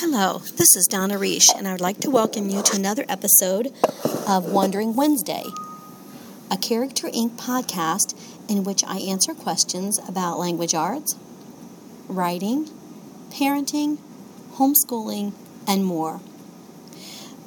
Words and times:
Hello, 0.00 0.42
this 0.56 0.76
is 0.76 0.86
Donna 0.86 1.14
Reish, 1.14 1.48
and 1.56 1.66
I 1.66 1.72
would 1.72 1.80
like 1.80 2.00
to 2.00 2.10
welcome 2.10 2.50
you 2.50 2.62
to 2.62 2.76
another 2.76 3.06
episode 3.08 3.72
of 4.28 4.44
Wandering 4.52 4.94
Wednesday, 4.94 5.44
a 6.50 6.58
Character 6.58 7.08
Inc. 7.08 7.30
podcast 7.38 8.14
in 8.46 8.62
which 8.62 8.84
I 8.84 8.98
answer 8.98 9.32
questions 9.32 9.98
about 10.06 10.38
language 10.38 10.74
arts, 10.74 11.16
writing, 12.08 12.68
parenting, 13.30 13.96
homeschooling, 14.56 15.32
and 15.66 15.82
more. 15.82 16.20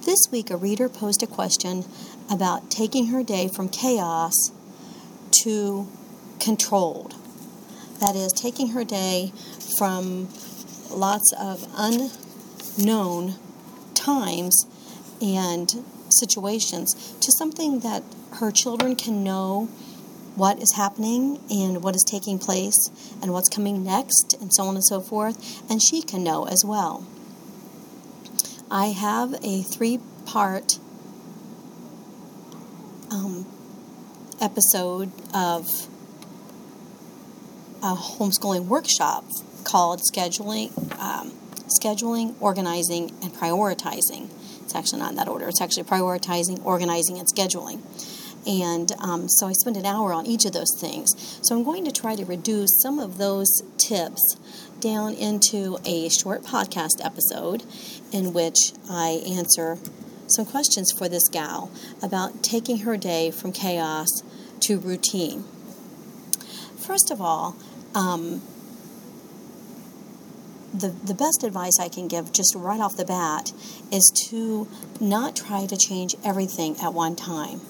This 0.08 0.20
week, 0.32 0.50
a 0.50 0.58
reader 0.58 0.90
posed 0.90 1.22
a 1.22 1.28
question 1.28 1.86
about 2.32 2.72
taking 2.72 3.10
her 3.10 3.22
day 3.22 3.48
from 3.48 3.70
chaos 3.70 4.34
to 5.44 5.88
controlled. 6.40 7.14
That 8.00 8.16
is, 8.16 8.34
taking 8.34 8.70
her 8.70 8.84
day 8.84 9.34
from 9.78 10.30
lots 10.90 11.32
of 11.40 11.68
unknown 12.80 13.36
times 13.94 14.66
and 15.22 15.84
situations 16.10 17.16
to 17.20 17.32
something 17.32 17.82
that 17.82 18.04
her 18.36 18.52
children 18.52 18.96
can 18.96 19.24
know 19.24 19.66
what 20.36 20.62
is 20.62 20.74
happening 20.76 21.40
and 21.50 21.84
what 21.84 21.96
is 21.96 22.04
taking 22.10 22.40
place 22.40 22.90
and 23.22 23.34
what's 23.34 23.50
coming 23.50 23.84
next 23.84 24.36
and 24.40 24.54
so 24.54 24.64
on 24.64 24.76
and 24.76 24.86
so 24.86 25.02
forth, 25.02 25.70
and 25.70 25.82
she 25.82 26.02
can 26.02 26.24
know 26.24 26.46
as 26.46 26.64
well. 26.66 27.06
I 28.72 28.88
have 28.88 29.34
a 29.44 29.62
three 29.64 30.00
part 30.26 30.80
um, 33.12 33.46
episode 34.40 35.12
of 35.34 35.68
a 37.82 37.96
homeschooling 37.96 38.66
workshop 38.66 39.26
called 39.64 40.02
scheduling, 40.02 40.72
um, 41.00 41.34
scheduling, 41.70 42.36
organizing, 42.40 43.12
and 43.22 43.34
prioritizing. 43.34 44.30
It's 44.62 44.76
actually 44.76 45.00
not 45.00 45.12
in 45.12 45.16
that 45.18 45.28
order. 45.28 45.48
It's 45.48 45.62
actually 45.62 45.84
prioritizing, 45.84 46.64
organizing, 46.66 47.18
and 47.18 47.28
scheduling. 47.28 47.82
And 48.48 48.92
um, 49.00 49.28
so 49.28 49.48
I 49.48 49.54
spent 49.54 49.78
an 49.78 49.86
hour 49.86 50.14
on 50.14 50.26
each 50.26 50.46
of 50.46 50.54
those 50.54 50.76
things. 50.78 51.14
So 51.42 51.56
I'm 51.56 51.64
going 51.64 51.86
to 51.86 51.92
try 51.92 52.16
to 52.16 52.26
reduce 52.26 52.82
some 52.82 53.00
of 53.00 53.18
those 53.18 53.50
tips 53.78 54.38
down 54.80 55.14
into 55.14 55.78
a 55.86 56.10
short 56.10 56.44
podcast 56.44 57.04
episode 57.04 57.64
in 58.12 58.34
which 58.34 58.72
I 58.90 59.22
answer 59.28 59.78
some 60.28 60.46
questions 60.46 60.92
for 60.92 61.10
this 61.10 61.28
gal 61.30 61.72
about 62.02 62.44
taking 62.44 62.80
her 62.80 62.96
day 62.96 63.32
from 63.32 63.52
chaos 63.52 64.08
to 64.62 64.80
routine. 64.80 65.44
First 66.78 67.12
of 67.12 67.22
all, 67.22 67.56
um, 67.96 68.42
the, 70.74 70.90
the 70.90 71.14
best 71.14 71.44
advice 71.44 71.80
I 71.80 71.90
can 71.90 72.08
give 72.08 72.32
just 72.32 72.56
right 72.56 72.80
off 72.80 72.96
the 72.96 73.06
bat 73.06 73.52
is 73.92 74.12
to 74.30 74.68
not 75.00 75.36
try 75.36 75.66
to 75.66 75.78
change 75.78 76.16
everything 76.24 76.78
at 76.82 76.94
one 76.94 77.16
time. 77.16 77.62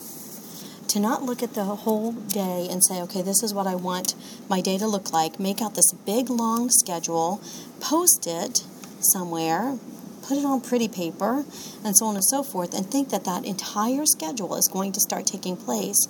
To 0.90 1.00
not 1.00 1.24
look 1.24 1.44
at 1.44 1.54
the 1.54 1.64
whole 1.64 2.14
day 2.14 2.68
and 2.70 2.84
say, 2.84 3.02
okay, 3.04 3.22
this 3.22 3.44
is 3.44 3.54
what 3.54 3.68
I 3.68 3.76
want 3.76 4.16
my 4.50 4.60
day 4.60 4.78
to 4.80 4.88
look 4.88 5.14
like. 5.14 5.40
Make 5.40 5.62
out 5.62 5.76
this 5.76 5.94
big 6.06 6.30
long 6.30 6.70
schedule, 6.70 7.42
post 7.80 8.26
it 8.28 8.64
somewhere, 9.00 9.78
put 10.24 10.38
it 10.38 10.46
on 10.46 10.62
pretty 10.62 10.88
paper, 10.88 11.46
and 11.84 11.96
so 11.96 12.08
on 12.08 12.16
and 12.16 12.26
so 12.26 12.44
forth, 12.44 12.74
and 12.74 12.90
think 12.90 13.10
that 13.10 13.24
that 13.26 13.46
entire 13.46 14.06
schedule 14.06 14.56
is 14.56 14.68
going 14.68 14.92
to 14.94 15.00
start 15.00 15.28
taking 15.28 15.56
place 15.56 16.08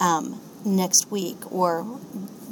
um, 0.00 0.40
next 0.64 1.10
week 1.10 1.50
or 1.52 1.86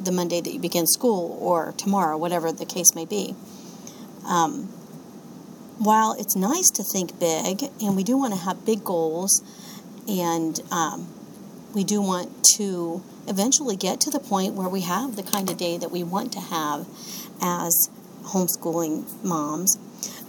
the 0.02 0.12
Monday 0.12 0.40
that 0.40 0.52
you 0.52 0.60
begin 0.60 0.86
school 0.86 1.36
or 1.40 1.74
tomorrow, 1.76 2.16
whatever 2.16 2.52
the 2.52 2.66
case 2.66 2.94
may 2.94 3.04
be. 3.04 3.34
Um, 4.28 4.68
while 5.78 6.14
it's 6.18 6.36
nice 6.36 6.68
to 6.70 6.82
think 6.82 7.18
big 7.18 7.62
and 7.80 7.96
we 7.96 8.02
do 8.02 8.16
want 8.16 8.34
to 8.34 8.40
have 8.40 8.66
big 8.66 8.84
goals 8.84 9.42
and 10.08 10.60
um, 10.70 11.08
we 11.74 11.84
do 11.84 12.02
want 12.02 12.44
to 12.56 13.02
eventually 13.28 13.76
get 13.76 14.00
to 14.00 14.10
the 14.10 14.18
point 14.18 14.54
where 14.54 14.68
we 14.68 14.80
have 14.80 15.16
the 15.16 15.22
kind 15.22 15.50
of 15.50 15.56
day 15.56 15.78
that 15.78 15.90
we 15.90 16.02
want 16.02 16.32
to 16.32 16.40
have 16.40 16.86
as 17.40 17.90
homeschooling 18.22 19.24
moms, 19.24 19.76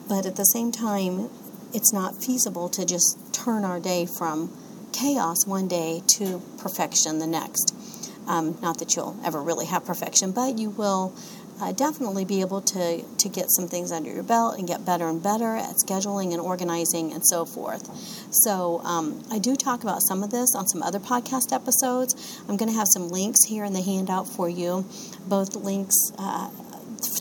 but 0.07 0.25
at 0.25 0.35
the 0.35 0.43
same 0.43 0.71
time, 0.71 1.29
it's 1.73 1.93
not 1.93 2.21
feasible 2.21 2.69
to 2.69 2.85
just 2.85 3.17
turn 3.33 3.63
our 3.63 3.79
day 3.79 4.05
from 4.05 4.51
chaos 4.91 5.45
one 5.45 5.67
day 5.67 6.01
to 6.07 6.41
perfection 6.57 7.19
the 7.19 7.27
next. 7.27 7.75
Um, 8.27 8.57
not 8.61 8.77
that 8.79 8.95
you'll 8.95 9.19
ever 9.23 9.41
really 9.41 9.65
have 9.65 9.85
perfection, 9.85 10.31
but 10.31 10.57
you 10.57 10.69
will 10.69 11.15
uh, 11.59 11.71
definitely 11.71 12.25
be 12.25 12.41
able 12.41 12.61
to, 12.61 13.03
to 13.03 13.29
get 13.29 13.51
some 13.51 13.67
things 13.67 13.91
under 13.91 14.09
your 14.09 14.23
belt 14.23 14.57
and 14.57 14.67
get 14.67 14.85
better 14.85 15.07
and 15.07 15.21
better 15.21 15.55
at 15.55 15.75
scheduling 15.75 16.31
and 16.31 16.41
organizing 16.41 17.11
and 17.11 17.25
so 17.25 17.45
forth. 17.45 17.89
So, 18.31 18.79
um, 18.83 19.23
I 19.31 19.39
do 19.39 19.55
talk 19.55 19.83
about 19.83 20.01
some 20.01 20.23
of 20.23 20.31
this 20.31 20.55
on 20.55 20.67
some 20.67 20.81
other 20.81 20.99
podcast 20.99 21.53
episodes. 21.53 22.41
I'm 22.47 22.57
going 22.57 22.71
to 22.71 22.77
have 22.77 22.87
some 22.87 23.09
links 23.09 23.45
here 23.45 23.65
in 23.65 23.73
the 23.73 23.81
handout 23.81 24.27
for 24.27 24.49
you, 24.49 24.85
both 25.27 25.55
links 25.55 25.95
uh, 26.17 26.49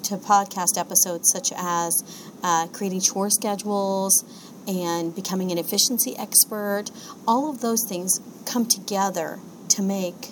to 0.04 0.16
podcast 0.16 0.78
episodes 0.78 1.31
such 1.31 1.53
as 1.56 2.03
uh, 2.43 2.66
creating 2.69 3.00
chore 3.00 3.31
schedules 3.31 4.25
and 4.66 5.15
becoming 5.15 5.50
an 5.50 5.59
efficiency 5.59 6.16
expert. 6.16 6.87
All 7.26 7.50
of 7.50 7.60
those 7.60 7.84
things 7.88 8.20
come 8.47 8.66
together 8.66 9.38
to 9.70 9.82
make 9.82 10.28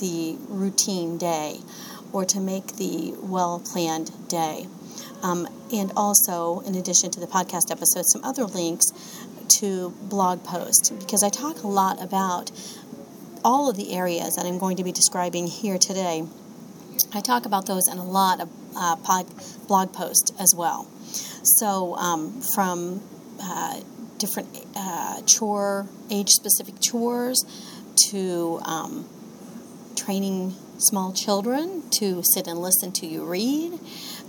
the 0.00 0.36
routine 0.48 1.18
day 1.18 1.58
or 2.12 2.24
to 2.24 2.40
make 2.40 2.76
the 2.76 3.14
well 3.20 3.60
planned 3.60 4.10
day. 4.28 4.66
Um, 5.22 5.48
and 5.72 5.92
also, 5.96 6.60
in 6.60 6.74
addition 6.74 7.10
to 7.10 7.20
the 7.20 7.26
podcast 7.26 7.70
episode, 7.70 8.04
some 8.06 8.24
other 8.24 8.44
links 8.44 8.86
to 9.60 9.90
blog 10.02 10.44
posts 10.44 10.90
because 10.90 11.22
I 11.22 11.28
talk 11.28 11.62
a 11.62 11.68
lot 11.68 12.02
about 12.02 12.50
all 13.44 13.70
of 13.70 13.76
the 13.76 13.94
areas 13.94 14.36
that 14.36 14.46
I'm 14.46 14.58
going 14.58 14.76
to 14.76 14.84
be 14.84 14.92
describing 14.92 15.46
here 15.46 15.78
today. 15.78 16.24
I 17.12 17.20
talk 17.20 17.46
about 17.46 17.66
those 17.66 17.88
in 17.88 17.98
a 17.98 18.04
lot 18.04 18.40
of 18.40 18.48
uh, 18.76 18.96
pod, 18.96 19.26
blog 19.66 19.92
posts 19.92 20.32
as 20.38 20.54
well. 20.56 20.88
So, 21.42 21.94
um, 21.96 22.42
from 22.54 23.02
uh, 23.40 23.80
different 24.18 24.48
uh, 24.76 25.22
chore, 25.22 25.86
age 26.10 26.28
specific 26.30 26.80
chores 26.80 27.44
to 28.10 28.60
um, 28.64 29.08
training 29.96 30.54
small 30.78 31.12
children 31.12 31.82
to 31.90 32.22
sit 32.22 32.46
and 32.46 32.60
listen 32.60 32.92
to 32.92 33.06
you 33.06 33.24
read, 33.24 33.78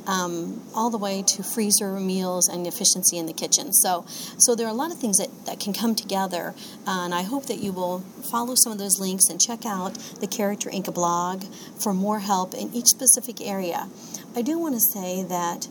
um, 0.08 0.62
all 0.74 0.90
the 0.90 0.98
way 0.98 1.22
to 1.22 1.44
freezer 1.44 2.00
meals 2.00 2.48
and 2.50 2.66
efficiency 2.66 3.18
in 3.18 3.26
the 3.28 3.34
kitchen. 3.34 3.72
So, 3.72 4.06
so 4.08 4.56
there 4.56 4.66
are 4.66 4.72
a 4.72 4.74
lot 4.74 4.92
of 4.92 4.98
things 4.98 5.18
that, 5.18 5.30
that 5.46 5.60
can 5.60 5.74
come 5.74 5.96
together, 5.96 6.56
uh, 6.88 7.06
and 7.06 7.14
I 7.14 7.24
hope 7.24 7.46
that 7.46 7.60
you 7.60 7.72
will 7.72 8.00
follow 8.32 8.56
some 8.56 8.72
of 8.72 8.80
those 8.80 9.00
links 9.00 9.30
and 9.30 9.40
check 9.40 9.66
out 9.66 9.94
the 10.20 10.28
Character 10.28 10.70
Inc. 10.70 10.94
blog 10.94 11.44
for 11.80 11.94
more 11.94 12.20
help 12.20 12.54
in 12.54 12.74
each 12.74 12.88
specific 12.88 13.40
area. 13.42 13.88
I 14.36 14.42
do 14.42 14.58
want 14.58 14.76
to 14.76 14.82
say 14.82 15.24
that 15.24 15.68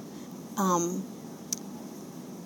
um, 0.56 1.04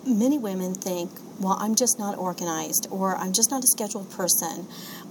many 0.07 0.39
women 0.39 0.75
think, 0.75 1.11
well, 1.39 1.57
I'm 1.59 1.75
just 1.75 1.99
not 1.99 2.17
organized, 2.17 2.87
or 2.91 3.17
I'm 3.17 3.33
just 3.33 3.51
not 3.51 3.65
a 3.65 3.67
scheduled 3.67 4.11
person, 4.11 4.67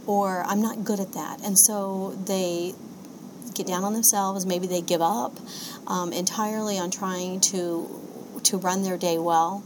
or 0.08 0.44
I'm 0.44 0.62
not 0.62 0.84
good 0.84 1.00
at 1.00 1.14
that. 1.14 1.42
And 1.44 1.58
so 1.60 2.18
they 2.26 2.74
get 3.53 3.67
down 3.67 3.84
on 3.84 3.94
themselves. 3.94 4.45
Maybe 4.45 4.67
they 4.67 4.81
give 4.81 5.01
up 5.01 5.38
um, 5.88 6.13
entirely 6.13 6.78
on 6.78 6.91
trying 6.91 7.39
to 7.51 7.89
to 8.44 8.57
run 8.57 8.84
their 8.84 8.97
day 8.97 9.17
well. 9.17 9.63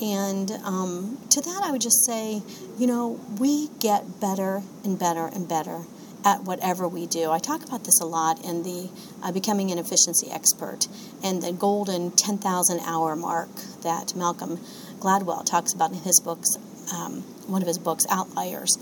And 0.00 0.50
um, 0.64 1.18
to 1.30 1.40
that, 1.40 1.62
I 1.64 1.70
would 1.70 1.80
just 1.80 2.04
say, 2.04 2.42
you 2.78 2.86
know, 2.86 3.20
we 3.38 3.68
get 3.80 4.20
better 4.20 4.62
and 4.84 4.98
better 4.98 5.26
and 5.26 5.48
better 5.48 5.82
at 6.24 6.42
whatever 6.42 6.88
we 6.88 7.06
do. 7.06 7.30
I 7.30 7.38
talk 7.38 7.64
about 7.64 7.84
this 7.84 8.00
a 8.00 8.06
lot 8.06 8.44
in 8.44 8.62
the 8.62 8.90
uh, 9.22 9.30
Becoming 9.30 9.70
an 9.70 9.78
Efficiency 9.78 10.30
Expert 10.30 10.88
and 11.22 11.42
the 11.42 11.52
golden 11.52 12.10
10,000 12.10 12.80
hour 12.80 13.14
mark 13.14 13.54
that 13.82 14.16
Malcolm 14.16 14.58
Gladwell 14.98 15.44
talks 15.44 15.72
about 15.72 15.92
in 15.92 15.98
his 15.98 16.20
books, 16.24 16.56
um, 16.92 17.22
one 17.46 17.62
of 17.62 17.68
his 17.68 17.78
books, 17.78 18.04
Outliers. 18.10 18.76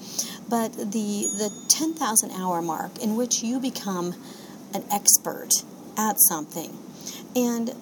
But 0.48 0.72
the, 0.74 1.28
the 1.38 1.52
10,000 1.68 2.30
hour 2.32 2.62
mark 2.62 2.98
in 3.02 3.16
which 3.16 3.42
you 3.42 3.60
become 3.60 4.14
an 4.74 4.84
expert 4.90 5.50
at 5.96 6.16
something. 6.20 6.78
And 7.36 7.74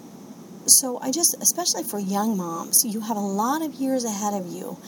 so 0.66 0.98
I 1.00 1.10
just, 1.10 1.36
especially 1.40 1.84
for 1.84 1.98
young 1.98 2.36
moms, 2.36 2.82
you 2.84 3.00
have 3.00 3.16
a 3.16 3.20
lot 3.20 3.62
of 3.62 3.74
years 3.74 4.04
ahead 4.04 4.34
of 4.34 4.46
you 4.46 4.78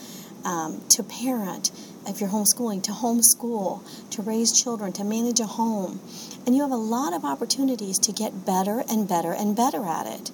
um, 0.45 0.81
to 0.89 1.03
parent 1.03 1.71
if 2.07 2.19
you're 2.19 2.29
homeschooling, 2.29 2.83
to 2.83 2.91
homeschool, 2.91 3.81
to 4.11 4.21
raise 4.21 4.51
children, 4.51 4.91
to 4.93 5.03
manage 5.03 5.39
a 5.39 5.45
home. 5.45 5.99
And 6.45 6.55
you 6.55 6.61
have 6.61 6.71
a 6.71 6.75
lot 6.75 7.13
of 7.13 7.23
opportunities 7.25 7.97
to 7.99 8.11
get 8.11 8.45
better 8.45 8.83
and 8.89 9.07
better 9.07 9.33
and 9.33 9.55
better 9.55 9.85
at 9.85 10.07
it. 10.07 10.31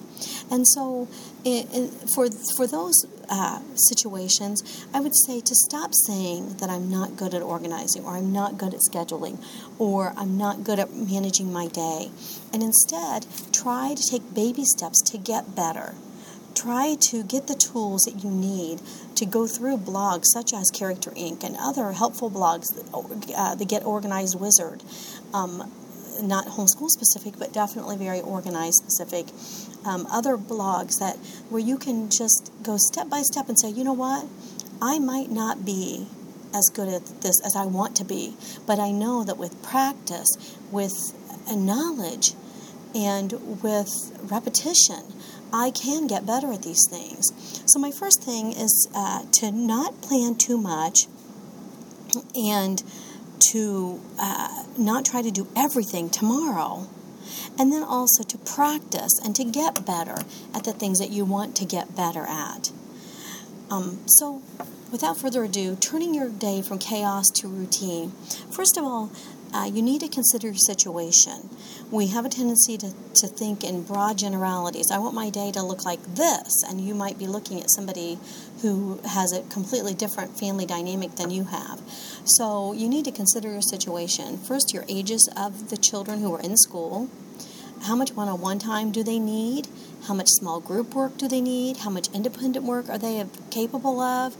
And 0.50 0.66
so, 0.66 1.08
it, 1.44 1.66
it, 1.72 1.90
for, 2.14 2.28
for 2.56 2.66
those 2.66 3.06
uh, 3.28 3.60
situations, 3.74 4.86
I 4.92 5.00
would 5.00 5.14
say 5.26 5.40
to 5.40 5.54
stop 5.54 5.92
saying 6.06 6.56
that 6.56 6.68
I'm 6.68 6.90
not 6.90 7.16
good 7.16 7.34
at 7.34 7.42
organizing, 7.42 8.04
or 8.04 8.16
I'm 8.16 8.32
not 8.32 8.58
good 8.58 8.74
at 8.74 8.80
scheduling, 8.80 9.42
or 9.78 10.12
I'm 10.16 10.36
not 10.36 10.64
good 10.64 10.78
at 10.78 10.92
managing 10.92 11.52
my 11.52 11.68
day. 11.68 12.10
And 12.52 12.62
instead, 12.62 13.26
try 13.52 13.94
to 13.94 14.02
take 14.10 14.34
baby 14.34 14.64
steps 14.64 15.00
to 15.12 15.18
get 15.18 15.54
better 15.54 15.94
try 16.54 16.96
to 17.00 17.22
get 17.22 17.46
the 17.46 17.54
tools 17.54 18.02
that 18.02 18.22
you 18.22 18.30
need 18.30 18.80
to 19.20 19.26
go 19.26 19.46
through 19.46 19.76
blogs 19.76 20.24
such 20.32 20.54
as 20.54 20.70
Character 20.70 21.10
Inc. 21.10 21.44
and 21.44 21.54
other 21.60 21.92
helpful 21.92 22.30
blogs, 22.30 22.64
uh, 23.36 23.54
the 23.54 23.66
Get 23.66 23.84
Organized 23.84 24.40
Wizard. 24.40 24.82
Um, 25.34 25.70
not 26.22 26.46
homeschool 26.46 26.88
specific, 26.88 27.38
but 27.38 27.52
definitely 27.52 27.96
very 27.96 28.20
organized 28.20 28.76
specific. 28.76 29.26
Um, 29.86 30.06
other 30.10 30.38
blogs 30.38 30.98
that 30.98 31.16
where 31.50 31.60
you 31.60 31.76
can 31.76 32.08
just 32.08 32.50
go 32.62 32.78
step 32.78 33.10
by 33.10 33.20
step 33.20 33.48
and 33.48 33.60
say, 33.60 33.68
you 33.68 33.84
know 33.84 33.92
what, 33.92 34.26
I 34.80 34.98
might 34.98 35.30
not 35.30 35.66
be 35.66 36.06
as 36.54 36.70
good 36.72 36.88
at 36.88 37.20
this 37.20 37.40
as 37.44 37.54
I 37.54 37.66
want 37.66 37.96
to 37.96 38.04
be, 38.04 38.36
but 38.66 38.78
I 38.78 38.90
know 38.90 39.22
that 39.24 39.36
with 39.36 39.62
practice, 39.62 40.56
with 40.70 40.94
knowledge, 41.54 42.32
and 42.94 43.62
with 43.62 43.90
repetition, 44.22 45.04
I 45.52 45.70
can 45.70 46.06
get 46.06 46.26
better 46.26 46.52
at 46.52 46.62
these 46.62 46.86
things. 46.88 47.26
So, 47.66 47.78
my 47.78 47.90
first 47.90 48.22
thing 48.22 48.52
is 48.52 48.88
uh, 48.94 49.24
to 49.32 49.50
not 49.50 50.00
plan 50.02 50.36
too 50.36 50.58
much 50.58 51.06
and 52.34 52.82
to 53.52 54.00
uh, 54.18 54.64
not 54.76 55.04
try 55.04 55.22
to 55.22 55.30
do 55.30 55.48
everything 55.56 56.10
tomorrow. 56.10 56.88
And 57.58 57.72
then 57.72 57.82
also 57.82 58.22
to 58.22 58.38
practice 58.38 59.20
and 59.22 59.36
to 59.36 59.44
get 59.44 59.84
better 59.84 60.16
at 60.54 60.64
the 60.64 60.72
things 60.72 60.98
that 60.98 61.10
you 61.10 61.24
want 61.24 61.54
to 61.56 61.64
get 61.64 61.94
better 61.94 62.24
at. 62.26 62.70
Um, 63.70 64.00
so, 64.06 64.42
without 64.90 65.16
further 65.16 65.44
ado, 65.44 65.76
turning 65.76 66.14
your 66.14 66.28
day 66.28 66.62
from 66.62 66.78
chaos 66.78 67.28
to 67.36 67.48
routine. 67.48 68.10
First 68.50 68.76
of 68.76 68.84
all, 68.84 69.10
uh, 69.52 69.70
you 69.72 69.82
need 69.82 70.00
to 70.00 70.08
consider 70.08 70.48
your 70.48 70.56
situation. 70.56 71.48
We 71.90 72.06
have 72.06 72.24
a 72.24 72.28
tendency 72.28 72.78
to, 72.78 72.94
to 73.14 73.26
think 73.26 73.64
in 73.64 73.82
broad 73.82 74.16
generalities. 74.16 74.92
I 74.92 74.98
want 74.98 75.12
my 75.12 75.28
day 75.28 75.50
to 75.50 75.60
look 75.60 75.84
like 75.84 76.00
this, 76.14 76.62
and 76.62 76.80
you 76.80 76.94
might 76.94 77.18
be 77.18 77.26
looking 77.26 77.60
at 77.60 77.68
somebody 77.68 78.16
who 78.62 79.00
has 79.04 79.32
a 79.32 79.42
completely 79.42 79.92
different 79.92 80.38
family 80.38 80.66
dynamic 80.66 81.16
than 81.16 81.32
you 81.32 81.44
have. 81.44 81.80
So 82.24 82.72
you 82.74 82.88
need 82.88 83.06
to 83.06 83.10
consider 83.10 83.50
your 83.50 83.60
situation. 83.60 84.38
First, 84.38 84.72
your 84.72 84.84
ages 84.88 85.28
of 85.36 85.70
the 85.70 85.76
children 85.76 86.20
who 86.20 86.32
are 86.32 86.40
in 86.40 86.56
school. 86.56 87.08
How 87.82 87.96
much 87.96 88.12
one 88.12 88.28
on 88.28 88.40
one 88.40 88.60
time 88.60 88.92
do 88.92 89.02
they 89.02 89.18
need? 89.18 89.66
How 90.06 90.14
much 90.14 90.28
small 90.28 90.60
group 90.60 90.94
work 90.94 91.18
do 91.18 91.26
they 91.26 91.40
need? 91.40 91.78
How 91.78 91.90
much 91.90 92.06
independent 92.14 92.64
work 92.64 92.88
are 92.88 92.98
they 92.98 93.24
capable 93.50 94.00
of? 94.00 94.36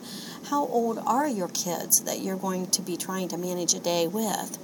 How 0.51 0.67
old 0.67 0.99
are 1.05 1.27
your 1.27 1.49
kids 1.49 2.01
that 2.05 2.21
you're 2.21 2.37
going 2.37 2.69
to 2.69 2.83
be 2.83 2.97
trying 2.97 3.27
to 3.29 3.37
manage 3.37 3.75
a 3.75 3.81
day 3.81 4.07
with? 4.07 4.59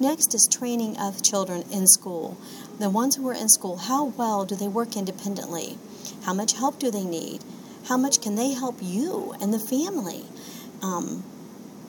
Next 0.00 0.34
is 0.34 0.48
training 0.50 0.96
of 0.98 1.22
children 1.22 1.64
in 1.72 1.86
school. 1.86 2.36
The 2.78 2.90
ones 2.90 3.16
who 3.16 3.28
are 3.28 3.34
in 3.34 3.48
school, 3.48 3.76
how 3.76 4.06
well 4.06 4.44
do 4.44 4.54
they 4.54 4.68
work 4.68 4.96
independently? 4.96 5.78
How 6.22 6.34
much 6.34 6.54
help 6.54 6.78
do 6.78 6.90
they 6.90 7.04
need? 7.04 7.42
How 7.86 7.96
much 7.96 8.20
can 8.20 8.34
they 8.34 8.52
help 8.52 8.76
you 8.80 9.34
and 9.40 9.52
the 9.52 9.58
family 9.58 10.24
um, 10.82 11.24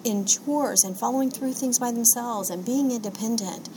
in 0.03 0.25
chores 0.25 0.83
and 0.83 0.97
following 0.97 1.29
through 1.29 1.53
things 1.53 1.77
by 1.77 1.91
themselves 1.91 2.49
and 2.49 2.65
being 2.65 2.91
independent? 2.91 3.69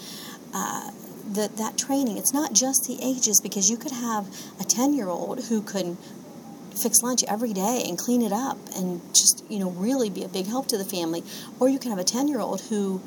Uh, 0.55 0.91
that 1.33 1.57
that 1.57 1.79
training 1.79 2.19
it's 2.19 2.33
not 2.33 2.53
just 2.53 2.85
the 2.87 2.99
ages 3.03 3.41
because 3.41 3.71
you 3.71 3.77
could 3.77 3.93
have 3.93 4.27
a 4.61 4.65
10 4.65 4.93
year 4.93 5.09
old 5.09 5.45
who 5.47 5.63
could 5.63 5.97
fix 6.77 7.03
lunch 7.03 7.23
every 7.29 7.53
day 7.53 7.85
and 7.87 7.99
clean 7.99 8.23
it 8.23 8.33
up 8.33 8.59
and 8.77 9.01
just 9.15 9.45
you 9.49 9.59
know 9.59 9.71
really 9.71 10.11
be 10.11 10.25
a 10.25 10.29
big 10.29 10.47
help 10.47 10.67
to 10.67 10.77
the 10.77 10.85
family 10.85 11.23
or 11.61 11.69
you 11.69 11.79
can 11.79 11.91
have 11.91 11.99
a 11.99 12.05
10 12.05 12.29
year 12.29 12.41
old 12.41 12.61
who 12.63 13.01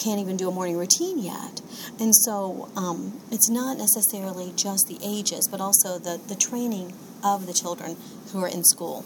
can't 0.00 0.18
even 0.18 0.36
do 0.36 0.48
a 0.48 0.52
morning 0.52 0.76
routine 0.76 1.18
yet. 1.18 1.60
And 2.00 2.16
so 2.16 2.70
um, 2.74 3.20
it's 3.30 3.50
not 3.50 3.76
necessarily 3.76 4.52
just 4.56 4.88
the 4.88 4.98
ages, 5.04 5.46
but 5.46 5.60
also 5.60 5.98
the, 5.98 6.18
the 6.26 6.34
training 6.34 6.94
of 7.22 7.46
the 7.46 7.52
children 7.52 7.96
who 8.32 8.42
are 8.42 8.48
in 8.48 8.64
school. 8.64 9.04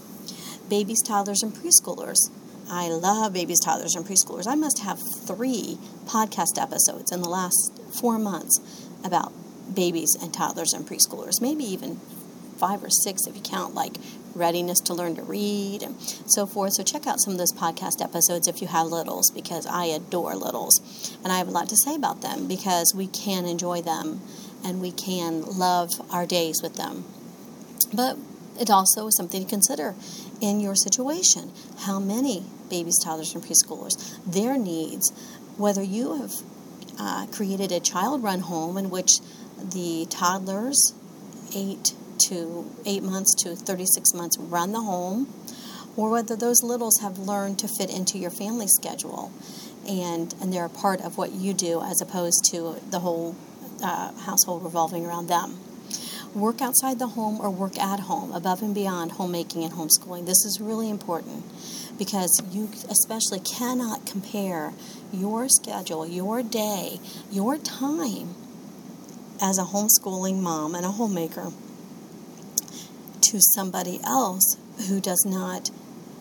Babies, 0.70 1.02
toddlers, 1.02 1.42
and 1.42 1.52
preschoolers. 1.52 2.30
I 2.70 2.88
love 2.88 3.32
babies, 3.32 3.60
toddlers, 3.60 3.94
and 3.94 4.06
preschoolers. 4.06 4.46
I 4.46 4.54
must 4.54 4.78
have 4.78 4.98
three 4.98 5.78
podcast 6.06 6.60
episodes 6.60 7.12
in 7.12 7.20
the 7.20 7.28
last 7.28 7.72
four 8.00 8.18
months 8.18 8.60
about 9.04 9.32
babies 9.74 10.16
and 10.20 10.32
toddlers 10.32 10.72
and 10.72 10.86
preschoolers, 10.86 11.42
maybe 11.42 11.64
even 11.64 12.00
five 12.58 12.82
or 12.82 12.90
six 12.90 13.26
if 13.26 13.36
you 13.36 13.42
count 13.42 13.74
like 13.74 13.96
readiness 14.34 14.80
to 14.80 14.94
learn 14.94 15.14
to 15.16 15.22
read 15.22 15.82
and 15.82 16.00
so 16.26 16.46
forth. 16.46 16.74
So 16.74 16.82
check 16.82 17.06
out 17.06 17.20
some 17.20 17.32
of 17.32 17.38
those 17.38 17.52
podcast 17.52 18.02
episodes 18.02 18.48
if 18.48 18.60
you 18.60 18.68
have 18.68 18.86
littles 18.86 19.30
because 19.30 19.66
I 19.66 19.86
adore 19.86 20.34
littles 20.34 20.80
and 21.22 21.32
I 21.32 21.38
have 21.38 21.48
a 21.48 21.52
lot 21.52 21.68
to 21.68 21.76
say 21.76 21.94
about 21.94 22.20
them 22.20 22.48
because 22.48 22.92
we 22.94 23.06
can 23.06 23.44
enjoy 23.46 23.82
them 23.82 24.20
and 24.64 24.80
we 24.80 24.90
can 24.90 25.42
love 25.42 25.90
our 26.10 26.26
days 26.26 26.60
with 26.62 26.74
them. 26.76 27.04
But 27.92 28.16
it 28.58 28.70
also 28.70 29.06
is 29.06 29.16
something 29.16 29.42
to 29.44 29.48
consider 29.48 29.94
in 30.40 30.60
your 30.60 30.74
situation. 30.74 31.52
How 31.80 31.98
many 31.98 32.44
babies, 32.70 32.98
toddlers, 33.02 33.34
and 33.34 33.44
preschoolers, 33.44 34.18
their 34.26 34.56
needs, 34.56 35.10
whether 35.56 35.82
you 35.82 36.20
have 36.20 36.32
uh, 36.98 37.26
created 37.26 37.72
a 37.72 37.80
child 37.80 38.22
run 38.22 38.40
home 38.40 38.76
in 38.76 38.90
which 38.90 39.18
the 39.58 40.06
toddlers, 40.08 40.94
eight 41.54 41.94
to 42.28 42.70
eight 42.86 43.02
months 43.02 43.34
to 43.42 43.54
36 43.56 44.14
months 44.14 44.38
run 44.38 44.72
the 44.72 44.80
home, 44.80 45.32
or 45.96 46.10
whether 46.10 46.36
those 46.36 46.62
littles 46.62 46.98
have 47.00 47.18
learned 47.18 47.58
to 47.60 47.68
fit 47.68 47.90
into 47.90 48.18
your 48.18 48.30
family 48.30 48.66
schedule 48.66 49.32
and, 49.88 50.34
and 50.40 50.52
they're 50.52 50.64
a 50.64 50.70
part 50.70 51.00
of 51.02 51.18
what 51.18 51.32
you 51.32 51.52
do 51.52 51.82
as 51.82 52.00
opposed 52.00 52.44
to 52.50 52.76
the 52.90 53.00
whole 53.00 53.36
uh, 53.82 54.12
household 54.22 54.64
revolving 54.64 55.04
around 55.06 55.28
them. 55.28 55.58
Work 56.34 56.60
outside 56.60 56.98
the 56.98 57.08
home 57.08 57.40
or 57.40 57.50
work 57.50 57.78
at 57.78 58.00
home, 58.00 58.32
above 58.32 58.60
and 58.62 58.74
beyond 58.74 59.12
homemaking 59.12 59.62
and 59.62 59.72
homeschooling. 59.72 60.26
This 60.26 60.44
is 60.44 60.58
really 60.60 60.90
important 60.90 61.44
because 61.96 62.42
you 62.50 62.70
especially 62.88 63.38
cannot 63.38 64.04
compare 64.04 64.72
your 65.12 65.48
schedule, 65.48 66.06
your 66.06 66.42
day, 66.42 66.98
your 67.30 67.56
time 67.56 68.34
as 69.40 69.58
a 69.58 69.62
homeschooling 69.62 70.40
mom 70.40 70.74
and 70.74 70.84
a 70.84 70.90
homemaker 70.90 71.52
to 73.34 73.40
somebody 73.40 73.98
else 74.04 74.56
who 74.86 75.00
does 75.00 75.24
not 75.26 75.68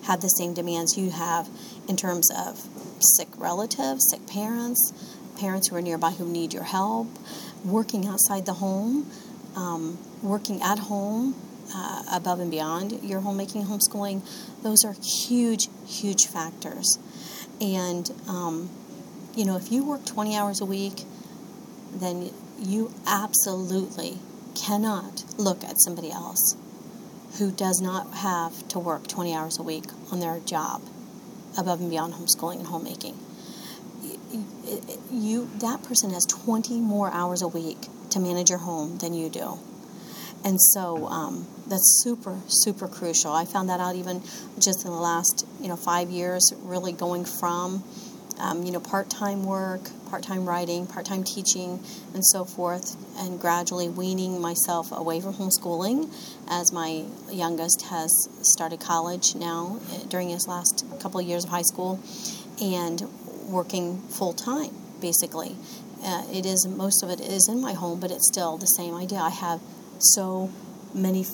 have 0.06 0.20
the 0.22 0.28
same 0.30 0.52
demands 0.52 0.98
you 0.98 1.12
have 1.12 1.48
in 1.88 1.96
terms 1.96 2.28
of 2.32 2.68
sick 3.00 3.28
relatives, 3.38 4.04
sick 4.10 4.26
parents, 4.26 4.92
parents 5.38 5.68
who 5.68 5.76
are 5.76 5.82
nearby 5.82 6.10
who 6.10 6.28
need 6.28 6.52
your 6.52 6.64
help, 6.64 7.08
working 7.64 8.08
outside 8.08 8.48
the 8.48 8.54
home, 8.54 9.06
um, 9.56 9.96
working 10.24 10.60
at 10.64 10.80
home 10.80 11.36
uh, 11.76 12.02
above 12.12 12.40
and 12.40 12.50
beyond 12.50 13.04
your 13.04 13.20
homemaking 13.20 13.66
homeschooling. 13.66 14.24
Those 14.64 14.84
are 14.84 14.96
huge, 15.28 15.68
huge 15.86 16.26
factors. 16.26 16.98
And, 17.62 18.10
um, 18.28 18.72
you 19.36 19.46
know, 19.46 19.56
if 19.56 19.72
you 19.72 19.86
work 19.86 20.04
20 20.04 20.36
hours 20.36 20.62
a 20.62 20.66
week, 20.66 21.04
then 21.94 22.32
you 22.58 22.92
absolutely 23.06 24.18
cannot 24.56 25.24
look 25.38 25.64
at 25.64 25.80
somebody 25.80 26.10
else 26.10 26.58
who 27.38 27.52
does 27.52 27.82
not 27.82 28.14
have 28.14 28.68
to 28.70 28.80
work 28.80 29.08
20 29.08 29.34
hours 29.34 29.60
a 29.60 29.64
week 29.64 29.86
on 30.12 30.20
their 30.20 30.40
job 30.40 30.82
above 31.58 31.82
and 31.82 31.90
beyond 31.90 32.14
homeschooling 32.14 32.58
and 32.58 32.68
homemaking. 32.68 33.18
You 35.12 35.50
that 35.60 35.84
person 35.84 36.12
has 36.12 36.26
20 36.26 36.80
more 36.80 37.12
hours 37.12 37.42
a 37.42 37.48
week 37.48 37.78
to 38.12 38.20
manage 38.20 38.50
your 38.50 38.60
home 38.60 38.98
than 38.98 39.14
you 39.14 39.30
do. 39.30 39.60
And 40.46 40.60
so 40.60 41.08
um, 41.08 41.48
that's 41.68 42.02
super, 42.04 42.40
super 42.48 42.88
crucial. 42.88 43.32
I 43.32 43.46
found 43.46 43.70
that 43.70 43.80
out 43.80 43.96
even 43.96 44.22
just 44.60 44.84
in 44.84 44.92
the 44.92 44.98
last, 44.98 45.48
you 45.62 45.70
know, 45.70 45.78
five 45.78 46.10
years, 46.10 46.54
really 46.64 46.92
going 46.92 47.24
from 47.24 47.84
um, 48.40 48.64
you 48.64 48.72
know, 48.72 48.80
part-time 48.80 49.44
work, 49.46 49.82
part-time 50.14 50.48
writing, 50.48 50.86
part-time 50.86 51.24
teaching, 51.24 51.84
and 52.14 52.24
so 52.24 52.46
forth, 52.46 52.96
and 53.18 53.40
gradually 53.40 53.90
weaning 53.90 54.40
myself 54.40 54.92
away 54.92 55.20
from 55.20 55.34
homeschooling 55.34 56.08
as 56.48 56.72
my 56.72 57.04
youngest 57.32 57.82
has 57.90 58.30
started 58.44 58.80
college 58.80 59.34
now 59.34 59.80
eh, 59.92 59.98
during 60.10 60.30
his 60.30 60.48
last 60.48 60.86
couple 61.00 61.20
of 61.20 61.26
years 61.26 61.46
of 61.46 61.50
high 61.50 61.64
school, 61.64 62.00
and 62.62 63.02
working 63.48 64.00
full-time, 64.02 64.70
basically. 65.02 65.56
Uh, 66.04 66.24
it 66.32 66.46
is 66.46 66.68
most 66.68 67.02
of 67.02 67.10
it 67.10 67.20
is 67.20 67.50
in 67.50 67.60
my 67.60 67.74
home, 67.74 68.00
but 68.00 68.12
it's 68.12 68.28
still 68.32 68.56
the 68.60 68.68
same 68.68 68.94
idea. 68.94 69.18
I 69.18 69.32
have 69.32 69.62
so 69.98 70.52
many, 70.94 71.26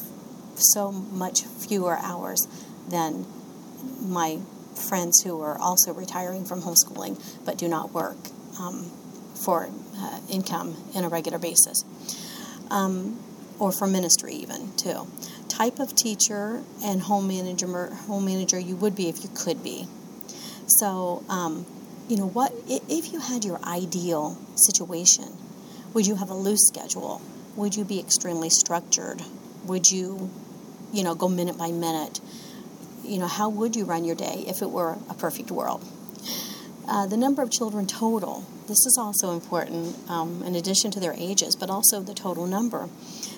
so 0.55 0.89
much 0.89 1.43
fewer 1.43 1.97
hours 1.97 2.47
than 2.87 3.25
my 4.01 4.39
friends 4.73 5.21
who 5.25 5.41
are 5.41 5.57
also 5.59 5.93
retiring 5.93 6.45
from 6.45 6.61
homeschooling 6.61 7.21
but 7.43 7.57
do 7.57 7.67
not 7.67 7.91
work 7.91 8.15
um, 8.59 8.91
for 9.35 9.69
uh, 9.97 10.19
income 10.29 10.75
in 10.93 11.03
a 11.03 11.09
regular 11.09 11.39
basis, 11.39 11.83
um, 12.69 13.19
or 13.57 13.71
for 13.71 13.87
ministry 13.87 14.33
even 14.33 14.75
too. 14.75 15.07
Type 15.47 15.79
of 15.79 15.95
teacher 15.95 16.61
and 16.83 17.01
home 17.01 17.27
manager, 17.27 17.67
home 18.07 18.25
manager 18.25 18.59
you 18.59 18.75
would 18.75 18.95
be 18.95 19.09
if 19.09 19.23
you 19.23 19.29
could 19.33 19.63
be. 19.63 19.87
So, 20.67 21.23
um, 21.29 21.65
you 22.07 22.17
know 22.17 22.27
what? 22.27 22.53
If 22.67 23.11
you 23.11 23.19
had 23.19 23.43
your 23.43 23.59
ideal 23.63 24.37
situation, 24.55 25.25
would 25.93 26.05
you 26.05 26.15
have 26.15 26.29
a 26.29 26.35
loose 26.35 26.67
schedule? 26.67 27.21
Would 27.55 27.75
you 27.75 27.83
be 27.83 27.99
extremely 27.99 28.49
structured? 28.49 29.21
would 29.65 29.89
you, 29.89 30.29
you 30.91 31.03
know, 31.03 31.15
go 31.15 31.27
minute 31.27 31.57
by 31.57 31.71
minute? 31.71 32.19
You 33.03 33.19
know, 33.19 33.27
how 33.27 33.49
would 33.49 33.75
you 33.75 33.85
run 33.85 34.05
your 34.05 34.15
day 34.15 34.43
if 34.47 34.61
it 34.61 34.69
were 34.69 34.97
a 35.09 35.13
perfect 35.13 35.51
world? 35.51 35.83
Uh, 36.89 37.05
the 37.05 37.17
number 37.17 37.43
of 37.43 37.51
children 37.51 37.85
total. 37.85 38.43
This 38.67 38.83
is 38.87 38.97
also 38.99 39.31
important 39.31 39.95
um, 40.09 40.41
in 40.41 40.55
addition 40.55 40.89
to 40.91 40.99
their 40.99 41.13
ages, 41.13 41.55
but 41.55 41.69
also 41.69 42.01
the 42.01 42.15
total 42.15 42.47
number. 42.47 42.89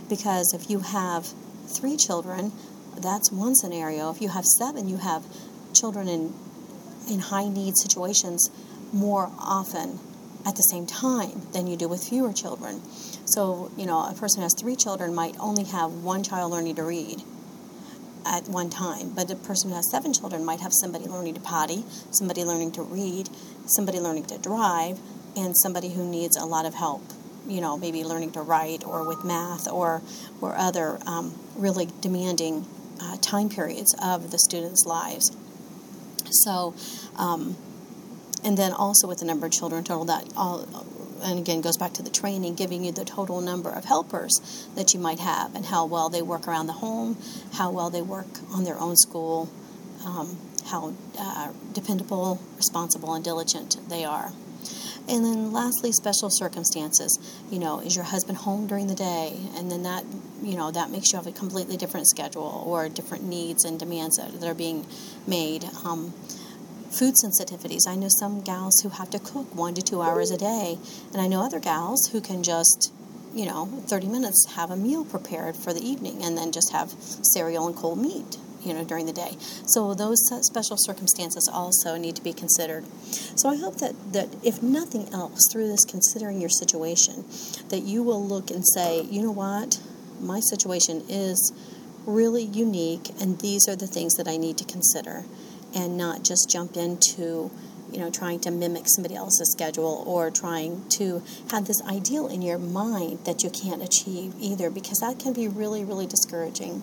Because 0.08 0.54
if 0.54 0.70
you 0.70 0.80
have 0.80 1.34
three 1.68 1.98
children, 1.98 2.54
that's 2.96 3.30
one 3.30 3.56
scenario. 3.56 4.10
If 4.10 4.22
you 4.22 4.30
have 4.30 4.46
seven, 4.46 4.88
you 4.88 4.98
have 4.98 5.26
children 5.74 6.08
in 6.08 6.34
in 7.10 7.20
high 7.20 7.50
need 7.50 7.76
situations 7.76 8.50
more 8.94 9.30
often 9.38 10.00
at 10.46 10.56
the 10.56 10.62
same 10.62 10.86
time 10.86 11.42
than 11.52 11.68
you 11.68 11.76
do 11.76 11.90
with 11.90 12.08
fewer 12.08 12.32
children. 12.32 12.82
So, 13.26 13.72
you 13.76 13.86
know, 13.86 14.00
a 14.00 14.14
person 14.14 14.40
who 14.40 14.44
has 14.44 14.56
three 14.58 14.76
children 14.78 15.14
might 15.14 15.36
only 15.40 15.64
have 15.66 15.92
one 15.92 16.24
child 16.24 16.52
learning 16.52 16.76
to 16.76 16.84
read 16.84 17.22
at 18.26 18.48
one 18.48 18.70
time, 18.70 19.10
but 19.10 19.30
a 19.32 19.36
person 19.36 19.70
who 19.70 19.76
has 19.76 19.90
seven 19.90 20.14
children 20.14 20.46
might 20.46 20.60
have 20.60 20.72
somebody 20.74 21.06
learning 21.06 21.34
to 21.34 21.40
potty, 21.42 21.84
somebody 22.12 22.44
learning 22.44 22.72
to 22.74 22.82
read, 22.82 23.30
somebody 23.66 24.00
learning 24.00 24.26
to 24.26 24.38
drive, 24.38 25.00
and 25.36 25.56
somebody 25.58 25.90
who 25.90 26.06
needs 26.06 26.38
a 26.38 26.46
lot 26.46 26.66
of 26.66 26.74
help. 26.74 27.02
You 27.48 27.60
know, 27.60 27.78
maybe 27.78 28.04
learning 28.04 28.32
to 28.34 28.42
write 28.42 28.86
or 28.86 29.08
with 29.08 29.26
math 29.26 29.68
or 29.68 30.02
or 30.42 30.56
other 30.56 31.00
um, 31.08 31.38
really 31.56 31.88
demanding 32.00 32.66
uh, 33.02 33.18
time 33.22 33.50
periods 33.50 33.96
of 34.02 34.32
the 34.32 34.38
students' 34.38 34.86
lives. 34.86 35.36
So, 36.30 36.76
um, 37.18 37.58
and 38.44 38.58
then 38.58 38.72
also 38.72 39.08
with 39.08 39.20
the 39.20 39.26
number 39.26 39.48
of 39.48 39.52
children 39.52 39.84
total, 39.84 40.06
that 40.06 40.32
all, 40.38 40.66
and 41.24 41.40
again 41.40 41.62
goes 41.62 41.78
back 41.78 41.94
to 41.94 42.04
the 42.04 42.10
training, 42.10 42.56
giving 42.56 42.84
you 42.84 42.92
the 42.92 43.06
total 43.06 43.42
number 43.42 43.70
of 43.70 43.86
helpers 43.86 44.68
that 44.76 44.94
you 44.94 45.00
might 45.00 45.20
have 45.20 45.56
and 45.56 45.66
how 45.66 45.86
well 45.86 46.10
they 46.10 46.22
work 46.22 46.48
around 46.48 46.68
the 46.68 46.74
home, 46.74 47.18
how 47.54 47.72
well 47.72 47.90
they 47.90 48.02
work 48.02 48.28
on 48.54 48.64
their 48.64 48.78
own 48.80 48.96
school, 48.96 49.50
um, 50.06 50.38
how 50.66 50.94
uh, 51.18 51.52
dependable, 51.74 52.40
responsible, 52.58 53.14
and 53.14 53.24
diligent 53.24 53.78
they 53.90 54.04
are. 54.04 54.32
And 55.10 55.26
then 55.26 55.52
lastly, 55.52 55.92
special 55.92 56.30
circumstances. 56.30 57.18
You 57.50 57.60
know, 57.60 57.80
is 57.80 57.96
your 57.96 58.06
husband 58.06 58.38
home 58.38 58.68
during 58.68 58.88
the 58.88 58.96
day? 58.96 59.34
And 59.56 59.72
then 59.72 59.84
that, 59.84 60.06
you 60.44 60.56
know, 60.56 60.72
that 60.72 60.92
makes 60.92 61.12
you 61.12 61.18
have 61.18 61.28
a 61.28 61.32
completely 61.32 61.76
different 61.76 62.08
schedule 62.08 62.64
or 62.66 62.88
different 62.88 63.24
needs 63.24 63.66
and 63.66 63.80
demands 63.80 64.18
that, 64.18 64.40
that 64.40 64.48
are 64.48 64.54
being 64.54 64.86
made. 65.28 65.66
Um, 65.84 66.14
food 66.92 67.16
sensitivities. 67.16 67.88
I 67.88 67.96
know 67.96 68.10
some 68.10 68.42
gals 68.42 68.82
who 68.82 68.90
have 68.90 69.10
to 69.12 69.20
cook 69.20 69.56
one 69.56 69.74
to 69.76 69.82
two 69.82 70.02
hours 70.02 70.30
a 70.32 70.38
day, 70.38 70.78
and 71.14 71.22
I 71.22 71.28
know 71.28 71.42
other 71.44 71.60
gals 71.60 72.10
who 72.12 72.22
can 72.22 72.44
just, 72.44 72.92
you 73.34 73.46
know, 73.46 73.66
30 73.88 74.08
minutes 74.08 74.54
have 74.56 74.70
a 74.70 74.76
meal 74.76 75.06
prepared 75.06 75.56
for 75.56 75.74
the 75.74 75.82
evening 75.82 76.24
and 76.24 76.38
then 76.38 76.52
just 76.52 76.72
have 76.72 76.92
cereal 77.24 77.68
and 77.68 77.76
cold 77.76 78.00
meat 78.00 78.38
you 78.64 78.74
know 78.74 78.84
during 78.84 79.08
the 79.08 79.14
day. 79.14 79.36
So 79.66 79.96
those 79.96 80.20
special 80.46 80.78
circumstances 80.78 81.50
also 81.52 81.98
need 81.98 82.16
to 82.18 82.24
be 82.24 82.32
considered. 82.32 82.86
So 83.36 83.50
i 83.50 83.56
hope 83.56 83.78
that 83.78 83.96
that 84.14 84.28
if 84.44 84.62
nothing 84.62 85.12
else 85.12 85.48
through 85.52 85.68
this 85.68 85.84
considering 85.84 86.40
your 86.40 86.50
situation 86.50 87.26
that 87.70 87.82
you 87.82 88.04
will 88.04 88.24
look 88.24 88.52
and 88.52 88.64
say 88.68 89.02
you 89.02 89.24
know 89.24 89.32
what? 89.32 89.80
My 90.20 90.40
situation 90.40 91.04
is 91.10 91.52
really 92.06 92.44
unique 92.44 93.10
and 93.20 93.40
these 93.40 93.68
are 93.68 93.76
the 93.76 93.86
things 93.86 94.14
that 94.16 94.28
i 94.28 94.36
need 94.36 94.58
to 94.58 94.66
consider 94.66 95.24
and 95.76 95.98
not 95.98 96.24
just 96.24 96.50
jump 96.50 96.76
into 96.76 97.52
you 97.92 98.00
know 98.00 98.10
trying 98.10 98.40
to 98.40 98.52
mimic 98.52 98.84
somebody 98.88 99.16
else's 99.16 99.52
schedule 99.52 100.04
or 100.08 100.32
trying 100.32 100.88
to 100.90 101.22
have 101.52 101.66
this 101.66 101.82
ideal 101.84 102.28
in 102.28 102.42
your 102.42 102.58
mind 102.58 103.20
that 103.26 103.44
you 103.44 103.50
can't 103.50 103.84
achieve 103.84 104.34
either 104.40 104.70
because 104.70 105.00
that 105.00 105.20
can 105.20 105.34
be 105.34 105.48
really 105.48 105.84
really 105.84 106.08
discouraging. 106.08 106.82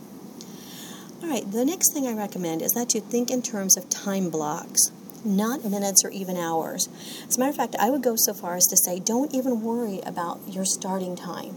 All 1.22 1.28
right 1.28 1.50
the 1.50 1.64
next 1.64 1.92
thing 1.92 2.06
i 2.06 2.12
recommend 2.12 2.62
is 2.62 2.72
that 2.72 2.94
you 2.94 3.00
think 3.00 3.30
in 3.30 3.42
terms 3.42 3.76
of 3.76 3.88
time 3.88 4.30
blocks 4.30 4.92
not 5.24 5.64
minutes 5.64 6.04
or 6.04 6.10
even 6.10 6.36
hours. 6.36 6.88
As 7.26 7.36
a 7.36 7.40
matter 7.40 7.50
of 7.50 7.56
fact 7.56 7.74
i 7.78 7.90
would 7.90 8.02
go 8.02 8.14
so 8.16 8.34
far 8.34 8.56
as 8.56 8.66
to 8.66 8.76
say 8.76 9.00
don't 9.00 9.34
even 9.34 9.62
worry 9.62 10.00
about 10.04 10.40
your 10.46 10.64
starting 10.64 11.16
time. 11.16 11.56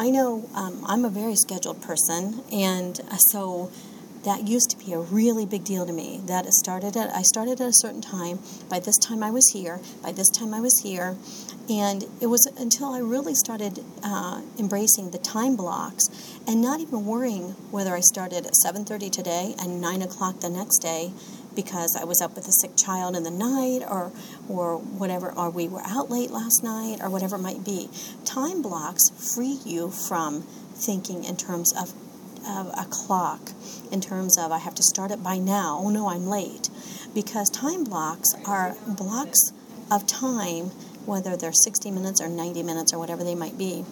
I 0.00 0.10
know 0.10 0.48
um, 0.54 0.82
i'm 0.86 1.04
a 1.04 1.10
very 1.10 1.36
scheduled 1.36 1.82
person 1.82 2.42
and 2.50 3.00
uh, 3.10 3.16
so 3.16 3.70
that 4.24 4.46
used 4.46 4.70
to 4.70 4.76
be 4.76 4.92
a 4.92 4.98
really 4.98 5.46
big 5.46 5.64
deal 5.64 5.86
to 5.86 5.92
me. 5.92 6.20
That 6.26 6.46
started 6.52 6.96
at 6.96 7.14
I 7.14 7.22
started 7.22 7.60
at 7.60 7.68
a 7.68 7.72
certain 7.72 8.00
time. 8.00 8.38
By 8.68 8.80
this 8.80 8.98
time 8.98 9.22
I 9.22 9.30
was 9.30 9.50
here. 9.52 9.80
By 10.02 10.12
this 10.12 10.28
time 10.30 10.52
I 10.54 10.60
was 10.60 10.80
here, 10.82 11.16
and 11.68 12.04
it 12.20 12.26
was 12.26 12.46
until 12.58 12.92
I 12.92 12.98
really 12.98 13.34
started 13.34 13.84
uh, 14.02 14.42
embracing 14.58 15.10
the 15.10 15.18
time 15.18 15.56
blocks 15.56 16.04
and 16.46 16.60
not 16.60 16.80
even 16.80 17.04
worrying 17.04 17.50
whether 17.70 17.94
I 17.94 18.00
started 18.00 18.46
at 18.46 18.54
7:30 18.64 19.10
today 19.10 19.54
and 19.58 19.80
9 19.80 20.02
o'clock 20.02 20.40
the 20.40 20.50
next 20.50 20.78
day 20.78 21.12
because 21.54 21.96
I 22.00 22.04
was 22.04 22.20
up 22.22 22.36
with 22.36 22.46
a 22.46 22.52
sick 22.52 22.76
child 22.76 23.16
in 23.16 23.24
the 23.24 23.30
night 23.30 23.82
or 23.88 24.12
or 24.48 24.78
whatever 24.78 25.32
or 25.32 25.50
we 25.50 25.68
were 25.68 25.82
out 25.84 26.10
late 26.10 26.30
last 26.30 26.62
night 26.62 26.98
or 27.02 27.10
whatever 27.10 27.36
it 27.36 27.40
might 27.42 27.64
be. 27.64 27.88
Time 28.24 28.62
blocks 28.62 29.10
free 29.10 29.58
you 29.64 29.90
from 29.90 30.42
thinking 30.74 31.24
in 31.24 31.36
terms 31.36 31.72
of 31.72 31.92
a 32.46 32.86
clock 32.90 33.50
in 33.90 34.00
terms 34.00 34.38
of 34.38 34.52
I 34.52 34.58
have 34.58 34.74
to 34.76 34.82
start 34.82 35.10
it 35.10 35.22
by 35.22 35.38
now. 35.38 35.80
Oh 35.82 35.90
no, 35.90 36.08
I'm 36.08 36.26
late. 36.26 36.68
Because 37.14 37.50
time 37.50 37.84
blocks 37.84 38.34
are 38.46 38.76
blocks 38.86 39.52
of 39.90 40.06
time, 40.06 40.66
whether 41.06 41.36
they're 41.36 41.52
60 41.52 41.90
minutes 41.90 42.20
or 42.20 42.28
90 42.28 42.62
minutes 42.62 42.92
or 42.92 42.98
whatever 42.98 43.24
they 43.24 43.34
might 43.34 43.56
be, 43.56 43.84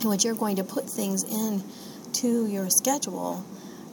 in 0.00 0.08
which 0.08 0.24
you're 0.24 0.34
going 0.34 0.56
to 0.56 0.64
put 0.64 0.90
things 0.90 1.22
in 1.24 1.62
to 2.14 2.46
your 2.46 2.68
schedule 2.70 3.44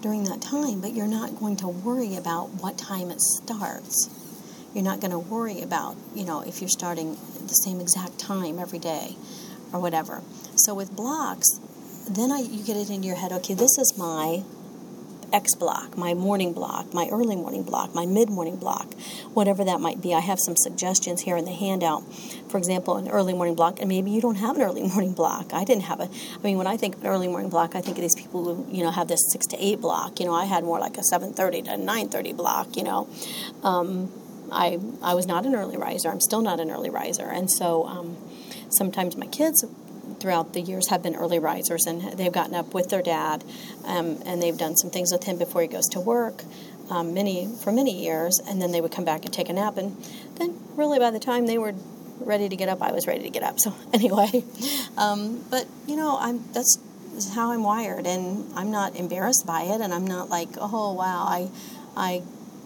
during 0.01 0.23
that 0.23 0.41
time, 0.41 0.81
but 0.81 0.93
you're 0.93 1.07
not 1.07 1.39
going 1.39 1.55
to 1.57 1.67
worry 1.67 2.15
about 2.15 2.49
what 2.61 2.77
time 2.77 3.11
it 3.11 3.21
starts. 3.21 4.09
You're 4.73 4.83
not 4.83 4.99
going 4.99 5.11
to 5.11 5.19
worry 5.19 5.61
about, 5.61 5.97
you 6.15 6.25
know, 6.25 6.41
if 6.41 6.61
you're 6.61 6.69
starting 6.69 7.17
the 7.41 7.53
same 7.53 7.79
exact 7.79 8.17
time 8.17 8.57
every 8.57 8.79
day 8.79 9.15
or 9.73 9.79
whatever. 9.79 10.21
So 10.55 10.73
with 10.73 10.95
blocks, 10.95 11.47
then 12.10 12.31
I, 12.31 12.39
you 12.39 12.63
get 12.63 12.77
it 12.77 12.89
in 12.89 13.03
your 13.03 13.15
head, 13.15 13.31
okay, 13.31 13.53
this 13.53 13.77
is 13.77 13.98
my 13.98 14.43
X 15.34 15.55
block, 15.55 15.98
my 15.98 16.13
morning 16.13 16.51
block, 16.51 16.93
my 16.93 17.08
early 17.12 17.36
morning 17.36 17.63
block, 17.63 17.96
my 17.96 18.05
mid 18.05 18.29
morning 18.29 18.58
block, 18.58 18.93
whatever 19.34 19.63
that 19.63 19.79
might 19.79 20.01
be. 20.01 20.13
I 20.13 20.20
have 20.20 20.39
some 20.39 20.55
suggestions 20.58 21.22
here 21.22 21.38
in 21.38 21.46
the 21.46 21.53
handout. 21.53 22.03
For 22.50 22.58
example, 22.58 22.98
an 22.98 23.08
early 23.10 23.34
morning 23.34 23.55
block, 23.55 23.79
and 23.79 23.88
maybe 23.88 24.12
you 24.12 24.20
don't 24.20 24.36
have 24.36 24.58
an 24.58 24.62
early 24.62 24.84
morning 24.88 25.13
block. 25.13 25.53
I 25.53 25.63
didn't 25.63 25.84
have 25.84 26.00
a. 26.00 26.03
I 26.03 26.41
mean, 26.43 26.58
when 26.58 26.67
I 26.67 26.77
think 26.77 26.96
of 26.96 27.01
an 27.01 27.08
early 27.08 27.27
morning 27.27 27.50
block, 27.50 27.75
I 27.75 27.81
think 27.81 27.98
of 27.98 28.01
these 28.01 28.15
people 28.15 28.43
who 28.43 28.75
you 28.75 28.84
know 28.84 28.91
have 28.91 29.08
this 29.08 29.22
six 29.31 29.46
to 29.48 29.58
eight 29.63 29.79
block. 29.79 30.20
You 30.20 30.25
know, 30.25 30.34
I 30.34 30.46
had 30.46 30.63
more 30.63 30.79
like 30.79 30.98
a 30.98 31.03
seven 31.03 31.34
thirty 31.34 31.62
to 31.63 31.77
nine 31.77 32.10
thirty 32.10 32.34
block. 32.34 32.75
You 32.75 32.84
know, 32.84 33.10
um, 33.63 34.12
I 34.51 34.79
I 35.01 35.13
was 35.13 35.27
not 35.27 35.46
an 35.46 35.55
early 35.55 35.77
riser. 35.77 36.10
I'm 36.10 36.22
still 36.22 36.41
not 36.41 36.60
an 36.60 36.70
early 36.72 36.89
riser, 36.89 37.27
and 37.27 37.50
so 37.50 37.86
um, 37.88 38.17
sometimes 38.70 39.15
my 39.15 39.27
kids 39.27 39.63
throughout 40.21 40.53
the 40.53 40.61
years 40.61 40.89
have 40.89 41.01
been 41.03 41.15
early 41.15 41.39
risers, 41.39 41.85
and 41.85 42.17
they've 42.17 42.31
gotten 42.31 42.55
up 42.55 42.73
with 42.73 42.89
their 42.89 43.01
dad, 43.01 43.43
um, 43.85 44.21
and 44.25 44.41
they've 44.41 44.57
done 44.57 44.77
some 44.77 44.89
things 44.89 45.11
with 45.11 45.23
him 45.23 45.37
before 45.37 45.61
he 45.61 45.67
goes 45.67 45.87
to 45.89 45.99
work. 45.99 46.43
Um, 46.89 47.13
many 47.13 47.47
for 47.63 47.71
many 47.71 48.03
years, 48.03 48.39
and 48.39 48.61
then 48.61 48.71
they 48.71 48.81
would 48.81 48.91
come 48.91 49.05
back 49.05 49.23
and 49.23 49.33
take 49.33 49.49
a 49.49 49.53
nap, 49.53 49.77
and 49.77 49.95
then 50.35 50.59
really 50.75 50.99
by 50.99 51.11
the 51.11 51.19
time 51.19 51.47
they 51.47 51.57
were 51.57 51.73
ready 52.19 52.49
to 52.49 52.55
get 52.55 52.69
up, 52.69 52.81
I 52.81 52.91
was 52.91 53.07
ready 53.07 53.23
to 53.23 53.29
get 53.29 53.43
up. 53.43 53.59
So 53.59 53.73
anyway, 53.93 54.43
um, 54.97 55.43
but 55.49 55.67
you 55.87 55.95
know, 55.95 56.17
I'm 56.19 56.43
that's 56.53 56.77
how 57.33 57.51
I'm 57.51 57.63
wired, 57.63 58.05
and 58.05 58.53
I'm 58.55 58.71
not 58.71 58.95
embarrassed 58.95 59.45
by 59.45 59.63
it, 59.63 59.81
and 59.81 59.93
I'm 59.93 60.05
not 60.05 60.29
like, 60.29 60.49
oh 60.57 60.93
wow, 60.93 61.25
I 61.27 61.49
I 61.95 62.23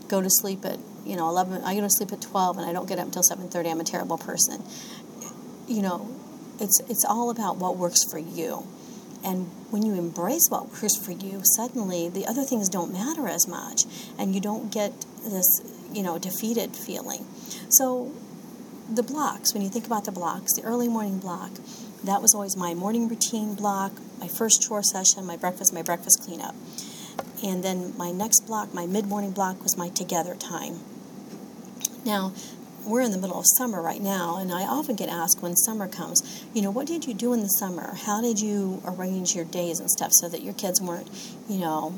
go 0.07 0.21
to 0.21 0.29
sleep 0.29 0.65
at 0.65 0.79
you 1.05 1.15
know 1.15 1.29
11 1.29 1.63
i 1.63 1.75
go 1.75 1.81
to 1.81 1.89
sleep 1.89 2.11
at 2.11 2.21
12 2.21 2.57
and 2.57 2.65
i 2.65 2.73
don't 2.73 2.87
get 2.87 2.97
up 2.97 3.05
until 3.05 3.21
7.30 3.21 3.71
i'm 3.71 3.79
a 3.79 3.83
terrible 3.83 4.17
person 4.17 4.63
you 5.67 5.81
know 5.81 6.14
it's 6.59 6.79
it's 6.89 7.05
all 7.05 7.29
about 7.29 7.57
what 7.57 7.77
works 7.77 8.03
for 8.03 8.19
you. 8.19 8.65
And 9.23 9.47
when 9.71 9.83
you 9.83 9.95
embrace 9.95 10.47
what 10.49 10.71
works 10.71 10.95
for 10.95 11.11
you, 11.11 11.41
suddenly 11.43 12.09
the 12.09 12.27
other 12.27 12.43
things 12.43 12.69
don't 12.69 12.93
matter 12.93 13.27
as 13.27 13.47
much, 13.47 13.85
and 14.19 14.35
you 14.35 14.41
don't 14.41 14.71
get 14.71 15.05
this, 15.23 15.61
you 15.91 16.03
know, 16.03 16.19
defeated 16.19 16.75
feeling. 16.75 17.25
So, 17.69 18.11
the 18.93 19.01
blocks, 19.01 19.51
when 19.51 19.63
you 19.63 19.69
think 19.69 19.87
about 19.87 20.05
the 20.05 20.11
blocks, 20.11 20.53
the 20.53 20.61
early 20.61 20.87
morning 20.87 21.17
block, 21.17 21.49
that 22.03 22.21
was 22.21 22.35
always 22.35 22.55
my 22.55 22.75
morning 22.75 23.09
routine 23.09 23.55
block, 23.55 23.93
my 24.19 24.27
first 24.27 24.61
chore 24.61 24.83
session, 24.83 25.25
my 25.25 25.37
breakfast, 25.37 25.73
my 25.73 25.81
breakfast 25.81 26.21
cleanup. 26.21 26.53
And 27.43 27.63
then 27.63 27.97
my 27.97 28.11
next 28.11 28.41
block, 28.41 28.75
my 28.75 28.85
mid 28.85 29.07
morning 29.07 29.31
block, 29.31 29.63
was 29.63 29.75
my 29.75 29.89
together 29.89 30.35
time. 30.35 30.81
Now, 32.05 32.33
we're 32.85 33.01
in 33.01 33.11
the 33.11 33.17
middle 33.17 33.39
of 33.39 33.45
summer 33.57 33.81
right 33.81 34.01
now, 34.01 34.37
and 34.37 34.51
I 34.51 34.63
often 34.63 34.95
get 34.95 35.09
asked 35.09 35.41
when 35.41 35.55
summer 35.55 35.87
comes, 35.87 36.45
you 36.53 36.61
know, 36.61 36.71
what 36.71 36.87
did 36.87 37.05
you 37.05 37.13
do 37.13 37.33
in 37.33 37.41
the 37.41 37.47
summer? 37.47 37.95
How 37.95 38.21
did 38.21 38.39
you 38.39 38.81
arrange 38.85 39.35
your 39.35 39.45
days 39.45 39.79
and 39.79 39.89
stuff 39.89 40.11
so 40.13 40.29
that 40.29 40.41
your 40.41 40.53
kids 40.53 40.81
weren't, 40.81 41.09
you 41.49 41.59
know, 41.59 41.95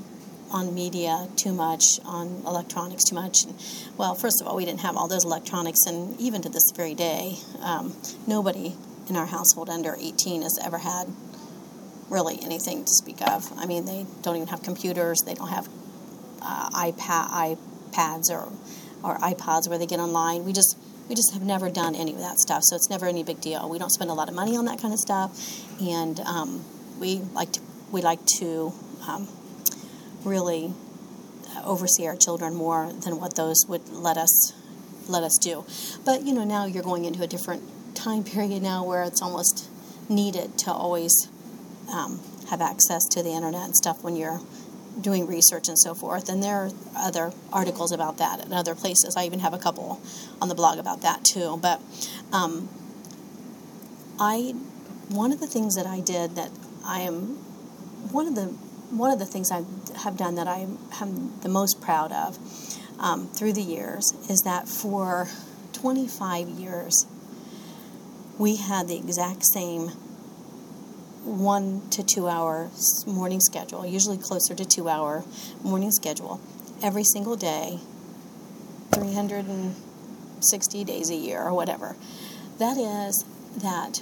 on 0.50 0.74
media 0.74 1.28
too 1.36 1.52
much, 1.52 1.84
on 2.06 2.44
electronics 2.46 3.04
too 3.04 3.16
much? 3.16 3.44
And, 3.44 3.54
well, 3.98 4.16
first 4.16 4.42
of 4.42 4.48
all, 4.48 4.56
we 4.56 4.66
didn't 4.66 4.82
have 4.82 4.96
all 4.96 5.08
those 5.08 5.26
electronics, 5.26 5.86
and 5.86 6.20
even 6.20 6.42
to 6.42 6.50
this 6.50 6.72
very 6.76 6.96
day, 6.96 7.36
um, 7.62 7.96
nobody 8.26 8.76
in 9.10 9.16
our 9.16 9.26
household 9.26 9.70
under 9.70 9.96
18 10.00 10.42
has 10.42 10.58
ever 10.64 10.78
had 10.78 11.08
really 12.10 12.40
anything 12.42 12.84
to 12.86 12.92
speak 12.92 13.22
of. 13.22 13.52
I 13.58 13.66
mean, 13.66 13.86
they 13.86 14.06
don't 14.22 14.36
even 14.36 14.48
have 14.48 14.64
computers. 14.64 15.20
They 15.26 15.34
don't 15.34 15.50
have 15.50 15.68
uh, 16.42 16.70
iPad, 16.70 17.58
iPads 17.92 18.30
or 18.30 18.52
or 19.04 19.18
iPods 19.20 19.68
where 19.68 19.78
they 19.78 19.86
get 19.86 20.00
online. 20.00 20.46
We 20.46 20.54
just 20.54 20.78
we 21.10 21.16
just 21.16 21.34
have 21.34 21.42
never 21.42 21.70
done 21.70 21.96
any 21.96 22.14
of 22.14 22.20
that 22.20 22.38
stuff, 22.40 22.64
so 22.64 22.76
it's 22.76 22.90
never 22.90 23.06
any 23.06 23.24
big 23.24 23.40
deal. 23.40 23.70
We 23.70 23.80
don't 23.80 23.92
spend 23.92 24.10
a 24.10 24.14
lot 24.14 24.28
of 24.28 24.36
money 24.36 24.58
on 24.58 24.66
that 24.66 24.82
kind 24.82 24.94
of 24.94 25.00
stuff, 25.00 25.32
and 25.82 26.20
um, 26.22 26.66
we 27.00 27.18
like 27.34 27.54
to 27.54 27.62
we 27.92 28.02
like 28.02 28.26
to 28.40 28.74
um, 29.08 29.28
really 30.24 30.74
oversee 31.64 32.06
our 32.08 32.16
children 32.16 32.54
more 32.54 32.92
than 33.04 33.20
what 33.20 33.36
those 33.36 33.66
would 33.68 33.88
let 33.90 34.18
us 34.18 34.54
let 35.08 35.24
us 35.24 35.38
do. 35.38 35.66
But 36.06 36.24
you 36.24 36.34
know, 36.34 36.44
now 36.44 36.66
you're 36.66 36.84
going 36.84 37.06
into 37.06 37.24
a 37.24 37.28
different 37.28 37.64
time 37.96 38.24
period 38.24 38.62
now 38.62 38.86
where 38.86 39.04
it's 39.04 39.22
almost 39.22 39.70
needed 40.10 40.58
to 40.60 40.72
always 40.72 41.30
um, 41.92 42.20
have 42.50 42.62
access 42.62 43.06
to 43.12 43.24
the 43.24 43.30
internet 43.30 43.66
and 43.66 43.76
stuff 43.76 44.04
when 44.04 44.16
you're 44.16 44.40
doing 45.02 45.28
research 45.28 45.68
and 45.68 45.78
so 45.78 45.94
forth. 45.94 46.30
And 46.30 46.42
there 46.42 46.56
are 46.56 46.72
other 46.96 47.32
articles 47.52 47.92
about 47.92 48.18
that 48.18 48.46
in 48.46 48.54
other 48.54 48.76
places. 48.76 49.16
I 49.16 49.26
even 49.26 49.40
have 49.40 49.54
a 49.54 49.58
couple 49.60 50.02
on 50.42 50.50
the 50.50 50.56
blog 50.56 50.80
about 50.80 51.02
that 51.02 51.24
too. 51.24 51.58
But 51.62 51.82
um, 52.32 52.70
I, 54.20 54.54
one 55.10 55.32
of 55.32 55.40
the 55.40 55.48
things 55.48 55.76
that 55.76 55.86
I 55.86 56.00
did 56.00 56.36
that 56.36 56.52
I 56.86 57.02
am, 57.02 57.38
one 58.12 58.28
of 58.28 58.36
the 58.36 58.54
one 58.90 59.12
of 59.12 59.20
the 59.20 59.26
things 59.26 59.52
I 59.52 59.66
have 59.98 60.16
done 60.16 60.36
that 60.36 60.48
I 60.48 60.66
am 61.02 61.40
the 61.42 61.50
most 61.50 61.82
proud 61.82 62.14
of 62.14 62.38
um, 63.00 63.28
through 63.28 63.54
the 63.54 63.62
years 63.62 64.14
is 64.30 64.44
that 64.44 64.68
for 64.68 65.28
25 65.74 66.48
years 66.48 67.06
we 68.38 68.56
had 68.56 68.88
the 68.88 68.98
exact 68.98 69.44
same 69.46 69.92
one 71.28 71.88
to 71.90 72.04
two 72.04 72.28
hour 72.28 72.70
morning 73.06 73.40
schedule, 73.42 73.86
usually 73.86 74.18
closer 74.18 74.56
to 74.56 74.66
two 74.66 74.88
hour 74.88 75.24
morning 75.62 75.92
schedule, 75.92 76.40
every 76.82 77.04
single 77.04 77.36
day, 77.36 77.80
360 78.94 80.84
days 80.86 81.10
a 81.10 81.16
year 81.16 81.42
or 81.42 81.54
whatever. 81.54 81.96
That 82.58 82.78
is 82.78 83.26
that 83.58 84.02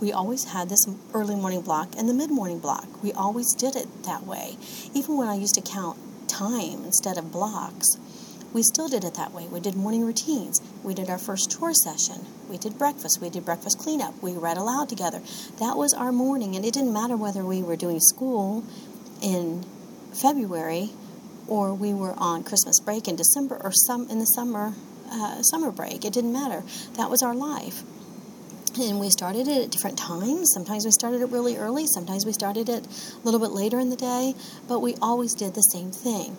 we 0.00 0.12
always 0.12 0.44
had 0.44 0.68
this 0.68 0.86
early 1.12 1.34
morning 1.34 1.60
block 1.62 1.94
and 1.98 2.08
the 2.08 2.14
mid 2.14 2.30
morning 2.30 2.60
block. 2.60 3.02
We 3.02 3.12
always 3.12 3.52
did 3.54 3.74
it 3.74 4.04
that 4.04 4.24
way. 4.24 4.56
Even 4.94 5.16
when 5.16 5.28
I 5.28 5.34
used 5.34 5.54
to 5.56 5.60
count 5.60 5.98
time 6.28 6.84
instead 6.84 7.18
of 7.18 7.32
blocks, 7.32 7.98
we 8.52 8.62
still 8.62 8.88
did 8.88 9.04
it 9.04 9.14
that 9.14 9.32
way. 9.32 9.46
We 9.46 9.60
did 9.60 9.76
morning 9.76 10.04
routines. 10.04 10.60
We 10.82 10.94
did 10.94 11.10
our 11.10 11.18
first 11.18 11.50
chore 11.50 11.74
session. 11.74 12.24
We 12.48 12.58
did 12.58 12.78
breakfast. 12.78 13.20
We 13.20 13.30
did 13.30 13.44
breakfast 13.44 13.78
cleanup. 13.78 14.22
We 14.22 14.32
read 14.32 14.56
aloud 14.56 14.88
together. 14.88 15.20
That 15.58 15.76
was 15.76 15.92
our 15.92 16.12
morning, 16.12 16.56
and 16.56 16.64
it 16.64 16.72
didn't 16.72 16.92
matter 16.92 17.16
whether 17.16 17.44
we 17.44 17.62
were 17.62 17.76
doing 17.76 18.00
school 18.00 18.64
in 19.20 19.64
February 20.12 20.90
or 21.46 21.74
we 21.74 21.94
were 21.94 22.14
on 22.18 22.44
Christmas 22.44 22.78
break 22.80 23.08
in 23.08 23.16
December 23.16 23.58
or 23.62 23.72
some 23.72 24.08
in 24.10 24.18
the 24.18 24.26
summer 24.26 24.74
uh, 25.10 25.42
summer 25.42 25.70
break. 25.70 26.04
It 26.04 26.12
didn't 26.12 26.32
matter. 26.32 26.62
That 26.94 27.10
was 27.10 27.22
our 27.22 27.34
life. 27.34 27.82
And 28.78 29.00
we 29.00 29.10
started 29.10 29.48
it 29.48 29.64
at 29.64 29.70
different 29.70 29.98
times. 29.98 30.52
Sometimes 30.54 30.84
we 30.84 30.92
started 30.92 31.20
it 31.22 31.30
really 31.30 31.56
early. 31.56 31.86
Sometimes 31.86 32.24
we 32.24 32.32
started 32.32 32.68
it 32.68 32.86
a 32.86 33.18
little 33.24 33.40
bit 33.40 33.50
later 33.50 33.80
in 33.80 33.90
the 33.90 33.96
day. 33.96 34.34
But 34.68 34.80
we 34.80 34.94
always 35.02 35.34
did 35.34 35.54
the 35.54 35.62
same 35.62 35.90
thing. 35.90 36.36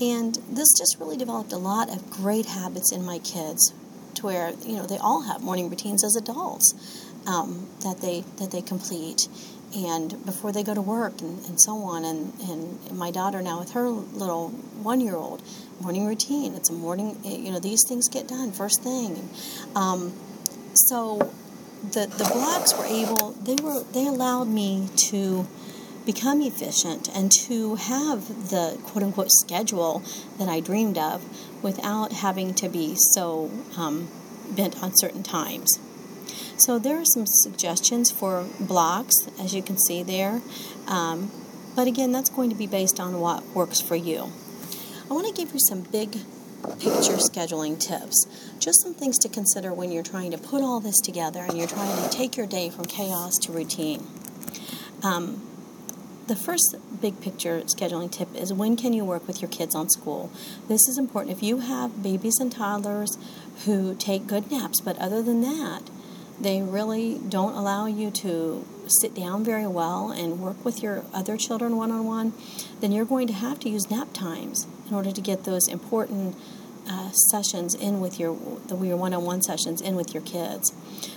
And 0.00 0.34
this 0.50 0.68
just 0.78 0.96
really 1.00 1.16
developed 1.16 1.52
a 1.52 1.58
lot 1.58 1.88
of 1.88 2.10
great 2.10 2.46
habits 2.46 2.92
in 2.92 3.04
my 3.04 3.18
kids 3.18 3.72
to 4.16 4.26
where, 4.26 4.52
you 4.64 4.76
know, 4.76 4.86
they 4.86 4.98
all 4.98 5.22
have 5.22 5.42
morning 5.42 5.70
routines 5.70 6.04
as 6.04 6.16
adults 6.16 6.74
um, 7.26 7.68
that 7.82 8.00
they 8.00 8.24
that 8.38 8.50
they 8.50 8.62
complete. 8.62 9.28
And 9.74 10.24
before 10.24 10.52
they 10.52 10.62
go 10.62 10.74
to 10.74 10.80
work 10.80 11.20
and, 11.20 11.44
and 11.46 11.60
so 11.60 11.76
on 11.82 12.04
and, 12.04 12.32
and 12.40 12.96
my 12.96 13.10
daughter 13.10 13.42
now 13.42 13.58
with 13.58 13.72
her 13.72 13.88
little 13.88 14.50
one 14.82 15.00
year 15.00 15.16
old 15.16 15.42
morning 15.80 16.06
routine 16.06 16.54
it's 16.54 16.70
a 16.70 16.72
morning 16.72 17.18
you 17.24 17.50
know 17.50 17.58
these 17.58 17.84
things 17.86 18.08
get 18.08 18.28
done 18.28 18.52
first 18.52 18.82
thing. 18.82 19.28
Um, 19.74 20.12
so 20.74 21.30
the 21.82 22.06
the 22.06 22.28
blocks 22.32 22.76
were 22.76 22.86
able 22.86 23.32
they 23.32 23.56
were 23.62 23.82
they 23.92 24.06
allowed 24.06 24.48
me 24.48 24.88
to 25.10 25.46
become 26.06 26.40
efficient 26.40 27.08
and 27.14 27.30
to 27.32 27.74
have 27.74 28.50
the 28.50 28.78
quote 28.84 29.02
unquote 29.02 29.30
schedule 29.30 30.02
that 30.38 30.48
I 30.48 30.60
dreamed 30.60 30.96
of 30.96 31.22
without 31.62 32.12
having 32.12 32.54
to 32.54 32.68
be 32.68 32.94
so 33.12 33.50
um, 33.76 34.08
bent 34.48 34.82
on 34.82 34.92
certain 34.96 35.22
times. 35.22 35.78
So, 36.58 36.78
there 36.78 36.96
are 36.96 37.04
some 37.04 37.26
suggestions 37.26 38.10
for 38.10 38.46
blocks, 38.58 39.14
as 39.38 39.54
you 39.54 39.62
can 39.62 39.76
see 39.76 40.02
there. 40.02 40.40
Um, 40.86 41.30
but 41.74 41.86
again, 41.86 42.12
that's 42.12 42.30
going 42.30 42.48
to 42.48 42.56
be 42.56 42.66
based 42.66 42.98
on 42.98 43.20
what 43.20 43.44
works 43.54 43.82
for 43.82 43.96
you. 43.96 44.32
I 45.10 45.12
want 45.12 45.26
to 45.26 45.34
give 45.34 45.52
you 45.52 45.60
some 45.60 45.82
big 45.82 46.12
picture 46.80 47.18
scheduling 47.18 47.78
tips. 47.78 48.26
Just 48.58 48.82
some 48.82 48.94
things 48.94 49.18
to 49.18 49.28
consider 49.28 49.72
when 49.72 49.92
you're 49.92 50.02
trying 50.02 50.30
to 50.30 50.38
put 50.38 50.62
all 50.62 50.80
this 50.80 50.98
together 51.00 51.40
and 51.40 51.58
you're 51.58 51.68
trying 51.68 52.02
to 52.02 52.08
take 52.08 52.36
your 52.36 52.46
day 52.46 52.70
from 52.70 52.86
chaos 52.86 53.36
to 53.42 53.52
routine. 53.52 54.06
Um, 55.02 55.45
the 56.26 56.36
first 56.36 56.76
big 57.00 57.20
picture 57.20 57.60
scheduling 57.62 58.10
tip 58.10 58.34
is 58.34 58.52
when 58.52 58.76
can 58.76 58.92
you 58.92 59.04
work 59.04 59.26
with 59.26 59.40
your 59.40 59.50
kids 59.50 59.74
on 59.74 59.88
school? 59.88 60.30
This 60.68 60.88
is 60.88 60.98
important. 60.98 61.36
If 61.36 61.42
you 61.42 61.58
have 61.58 62.02
babies 62.02 62.38
and 62.40 62.50
toddlers 62.50 63.16
who 63.64 63.94
take 63.94 64.26
good 64.26 64.50
naps, 64.50 64.80
but 64.80 64.98
other 64.98 65.22
than 65.22 65.40
that, 65.42 65.82
they 66.40 66.62
really 66.62 67.18
don't 67.28 67.54
allow 67.54 67.86
you 67.86 68.10
to 68.10 68.66
sit 69.00 69.14
down 69.14 69.44
very 69.44 69.66
well 69.66 70.10
and 70.10 70.40
work 70.40 70.64
with 70.64 70.82
your 70.82 71.04
other 71.14 71.36
children 71.36 71.76
one 71.76 71.90
on 71.90 72.04
one, 72.04 72.32
then 72.80 72.92
you're 72.92 73.06
going 73.06 73.26
to 73.26 73.32
have 73.32 73.58
to 73.60 73.68
use 73.68 73.90
nap 73.90 74.12
times 74.12 74.66
in 74.88 74.94
order 74.94 75.12
to 75.12 75.20
get 75.20 75.44
those 75.44 75.66
important 75.68 76.36
uh, 76.88 77.10
sessions 77.30 77.74
in 77.74 78.00
with 78.00 78.20
your 78.20 78.36
the 78.66 78.76
your 78.76 78.96
one-on-one 78.96 79.42
sessions 79.42 79.80
in 79.80 79.96
with 79.96 80.14
your 80.14 80.22
kids. 80.22 80.72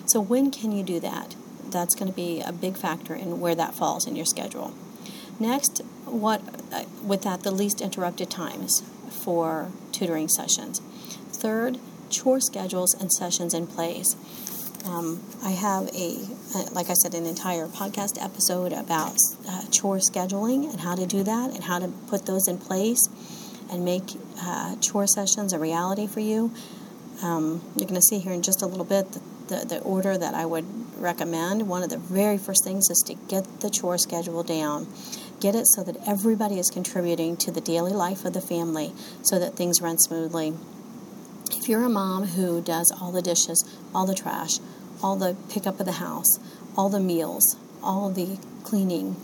So 0.06 0.20
when 0.20 0.52
can 0.52 0.72
you 0.72 0.84
do 0.84 1.00
that? 1.02 1.36
That's 1.70 1.94
going 1.94 2.10
to 2.10 2.16
be 2.16 2.42
a 2.42 2.52
big 2.52 2.78
factor 2.78 3.14
in 3.14 3.40
where 3.40 3.54
that 3.56 3.76
falls 3.76 4.08
in 4.08 4.16
your 4.16 4.26
schedule. 4.26 4.74
Next, 5.40 5.82
what 6.06 6.42
uh, 6.74 6.84
with 7.04 7.22
that 7.24 7.44
the 7.44 7.52
least 7.52 7.82
interrupted 7.82 8.30
times 8.30 8.82
for 9.10 9.72
tutoring 9.92 10.28
sessions. 10.28 10.80
Third, 11.32 11.78
chore 12.10 12.42
schedules 12.42 12.94
and 12.94 13.12
sessions 13.12 13.54
in 13.54 13.68
place. 13.68 14.16
Um, 14.86 15.22
I 15.44 15.52
have 15.52 15.88
a, 15.96 16.18
uh, 16.56 16.64
like 16.72 16.90
I 16.90 16.94
said, 16.94 17.14
an 17.14 17.26
entire 17.26 17.68
podcast 17.68 18.22
episode 18.22 18.74
about 18.74 19.16
uh, 19.48 19.64
chore 19.72 19.98
scheduling 19.98 20.70
and 20.70 20.80
how 20.80 20.96
to 20.96 21.06
do 21.06 21.24
that 21.24 21.54
and 21.54 21.64
how 21.64 21.80
to 21.80 21.88
put 22.08 22.26
those 22.26 22.48
in 22.48 22.58
place 22.58 23.08
and 23.72 23.86
make 23.86 24.04
uh, 24.42 24.76
chore 24.78 25.08
sessions 25.08 25.54
a 25.54 25.60
reality 25.60 26.08
for 26.08 26.22
you. 26.22 26.52
Um, 27.22 27.62
you're 27.76 27.88
going 27.88 27.96
to 27.96 28.02
see 28.02 28.20
here 28.20 28.32
in 28.32 28.42
just 28.42 28.62
a 28.62 28.66
little 28.66 28.86
bit 28.86 29.12
the, 29.12 29.20
the, 29.48 29.66
the 29.66 29.80
order 29.82 30.18
that 30.18 30.34
I 30.34 30.46
would 30.46 30.66
recommend. 30.98 31.68
One 31.68 31.84
of 31.84 31.90
the 31.90 31.98
very 31.98 32.38
first 32.38 32.64
things 32.64 32.90
is 32.90 33.04
to 33.08 33.14
get 33.28 33.62
the 33.62 33.70
chore 33.70 33.98
schedule 33.98 34.44
down 34.44 34.88
Get 35.40 35.56
it 35.56 35.68
so 35.68 35.84
that 35.84 35.96
everybody 36.08 36.60
is 36.60 36.70
contributing 36.70 37.38
to 37.38 37.52
the 37.52 37.62
daily 37.62 37.94
life 37.94 38.26
of 38.26 38.34
the 38.34 38.42
family 38.42 38.94
so 39.22 39.40
that 39.40 39.56
things 39.56 39.82
run 39.82 39.98
smoothly. 39.98 40.54
If 41.52 41.70
you're 41.70 41.84
a 41.84 41.90
mom 41.90 42.26
who 42.28 42.62
does 42.62 42.92
all 43.02 43.12
the 43.12 43.22
dishes, 43.22 43.64
all 43.94 44.06
the 44.06 44.16
trash, 44.16 44.60
all 45.02 45.16
the 45.16 45.36
pickup 45.50 45.80
of 45.80 45.86
the 45.86 45.94
house, 45.94 46.40
all 46.76 46.90
the 46.90 47.00
meals, 47.00 47.56
all 47.82 48.10
the 48.10 48.38
cleaning, 48.64 49.16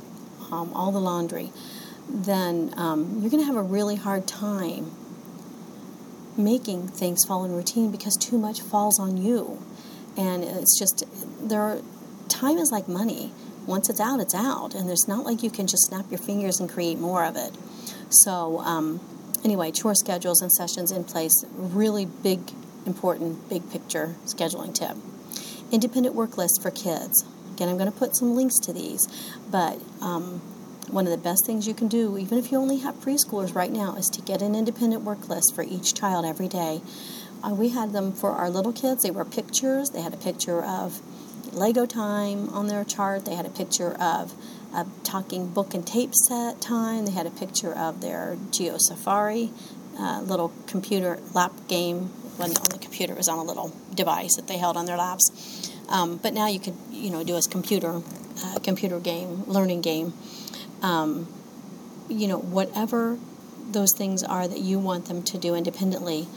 um, 0.52 0.72
all 0.74 0.92
the 0.92 1.00
laundry, 1.00 1.52
then 2.10 2.74
um, 2.78 3.20
you're 3.20 3.30
going 3.30 3.42
to 3.42 3.48
have 3.48 3.56
a 3.56 3.62
really 3.62 3.96
hard 3.96 4.28
time 4.28 4.92
making 6.38 6.88
things 6.88 7.26
fall 7.26 7.46
in 7.46 7.52
routine 7.52 7.92
because 7.92 8.16
too 8.16 8.38
much 8.38 8.62
falls 8.62 9.00
on 9.00 9.18
you. 9.18 9.62
And 10.18 10.44
it's 10.44 10.78
just, 10.80 11.04
there 11.42 11.62
are, 11.62 11.80
time 12.30 12.58
is 12.58 12.72
like 12.72 12.88
money 12.88 13.32
once 13.68 13.90
it's 13.90 14.00
out, 14.00 14.20
it's 14.20 14.36
out. 14.36 14.76
And 14.76 14.88
there's 14.88 15.08
not 15.08 15.26
like 15.26 15.44
you 15.44 15.50
can 15.50 15.68
just 15.68 15.88
snap 15.88 16.06
your 16.10 16.20
fingers 16.20 16.60
and 16.60 16.70
create 16.70 17.00
more 17.00 17.24
of 17.26 17.36
it. 17.36 17.52
So, 18.10 18.60
um, 18.60 19.00
anyway, 19.44 19.72
chore 19.72 19.96
schedules 19.96 20.42
and 20.42 20.52
sessions 20.52 20.92
in 20.92 21.04
place, 21.04 21.46
really 21.54 22.06
big, 22.06 22.40
important, 22.86 23.50
big 23.50 23.70
picture 23.72 24.16
scheduling 24.26 24.74
tip. 24.74 24.98
Independent 25.72 26.16
work 26.16 26.38
list 26.38 26.62
for 26.62 26.72
kids. 26.72 27.26
Again, 27.54 27.70
I'm 27.70 27.78
going 27.78 27.92
to 27.92 27.98
put 27.98 28.16
some 28.16 28.36
links 28.36 28.60
to 28.60 28.74
these, 28.74 29.08
but 29.50 29.80
um, 30.02 30.42
one 30.90 31.06
of 31.06 31.12
the 31.12 31.18
best 31.18 31.46
things 31.46 31.68
you 31.68 31.74
can 31.74 31.88
do, 31.88 32.18
even 32.18 32.38
if 32.38 32.52
you 32.52 32.58
only 32.58 32.78
have 32.78 32.96
preschoolers 32.96 33.56
right 33.56 33.72
now, 33.72 33.96
is 33.96 34.08
to 34.10 34.22
get 34.22 34.42
an 34.42 34.56
independent 34.56 35.04
work 35.04 35.30
list 35.30 35.56
for 35.56 35.64
each 35.64 35.94
child 35.94 36.26
every 36.26 36.48
day. 36.48 36.82
Uh, 37.44 37.54
we 37.54 37.70
had 37.70 37.94
them 37.94 38.12
for 38.12 38.32
our 38.32 38.50
little 38.50 38.74
kids. 38.74 39.04
They 39.04 39.12
were 39.12 39.26
pictures. 39.26 39.90
They 39.92 40.02
had 40.02 40.14
a 40.14 40.18
picture 40.18 40.64
of 40.64 41.02
Lego 41.54 41.86
time 41.86 42.50
on 42.50 42.68
their 42.68 42.84
chart. 42.84 43.26
They 43.26 43.36
had 43.36 43.46
a 43.46 43.50
picture 43.50 43.94
of 43.94 44.34
a 44.74 44.86
talking 45.04 45.48
book 45.48 45.74
and 45.74 45.86
tape 45.86 46.14
set 46.28 46.62
time. 46.62 47.06
They 47.06 47.12
had 47.12 47.26
a 47.26 47.32
picture 47.32 47.74
of 47.74 48.02
their 48.02 48.38
Geo 48.52 48.78
Safari 48.78 49.52
uh, 49.98 50.22
little 50.22 50.52
computer 50.68 51.20
lap 51.34 51.52
game. 51.68 52.12
wasn't 52.38 52.60
on 52.60 52.70
the 52.70 52.78
computer; 52.78 53.14
it 53.14 53.18
was 53.18 53.30
on 53.30 53.40
a 53.40 53.44
little 53.44 53.74
device 53.94 54.36
that 54.36 54.48
they 54.48 54.58
held 54.58 54.78
on 54.78 54.86
their 54.86 54.98
laps. 54.98 55.72
Um, 55.90 56.18
but 56.18 56.34
now 56.34 56.48
you 56.48 56.60
could, 56.60 56.76
you 56.92 57.12
know, 57.12 57.24
do 57.24 57.36
a 57.36 57.42
computer 57.42 58.02
uh, 58.44 58.60
computer 58.60 59.00
game, 59.00 59.44
learning 59.46 59.82
game. 59.82 60.14
Um, 60.82 61.28
you 62.10 62.28
know, 62.28 62.38
whatever 62.38 63.18
those 63.72 63.94
things 63.98 64.24
are 64.24 64.48
that 64.48 64.60
you 64.60 64.78
want 64.80 65.06
them 65.06 65.24
to 65.24 65.38
do 65.38 65.56
independently, 65.56 66.28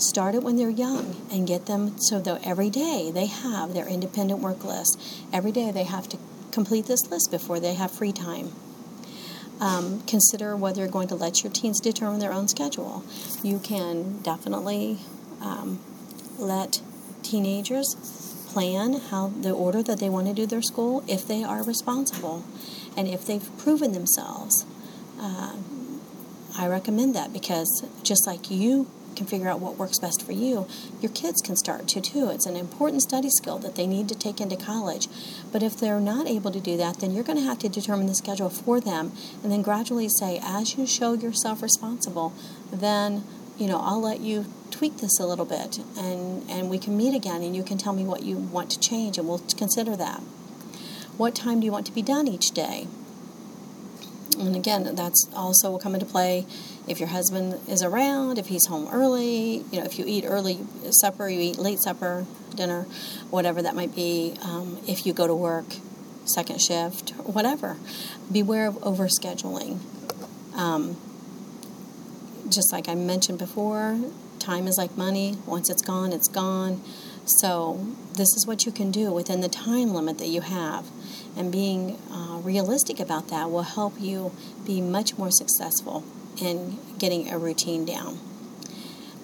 start 0.00 0.34
it 0.34 0.42
when 0.42 0.56
they're 0.56 0.70
young 0.70 1.16
and 1.30 1.46
get 1.46 1.66
them 1.66 1.98
so 1.98 2.20
that 2.20 2.46
every 2.46 2.70
day 2.70 3.10
they 3.12 3.26
have 3.26 3.74
their 3.74 3.86
independent 3.86 4.40
work 4.40 4.64
list. 4.64 5.00
Every 5.32 5.52
day 5.52 5.70
they 5.70 5.84
have 5.84 6.08
to 6.08 6.18
complete 6.52 6.86
this 6.86 7.10
list 7.10 7.30
before 7.30 7.60
they 7.60 7.74
have 7.74 7.90
free 7.90 8.12
time. 8.12 8.52
Um, 9.60 10.02
consider 10.06 10.56
whether 10.56 10.80
you're 10.80 10.90
going 10.90 11.08
to 11.08 11.14
let 11.14 11.42
your 11.44 11.52
teens 11.52 11.80
determine 11.80 12.18
their 12.18 12.32
own 12.32 12.48
schedule. 12.48 13.04
You 13.42 13.58
can 13.58 14.20
definitely 14.22 15.00
um, 15.42 15.80
let 16.38 16.80
teenagers 17.22 17.94
plan 18.48 18.94
how 18.94 19.28
the 19.28 19.52
order 19.52 19.82
that 19.82 20.00
they 20.00 20.08
want 20.08 20.26
to 20.26 20.32
do 20.32 20.46
their 20.46 20.62
school 20.62 21.04
if 21.06 21.28
they 21.28 21.44
are 21.44 21.62
responsible 21.62 22.44
and 22.96 23.06
if 23.06 23.26
they've 23.26 23.58
proven 23.58 23.92
themselves. 23.92 24.64
Uh, 25.20 25.56
I 26.58 26.66
recommend 26.66 27.14
that 27.14 27.32
because 27.32 27.84
just 28.02 28.26
like 28.26 28.50
you 28.50 28.90
can 29.16 29.26
figure 29.26 29.48
out 29.48 29.60
what 29.60 29.76
works 29.76 29.98
best 29.98 30.22
for 30.22 30.32
you, 30.32 30.66
your 31.00 31.12
kids 31.12 31.40
can 31.40 31.56
start 31.56 31.88
to 31.88 32.00
too. 32.00 32.30
It's 32.30 32.46
an 32.46 32.56
important 32.56 33.02
study 33.02 33.30
skill 33.30 33.58
that 33.58 33.76
they 33.76 33.86
need 33.86 34.08
to 34.08 34.14
take 34.14 34.40
into 34.40 34.56
college. 34.56 35.08
But 35.52 35.62
if 35.62 35.76
they're 35.76 36.00
not 36.00 36.26
able 36.26 36.50
to 36.52 36.60
do 36.60 36.76
that, 36.76 37.00
then 37.00 37.12
you're 37.12 37.24
going 37.24 37.38
to 37.38 37.44
have 37.44 37.58
to 37.60 37.68
determine 37.68 38.06
the 38.06 38.14
schedule 38.14 38.50
for 38.50 38.80
them 38.80 39.12
and 39.42 39.52
then 39.52 39.62
gradually 39.62 40.08
say, 40.08 40.40
as 40.42 40.76
you 40.76 40.86
show 40.86 41.12
yourself 41.12 41.62
responsible, 41.62 42.32
then 42.72 43.24
you 43.60 43.66
know, 43.66 43.78
I'll 43.78 44.00
let 44.00 44.20
you 44.20 44.46
tweak 44.70 44.98
this 44.98 45.20
a 45.20 45.26
little 45.26 45.44
bit 45.44 45.78
and, 45.98 46.48
and 46.48 46.70
we 46.70 46.78
can 46.78 46.96
meet 46.96 47.14
again 47.14 47.42
and 47.42 47.54
you 47.54 47.62
can 47.62 47.76
tell 47.76 47.92
me 47.92 48.04
what 48.04 48.22
you 48.22 48.38
want 48.38 48.70
to 48.70 48.80
change 48.80 49.18
and 49.18 49.28
we'll 49.28 49.42
consider 49.56 49.96
that. 49.96 50.20
What 51.18 51.34
time 51.34 51.60
do 51.60 51.66
you 51.66 51.72
want 51.72 51.84
to 51.86 51.92
be 51.92 52.00
done 52.00 52.26
each 52.26 52.52
day? 52.52 52.86
And 54.38 54.56
again, 54.56 54.94
that's 54.94 55.28
also 55.34 55.70
will 55.70 55.78
come 55.78 55.92
into 55.92 56.06
play 56.06 56.46
if 56.88 56.98
your 56.98 57.08
husband 57.08 57.60
is 57.68 57.82
around, 57.82 58.38
if 58.38 58.46
he's 58.46 58.66
home 58.66 58.88
early, 58.90 59.64
you 59.70 59.78
know, 59.78 59.84
if 59.84 59.98
you 59.98 60.04
eat 60.06 60.24
early 60.26 60.58
supper, 60.90 61.28
you 61.28 61.40
eat 61.40 61.58
late 61.58 61.78
supper, 61.78 62.26
dinner, 62.54 62.82
whatever 63.30 63.62
that 63.62 63.74
might 63.74 63.94
be, 63.94 64.34
um, 64.42 64.78
if 64.88 65.06
you 65.06 65.12
go 65.12 65.26
to 65.26 65.34
work, 65.34 65.66
second 66.24 66.60
shift, 66.60 67.10
whatever. 67.24 67.76
Beware 68.30 68.66
of 68.66 68.74
overscheduling. 68.76 69.78
Um, 70.54 70.96
just 72.48 72.72
like 72.72 72.88
I 72.88 72.94
mentioned 72.94 73.38
before, 73.38 73.98
time 74.38 74.66
is 74.66 74.76
like 74.76 74.96
money. 74.96 75.36
Once 75.46 75.70
it's 75.70 75.82
gone, 75.82 76.12
it's 76.12 76.28
gone. 76.28 76.82
So, 77.24 77.86
this 78.14 78.34
is 78.34 78.44
what 78.46 78.66
you 78.66 78.72
can 78.72 78.90
do 78.90 79.12
within 79.12 79.40
the 79.40 79.48
time 79.48 79.94
limit 79.94 80.18
that 80.18 80.28
you 80.28 80.40
have. 80.40 80.86
And 81.36 81.52
being 81.52 81.96
uh, 82.10 82.40
realistic 82.42 82.98
about 82.98 83.28
that 83.28 83.50
will 83.50 83.62
help 83.62 84.00
you 84.00 84.32
be 84.66 84.80
much 84.80 85.16
more 85.16 85.30
successful 85.30 86.02
in 86.38 86.78
getting 86.98 87.30
a 87.30 87.38
routine 87.38 87.84
down. 87.84 88.18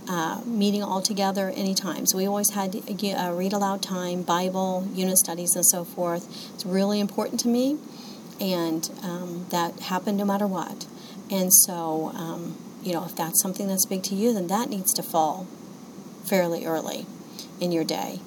Uh, 0.09 0.41
meeting 0.45 0.85
all 0.85 1.03
together 1.03 1.51
anytime. 1.57 2.07
So 2.07 2.17
we 2.17 2.27
always 2.29 2.51
had 2.51 2.77
uh, 2.77 3.33
read 3.35 3.53
aloud 3.53 3.83
time, 3.83 4.23
Bible, 4.23 4.87
unit 4.95 5.19
studies, 5.19 5.57
and 5.57 5.67
so 5.67 5.83
forth. 5.85 6.53
It's 6.55 6.65
really 6.65 7.01
important 7.01 7.41
to 7.41 7.49
me, 7.49 7.79
and 8.41 8.89
um, 9.03 9.47
that 9.51 9.81
happened 9.81 10.17
no 10.17 10.25
matter 10.25 10.47
what. 10.47 10.87
And 11.29 11.53
so, 11.53 12.13
um, 12.15 12.57
you 12.85 12.93
know, 12.93 13.05
if 13.05 13.17
that's 13.17 13.43
something 13.43 13.67
that's 13.67 13.85
big 13.85 14.05
to 14.05 14.15
you, 14.15 14.33
then 14.33 14.47
that 14.47 14.71
needs 14.71 14.93
to 14.95 15.03
fall 15.03 15.49
fairly 16.25 16.65
early 16.65 17.07
in 17.61 17.73
your 17.73 17.83
day 17.83 18.21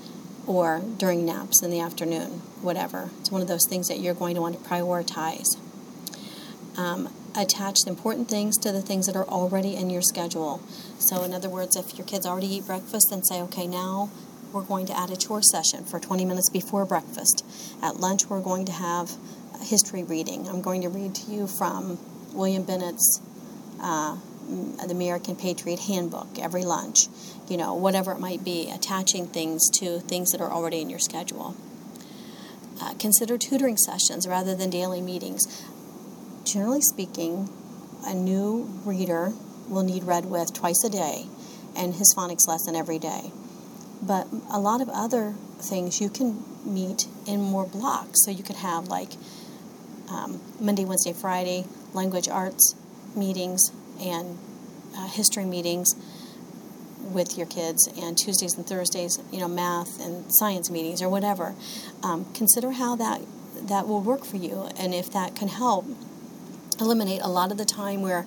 or 0.48 0.82
during 0.98 1.26
naps 1.26 1.62
in 1.62 1.70
the 1.70 1.80
afternoon, 1.80 2.42
whatever. 2.62 3.12
It's 3.20 3.32
one 3.32 3.42
of 3.42 3.48
those 3.48 3.68
things 3.70 3.88
that 3.88 4.00
you're 4.00 4.16
going 4.16 4.36
to 4.36 4.42
want 4.42 4.62
to 4.62 4.70
prioritize. 4.70 5.58
Um, 6.76 7.14
attach 7.42 7.78
the 7.84 7.90
important 7.90 8.30
things 8.30 8.58
to 8.58 8.72
the 8.72 8.82
things 8.82 9.06
that 9.08 9.16
are 9.16 9.28
already 9.28 9.76
in 9.76 9.90
your 9.90 10.02
schedule. 10.02 10.62
So, 11.00 11.24
in 11.24 11.34
other 11.34 11.50
words, 11.50 11.76
if 11.76 11.98
your 11.98 12.06
kids 12.06 12.26
already 12.26 12.56
eat 12.56 12.66
breakfast, 12.66 13.08
then 13.10 13.24
say, 13.24 13.42
okay, 13.44 13.68
now 13.68 14.10
we're 14.52 14.64
going 14.64 14.86
to 14.88 14.98
add 14.98 15.12
a 15.12 15.18
chore 15.18 15.42
session 15.42 15.86
for 15.86 16.00
20 16.00 16.26
minutes 16.26 16.50
before 16.50 16.86
breakfast. 16.86 17.46
At 17.82 17.98
lunch, 17.98 18.26
we're 18.26 18.42
going 18.42 18.66
to 18.66 18.72
have 18.72 19.12
history 19.62 20.04
reading. 20.04 20.48
I'm 20.48 20.62
going 20.62 20.82
to 20.82 20.90
read 20.90 21.16
to 21.16 21.32
you 21.32 21.48
from 21.48 22.00
William 22.34 22.64
Bennett's 22.64 23.22
uh, 23.82 24.18
the 24.50 24.92
American 24.92 25.36
Patriot 25.36 25.80
Handbook 25.80 26.40
every 26.40 26.64
lunch, 26.64 27.08
you 27.48 27.58
know, 27.58 27.76
whatever 27.76 28.12
it 28.12 28.20
might 28.20 28.44
be, 28.44 28.72
attaching 28.72 29.28
things 29.28 29.70
to 29.80 30.00
things 30.00 30.32
that 30.32 30.42
are 30.42 30.52
already 30.52 30.82
in 30.82 30.90
your 30.90 31.00
schedule. 31.00 31.56
Uh, 32.82 32.94
consider 32.96 33.38
tutoring 33.38 33.78
sessions 33.78 34.28
rather 34.28 34.56
than 34.56 34.70
daily 34.70 35.02
meetings. 35.02 35.64
Generally 36.46 36.82
speaking, 36.82 37.50
a 38.06 38.14
new 38.14 38.70
reader 38.86 39.34
will 39.68 39.84
need 39.84 40.04
read 40.04 40.26
with 40.26 40.54
twice 40.54 40.84
a 40.84 40.90
day 40.90 41.28
and 41.76 41.94
his 41.96 42.14
phonics 42.16 42.48
lesson 42.48 42.76
every 42.76 43.00
day. 43.00 43.32
But 44.02 44.28
a 44.52 44.60
lot 44.60 44.82
of 44.82 44.90
other 44.90 45.36
things 45.60 46.02
you 46.02 46.10
can 46.10 46.44
meet 46.66 47.08
in 47.28 47.42
more 47.42 47.66
blocks. 47.66 48.24
So 48.24 48.32
you 48.32 48.44
could 48.44 48.56
have 48.58 48.88
like 48.88 49.12
um, 50.10 50.42
Monday, 50.60 50.86
Wednesday, 50.86 51.14
Friday 51.14 51.66
language 51.94 52.28
arts 52.28 52.76
meetings 53.16 53.72
and 54.00 54.38
uh, 54.96 55.08
history 55.08 55.46
meetings 55.46 55.96
with 57.02 57.38
your 57.38 57.48
kids 57.48 57.88
and 57.98 58.18
Tuesdays 58.18 58.56
and 58.56 58.66
Thursdays, 58.66 59.20
you 59.32 59.40
know, 59.40 59.48
math 59.48 60.00
and 60.00 60.26
science 60.30 60.70
meetings 60.70 61.02
or 61.02 61.10
whatever. 61.10 61.56
Um, 62.04 62.26
consider 62.34 62.72
how 62.72 62.96
that 62.96 63.22
that 63.56 63.88
will 63.88 64.02
work 64.02 64.24
for 64.24 64.38
you 64.38 64.70
and 64.80 64.94
if 64.94 65.12
that 65.12 65.36
can 65.36 65.50
help 65.50 65.86
eliminate 66.80 67.22
a 67.22 67.30
lot 67.30 67.52
of 67.52 67.58
the 67.58 67.66
time 67.66 68.02
where 68.02 68.26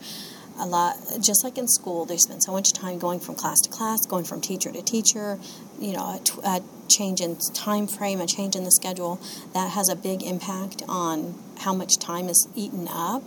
a 0.58 0.66
lot 0.66 0.96
just 1.20 1.42
like 1.44 1.56
in 1.56 1.66
school 1.66 2.04
they 2.04 2.16
spend 2.16 2.42
so 2.42 2.52
much 2.52 2.72
time 2.72 2.98
going 2.98 3.18
from 3.18 3.34
class 3.34 3.58
to 3.60 3.70
class 3.70 4.04
going 4.06 4.24
from 4.24 4.40
teacher 4.40 4.70
to 4.70 4.82
teacher 4.82 5.38
you 5.80 5.92
know 5.94 6.20
a, 6.44 6.46
a 6.46 6.60
change 6.88 7.20
in 7.20 7.36
time 7.54 7.86
frame 7.86 8.20
a 8.20 8.26
change 8.26 8.54
in 8.54 8.64
the 8.64 8.70
schedule 8.70 9.18
that 9.54 9.70
has 9.70 9.88
a 9.88 9.96
big 9.96 10.22
impact 10.22 10.82
on 10.88 11.34
how 11.60 11.74
much 11.74 11.98
time 11.98 12.28
is 12.28 12.46
eaten 12.54 12.86
up 12.88 13.22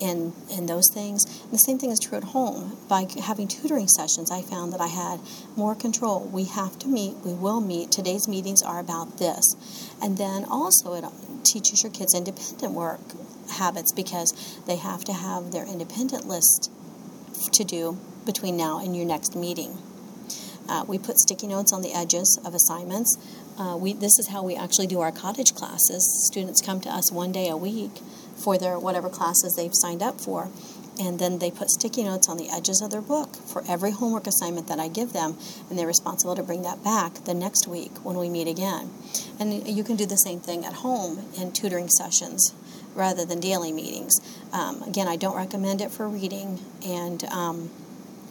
in 0.00 0.32
in 0.50 0.66
those 0.66 0.88
things. 0.92 1.24
And 1.42 1.52
the 1.52 1.58
same 1.58 1.78
thing 1.78 1.90
is 1.90 1.98
true 1.98 2.18
at 2.18 2.24
home. 2.24 2.76
By 2.88 3.06
having 3.22 3.48
tutoring 3.48 3.88
sessions, 3.88 4.30
I 4.30 4.42
found 4.42 4.72
that 4.72 4.80
I 4.80 4.86
had 4.86 5.20
more 5.56 5.74
control. 5.74 6.20
We 6.20 6.44
have 6.44 6.78
to 6.80 6.88
meet. 6.88 7.16
We 7.24 7.32
will 7.32 7.60
meet. 7.60 7.90
Today's 7.90 8.28
meetings 8.28 8.62
are 8.62 8.78
about 8.78 9.18
this, 9.18 9.44
and 10.02 10.16
then 10.18 10.44
also 10.44 10.94
it 10.94 11.04
teaches 11.44 11.82
your 11.82 11.92
kids 11.92 12.14
independent 12.14 12.72
work 12.72 13.00
habits 13.52 13.92
because 13.92 14.60
they 14.66 14.76
have 14.76 15.04
to 15.04 15.12
have 15.12 15.52
their 15.52 15.66
independent 15.66 16.26
list 16.26 16.70
to 17.52 17.64
do 17.64 17.98
between 18.26 18.56
now 18.56 18.78
and 18.78 18.96
your 18.96 19.06
next 19.06 19.36
meeting. 19.36 19.78
Uh, 20.68 20.84
we 20.86 20.98
put 20.98 21.18
sticky 21.18 21.46
notes 21.46 21.72
on 21.72 21.80
the 21.80 21.94
edges 21.94 22.38
of 22.44 22.54
assignments. 22.54 23.16
Uh, 23.58 23.76
we, 23.80 23.94
this 23.94 24.18
is 24.18 24.28
how 24.28 24.42
we 24.42 24.54
actually 24.54 24.86
do 24.86 25.00
our 25.00 25.10
cottage 25.10 25.54
classes. 25.54 26.26
Students 26.30 26.60
come 26.60 26.80
to 26.80 26.90
us 26.90 27.10
one 27.10 27.32
day 27.32 27.48
a 27.48 27.56
week 27.56 27.96
for 28.36 28.58
their 28.58 28.78
whatever 28.78 29.08
classes 29.08 29.54
they've 29.56 29.74
signed 29.74 30.02
up 30.02 30.20
for. 30.20 30.48
And 31.00 31.18
then 31.18 31.38
they 31.38 31.50
put 31.50 31.70
sticky 31.70 32.04
notes 32.04 32.28
on 32.28 32.36
the 32.36 32.50
edges 32.50 32.82
of 32.82 32.90
their 32.90 33.00
book 33.00 33.36
for 33.36 33.62
every 33.68 33.92
homework 33.92 34.26
assignment 34.26 34.66
that 34.66 34.80
I 34.80 34.88
give 34.88 35.12
them, 35.12 35.38
and 35.70 35.78
they're 35.78 35.86
responsible 35.86 36.34
to 36.34 36.42
bring 36.42 36.62
that 36.62 36.82
back 36.82 37.24
the 37.24 37.34
next 37.34 37.68
week 37.68 37.92
when 38.04 38.16
we 38.16 38.28
meet 38.28 38.48
again. 38.48 38.90
And 39.38 39.66
you 39.66 39.84
can 39.84 39.94
do 39.94 40.06
the 40.06 40.16
same 40.16 40.40
thing 40.40 40.64
at 40.64 40.72
home 40.74 41.24
in 41.38 41.52
tutoring 41.52 41.88
sessions 41.88 42.52
rather 42.94 43.24
than 43.24 43.40
daily 43.40 43.72
meetings. 43.72 44.14
Um, 44.52 44.82
again, 44.82 45.08
I 45.08 45.16
don't 45.16 45.36
recommend 45.36 45.80
it 45.80 45.90
for 45.90 46.08
reading 46.08 46.60
and, 46.84 47.22
um, 47.24 47.70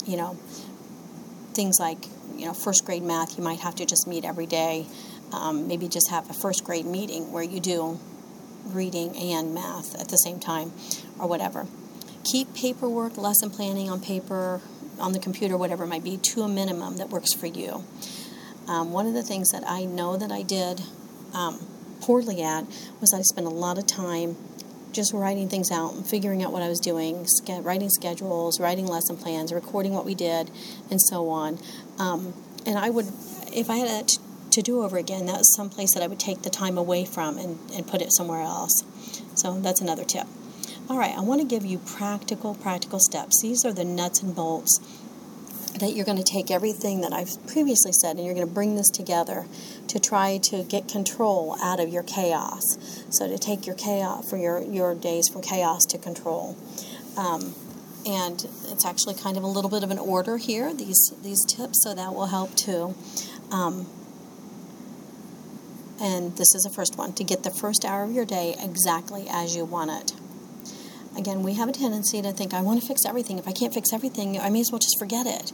you 0.06 0.18
know, 0.18 0.38
things 1.54 1.78
like, 1.80 2.06
you 2.36 2.46
know, 2.46 2.54
first 2.54 2.86
grade 2.86 3.04
math, 3.04 3.38
you 3.38 3.44
might 3.44 3.60
have 3.60 3.76
to 3.76 3.86
just 3.86 4.08
meet 4.08 4.26
every 4.26 4.46
day. 4.46 4.88
Um, 5.32 5.68
maybe 5.68 5.88
just 5.88 6.10
have 6.10 6.30
a 6.30 6.34
first 6.34 6.64
grade 6.64 6.86
meeting 6.86 7.32
where 7.32 7.44
you 7.44 7.60
do 7.60 8.00
reading 8.66 9.16
and 9.18 9.54
math 9.54 10.00
at 10.00 10.10
the 10.10 10.18
same 10.18 10.40
time 10.40 10.72
or 11.20 11.28
whatever. 11.28 11.68
Keep 12.24 12.54
paperwork, 12.54 13.18
lesson 13.18 13.50
planning 13.50 13.90
on 13.90 14.02
paper, 14.02 14.62
on 15.00 15.14
the 15.14 15.20
computer, 15.20 15.58
whatever 15.58 15.84
it 15.84 15.88
might 15.88 16.04
be, 16.04 16.18
to 16.18 16.42
a 16.42 16.48
minimum 16.48 16.98
that 16.98 17.10
works 17.10 17.34
for 17.34 17.48
you. 17.48 17.84
Um, 18.68 18.92
one 18.92 19.08
of 19.08 19.14
the 19.14 19.24
things 19.24 19.52
that 19.52 19.64
I 19.66 19.86
know 19.86 20.18
that 20.18 20.32
I 20.32 20.42
did 20.42 20.82
um, 21.34 21.66
poorly 22.02 22.42
at 22.42 22.66
was 23.00 23.14
I 23.14 23.22
spent 23.22 23.48
a 23.48 23.52
lot 23.52 23.78
of 23.78 23.88
time 23.88 24.36
just 24.98 25.14
writing 25.14 25.48
things 25.48 25.72
out 25.72 25.94
and 25.94 26.06
figuring 26.06 26.44
out 26.44 26.52
what 26.52 26.62
I 26.62 26.68
was 26.68 26.82
doing, 26.82 27.26
ske- 27.26 27.62
writing 27.62 27.90
schedules, 27.90 28.60
writing 28.60 28.88
lesson 28.88 29.16
plans, 29.16 29.54
recording 29.54 29.94
what 29.94 30.04
we 30.04 30.16
did, 30.16 30.52
and 30.92 31.02
so 31.02 31.30
on. 31.30 31.60
Um, 32.00 32.34
and 32.66 32.78
I 32.78 32.90
would, 32.90 33.06
if 33.54 33.70
I 33.70 33.78
had 33.78 34.10
to 34.10 34.20
to 34.58 34.62
do 34.64 34.82
over 34.82 34.98
again, 34.98 35.28
that 35.28 35.38
was 35.38 35.56
some 35.56 35.70
place 35.70 35.94
that 35.94 36.02
I 36.02 36.08
would 36.08 36.20
take 36.20 36.42
the 36.42 36.50
time 36.50 36.80
away 36.80 37.06
from 37.06 37.38
and, 37.38 37.60
and 37.76 37.86
put 37.86 38.02
it 38.02 38.12
somewhere 38.12 38.42
else. 38.42 38.84
So 39.36 39.60
that's 39.60 39.82
another 39.82 40.04
tip. 40.04 40.26
All 40.90 40.98
right, 40.98 41.16
I 41.16 41.22
want 41.22 41.42
to 41.42 41.48
give 41.48 41.64
you 41.64 41.78
practical, 41.78 42.56
practical 42.56 43.00
steps. 43.00 43.42
These 43.42 43.66
are 43.66 43.74
the 43.74 43.86
nuts 43.86 44.24
and 44.24 44.36
bolts 44.36 44.80
that 45.80 45.96
you're 45.96 46.06
going 46.06 46.18
to 46.18 46.24
take 46.24 46.52
everything 46.52 47.02
that 47.02 47.14
I've 47.14 47.46
previously 47.48 47.92
said 47.92 48.18
and 48.18 48.26
you're 48.26 48.36
going 48.36 48.48
to 48.48 48.54
bring 48.54 48.76
this 48.76 48.90
together 48.90 49.46
to 49.88 50.00
try 50.00 50.38
to 50.44 50.64
get 50.64 50.88
control 50.88 51.58
out 51.62 51.80
of 51.80 51.90
your 51.90 52.04
chaos. 52.04 52.64
So 53.10 53.28
to 53.28 53.38
take 53.38 53.66
your 53.66 53.76
chaos 53.76 54.30
for 54.30 54.38
your 54.38 54.62
your 54.62 54.96
days 54.96 55.28
from 55.30 55.42
chaos 55.42 55.86
to 55.86 55.98
control. 55.98 56.58
Um, 57.18 57.56
and 58.06 58.48
it's 58.70 58.86
actually 58.86 59.16
kind 59.16 59.38
of 59.38 59.44
a 59.44 59.48
little 59.48 59.70
bit 59.70 59.84
of 59.84 59.92
an 59.92 60.00
order 60.00 60.38
here 60.38 60.74
these 60.74 61.14
these 61.24 61.44
tips 61.46 61.84
so 61.84 61.94
that 61.94 62.14
will 62.14 62.28
help 62.28 62.56
too 62.56 62.96
um, 63.52 63.86
and 66.00 66.38
this 66.38 66.56
is 66.56 66.64
the 66.64 66.70
first 66.70 66.98
one 66.98 67.12
to 67.14 67.24
get 67.24 67.44
the 67.44 67.50
first 67.50 67.84
hour 67.84 68.04
of 68.04 68.12
your 68.12 68.26
day 68.26 68.56
exactly 68.62 69.26
as 69.30 69.56
you 69.56 69.66
want 69.66 69.92
it 69.92 70.18
again 71.18 71.44
we 71.44 71.54
have 71.54 71.70
a 71.70 71.72
tendency 71.72 72.22
to 72.22 72.32
think 72.32 72.54
i 72.54 72.62
want 72.62 72.80
to 72.80 72.88
fix 72.88 73.06
everything 73.06 73.38
if 73.38 73.48
i 73.48 73.52
can't 73.52 73.74
fix 73.74 73.92
everything 73.94 74.40
i 74.40 74.50
may 74.50 74.60
as 74.60 74.72
well 74.72 74.80
just 74.80 74.98
forget 75.00 75.26
it 75.26 75.52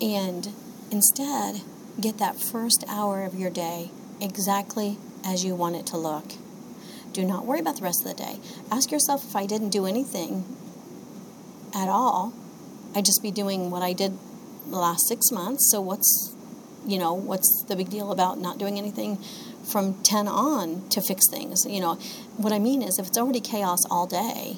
and 0.00 0.48
instead 0.90 1.60
get 2.00 2.18
that 2.18 2.36
first 2.36 2.84
hour 2.88 3.24
of 3.24 3.34
your 3.34 3.50
day 3.50 3.90
exactly 4.20 4.96
as 5.24 5.44
you 5.44 5.54
want 5.54 5.74
it 5.74 5.86
to 5.86 5.96
look 5.96 6.34
do 7.12 7.24
not 7.24 7.46
worry 7.46 7.60
about 7.60 7.76
the 7.76 7.82
rest 7.82 8.04
of 8.04 8.16
the 8.16 8.22
day 8.22 8.38
ask 8.70 8.90
yourself 8.90 9.24
if 9.24 9.34
i 9.34 9.44
didn't 9.46 9.70
do 9.70 9.86
anything 9.86 10.44
at 11.76 11.88
all. 11.88 12.32
I'd 12.94 13.04
just 13.04 13.22
be 13.22 13.30
doing 13.30 13.70
what 13.70 13.82
I 13.82 13.92
did 13.92 14.12
the 14.68 14.78
last 14.78 15.06
six 15.06 15.30
months. 15.30 15.68
So 15.70 15.80
what's 15.80 16.34
you 16.86 16.98
know 16.98 17.12
what's 17.12 17.64
the 17.68 17.74
big 17.74 17.90
deal 17.90 18.12
about 18.12 18.38
not 18.38 18.58
doing 18.58 18.78
anything 18.78 19.18
from 19.70 20.00
10 20.04 20.28
on 20.28 20.88
to 20.88 21.00
fix 21.00 21.28
things 21.28 21.66
you 21.66 21.80
know 21.80 21.94
what 22.36 22.52
i 22.52 22.60
mean 22.60 22.80
is 22.80 22.96
if 23.00 23.08
it's 23.08 23.18
already 23.18 23.40
chaos 23.40 23.80
all 23.90 24.06
day 24.06 24.56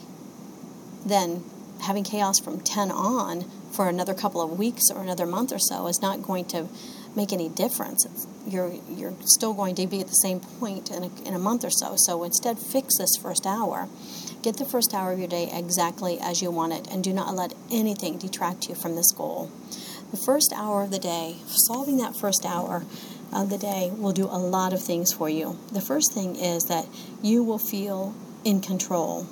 then 1.04 1.44
having 1.82 2.04
chaos 2.04 2.38
from 2.38 2.60
10 2.60 2.90
on 2.90 3.44
for 3.72 3.88
another 3.88 4.14
couple 4.14 4.40
of 4.40 4.58
weeks 4.58 4.84
or 4.92 5.02
another 5.02 5.26
month 5.26 5.52
or 5.52 5.58
so 5.58 5.86
is 5.86 6.02
not 6.02 6.22
going 6.22 6.44
to 6.44 6.66
make 7.14 7.32
any 7.32 7.48
difference. 7.48 8.06
You're 8.46 8.72
you're 8.88 9.14
still 9.24 9.52
going 9.52 9.74
to 9.76 9.86
be 9.86 10.00
at 10.00 10.08
the 10.08 10.14
same 10.14 10.40
point 10.40 10.90
in 10.90 11.04
a, 11.04 11.22
in 11.22 11.34
a 11.34 11.38
month 11.38 11.64
or 11.64 11.70
so. 11.70 11.94
So 11.96 12.24
instead, 12.24 12.58
fix 12.58 12.96
this 12.98 13.16
first 13.20 13.46
hour. 13.46 13.88
Get 14.42 14.56
the 14.56 14.64
first 14.64 14.94
hour 14.94 15.12
of 15.12 15.18
your 15.18 15.28
day 15.28 15.50
exactly 15.52 16.18
as 16.20 16.40
you 16.42 16.50
want 16.50 16.72
it, 16.72 16.88
and 16.92 17.02
do 17.02 17.12
not 17.12 17.34
let 17.34 17.54
anything 17.70 18.18
detract 18.18 18.68
you 18.68 18.74
from 18.74 18.94
this 18.94 19.12
goal. 19.12 19.50
The 20.10 20.16
first 20.16 20.52
hour 20.54 20.82
of 20.82 20.90
the 20.90 20.98
day, 20.98 21.36
solving 21.46 21.98
that 21.98 22.16
first 22.16 22.46
hour 22.46 22.84
of 23.32 23.50
the 23.50 23.58
day, 23.58 23.90
will 23.94 24.12
do 24.12 24.24
a 24.24 24.38
lot 24.38 24.72
of 24.72 24.82
things 24.82 25.12
for 25.12 25.28
you. 25.28 25.58
The 25.72 25.80
first 25.80 26.14
thing 26.14 26.36
is 26.36 26.64
that 26.64 26.86
you 27.20 27.42
will 27.42 27.58
feel 27.58 28.14
in 28.44 28.60
control 28.60 29.26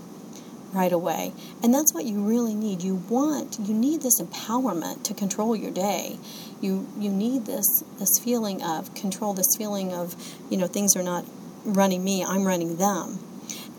right 0.76 0.92
away. 0.92 1.32
And 1.62 1.72
that's 1.72 1.94
what 1.94 2.04
you 2.04 2.20
really 2.20 2.54
need. 2.54 2.82
You 2.82 2.96
want, 3.08 3.58
you 3.58 3.74
need 3.74 4.02
this 4.02 4.20
empowerment 4.20 5.02
to 5.04 5.14
control 5.14 5.56
your 5.56 5.70
day. 5.70 6.18
You 6.60 6.86
you 6.98 7.10
need 7.10 7.46
this 7.46 7.66
this 7.98 8.18
feeling 8.18 8.62
of 8.62 8.94
control, 8.94 9.34
this 9.34 9.56
feeling 9.56 9.92
of, 9.92 10.14
you 10.50 10.56
know, 10.56 10.66
things 10.66 10.94
are 10.96 11.02
not 11.02 11.24
running 11.64 12.04
me, 12.04 12.24
I'm 12.24 12.44
running 12.44 12.76
them. 12.76 13.18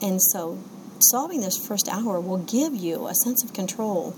And 0.01 0.21
so 0.21 0.59
solving 0.99 1.41
this 1.41 1.57
first 1.57 1.87
hour 1.87 2.19
will 2.19 2.43
give 2.43 2.75
you 2.75 3.07
a 3.07 3.13
sense 3.13 3.43
of 3.43 3.53
control 3.53 4.15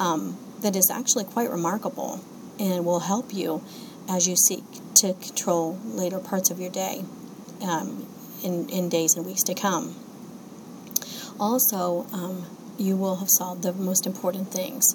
um, 0.00 0.36
that 0.60 0.74
is 0.74 0.90
actually 0.90 1.24
quite 1.24 1.50
remarkable 1.50 2.20
and 2.58 2.84
will 2.84 3.00
help 3.00 3.32
you 3.32 3.62
as 4.08 4.26
you 4.28 4.36
seek 4.36 4.64
to 4.94 5.14
control 5.14 5.78
later 5.84 6.18
parts 6.18 6.50
of 6.50 6.60
your 6.60 6.70
day 6.70 7.04
um, 7.62 8.06
in, 8.42 8.68
in 8.68 8.88
days 8.88 9.14
and 9.16 9.24
weeks 9.24 9.42
to 9.42 9.54
come. 9.54 9.94
Also, 11.38 12.06
um, 12.12 12.46
you 12.78 12.96
will 12.96 13.16
have 13.16 13.28
solved 13.30 13.62
the 13.62 13.72
most 13.72 14.06
important 14.06 14.52
things. 14.52 14.94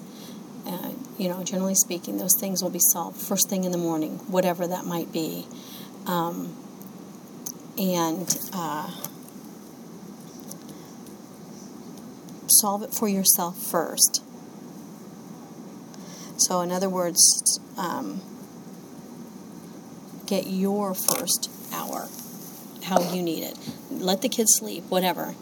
Uh, 0.65 0.91
you 1.17 1.27
know, 1.27 1.43
generally 1.43 1.75
speaking, 1.75 2.17
those 2.17 2.37
things 2.39 2.61
will 2.61 2.69
be 2.69 2.79
solved 2.79 3.17
first 3.17 3.49
thing 3.49 3.63
in 3.63 3.71
the 3.71 3.77
morning, 3.77 4.17
whatever 4.27 4.67
that 4.67 4.85
might 4.85 5.11
be. 5.11 5.45
Um, 6.05 6.55
and 7.77 8.37
uh, 8.53 8.89
solve 12.47 12.83
it 12.83 12.93
for 12.93 13.07
yourself 13.07 13.57
first. 13.57 14.23
So, 16.37 16.61
in 16.61 16.71
other 16.71 16.89
words, 16.89 17.59
um, 17.77 18.21
get 20.25 20.47
your 20.47 20.93
first 20.93 21.49
hour 21.73 22.07
how 22.83 23.13
you 23.13 23.21
need 23.21 23.43
it. 23.43 23.57
Let 23.91 24.21
the 24.21 24.29
kids 24.29 24.55
sleep, 24.57 24.85
whatever 24.85 25.35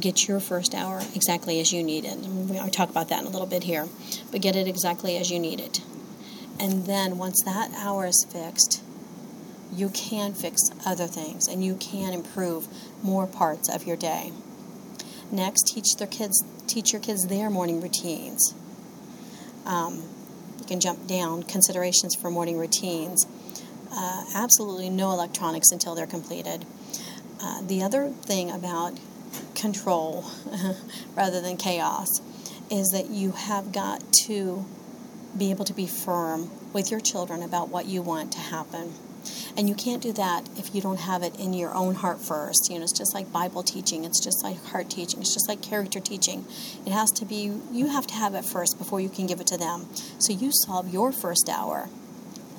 get 0.00 0.26
your 0.26 0.40
first 0.40 0.74
hour 0.74 1.00
exactly 1.14 1.60
as 1.60 1.72
you 1.72 1.82
need 1.82 2.04
it. 2.04 2.16
And 2.16 2.58
I'll 2.58 2.68
talk 2.68 2.90
about 2.90 3.08
that 3.08 3.20
in 3.20 3.26
a 3.26 3.30
little 3.30 3.46
bit 3.46 3.64
here, 3.64 3.88
but 4.30 4.40
get 4.40 4.56
it 4.56 4.66
exactly 4.66 5.16
as 5.16 5.30
you 5.30 5.38
need 5.38 5.60
it. 5.60 5.80
And 6.58 6.86
then 6.86 7.18
once 7.18 7.42
that 7.44 7.72
hour 7.74 8.06
is 8.06 8.26
fixed, 8.30 8.82
you 9.72 9.88
can 9.88 10.34
fix 10.34 10.60
other 10.84 11.06
things 11.06 11.48
and 11.48 11.64
you 11.64 11.76
can 11.76 12.12
improve 12.12 12.68
more 13.02 13.26
parts 13.26 13.68
of 13.68 13.86
your 13.86 13.96
day. 13.96 14.32
Next, 15.30 15.62
teach 15.68 15.96
their 15.96 16.08
kids 16.08 16.44
teach 16.66 16.92
your 16.92 17.02
kids 17.02 17.26
their 17.26 17.50
morning 17.50 17.80
routines. 17.80 18.54
Um, 19.66 20.04
you 20.60 20.64
can 20.66 20.80
jump 20.80 21.06
down 21.08 21.42
considerations 21.42 22.14
for 22.14 22.30
morning 22.30 22.58
routines. 22.58 23.26
Uh, 23.92 24.24
absolutely 24.36 24.88
no 24.88 25.10
electronics 25.10 25.72
until 25.72 25.96
they're 25.96 26.06
completed. 26.06 26.64
Uh, 27.42 27.62
the 27.62 27.82
other 27.82 28.10
thing 28.10 28.50
about 28.50 28.98
control 29.60 30.24
rather 31.14 31.40
than 31.40 31.56
chaos 31.56 32.08
is 32.70 32.90
that 32.90 33.10
you 33.10 33.32
have 33.32 33.72
got 33.72 34.12
to 34.12 34.64
be 35.36 35.50
able 35.50 35.64
to 35.64 35.74
be 35.74 35.86
firm 35.86 36.50
with 36.72 36.90
your 36.90 37.00
children 37.00 37.42
about 37.42 37.68
what 37.68 37.86
you 37.86 38.00
want 38.02 38.32
to 38.32 38.38
happen. 38.38 38.92
And 39.56 39.68
you 39.68 39.74
can't 39.74 40.02
do 40.02 40.12
that 40.12 40.48
if 40.56 40.74
you 40.74 40.80
don't 40.80 41.00
have 41.00 41.22
it 41.22 41.38
in 41.38 41.52
your 41.52 41.74
own 41.74 41.94
heart 41.94 42.20
first. 42.20 42.68
You 42.70 42.78
know, 42.78 42.84
it's 42.84 42.96
just 42.96 43.12
like 43.12 43.30
Bible 43.32 43.62
teaching, 43.62 44.04
it's 44.04 44.22
just 44.22 44.42
like 44.42 44.64
heart 44.66 44.88
teaching, 44.88 45.20
it's 45.20 45.34
just 45.34 45.48
like 45.48 45.60
character 45.60 46.00
teaching. 46.00 46.46
It 46.86 46.92
has 46.92 47.10
to 47.12 47.24
be, 47.24 47.52
you 47.70 47.88
have 47.88 48.06
to 48.06 48.14
have 48.14 48.34
it 48.34 48.44
first 48.44 48.78
before 48.78 49.00
you 49.00 49.08
can 49.08 49.26
give 49.26 49.40
it 49.40 49.46
to 49.48 49.58
them. 49.58 49.88
So 50.18 50.32
you 50.32 50.50
solve 50.52 50.92
your 50.92 51.12
first 51.12 51.48
hour. 51.50 51.88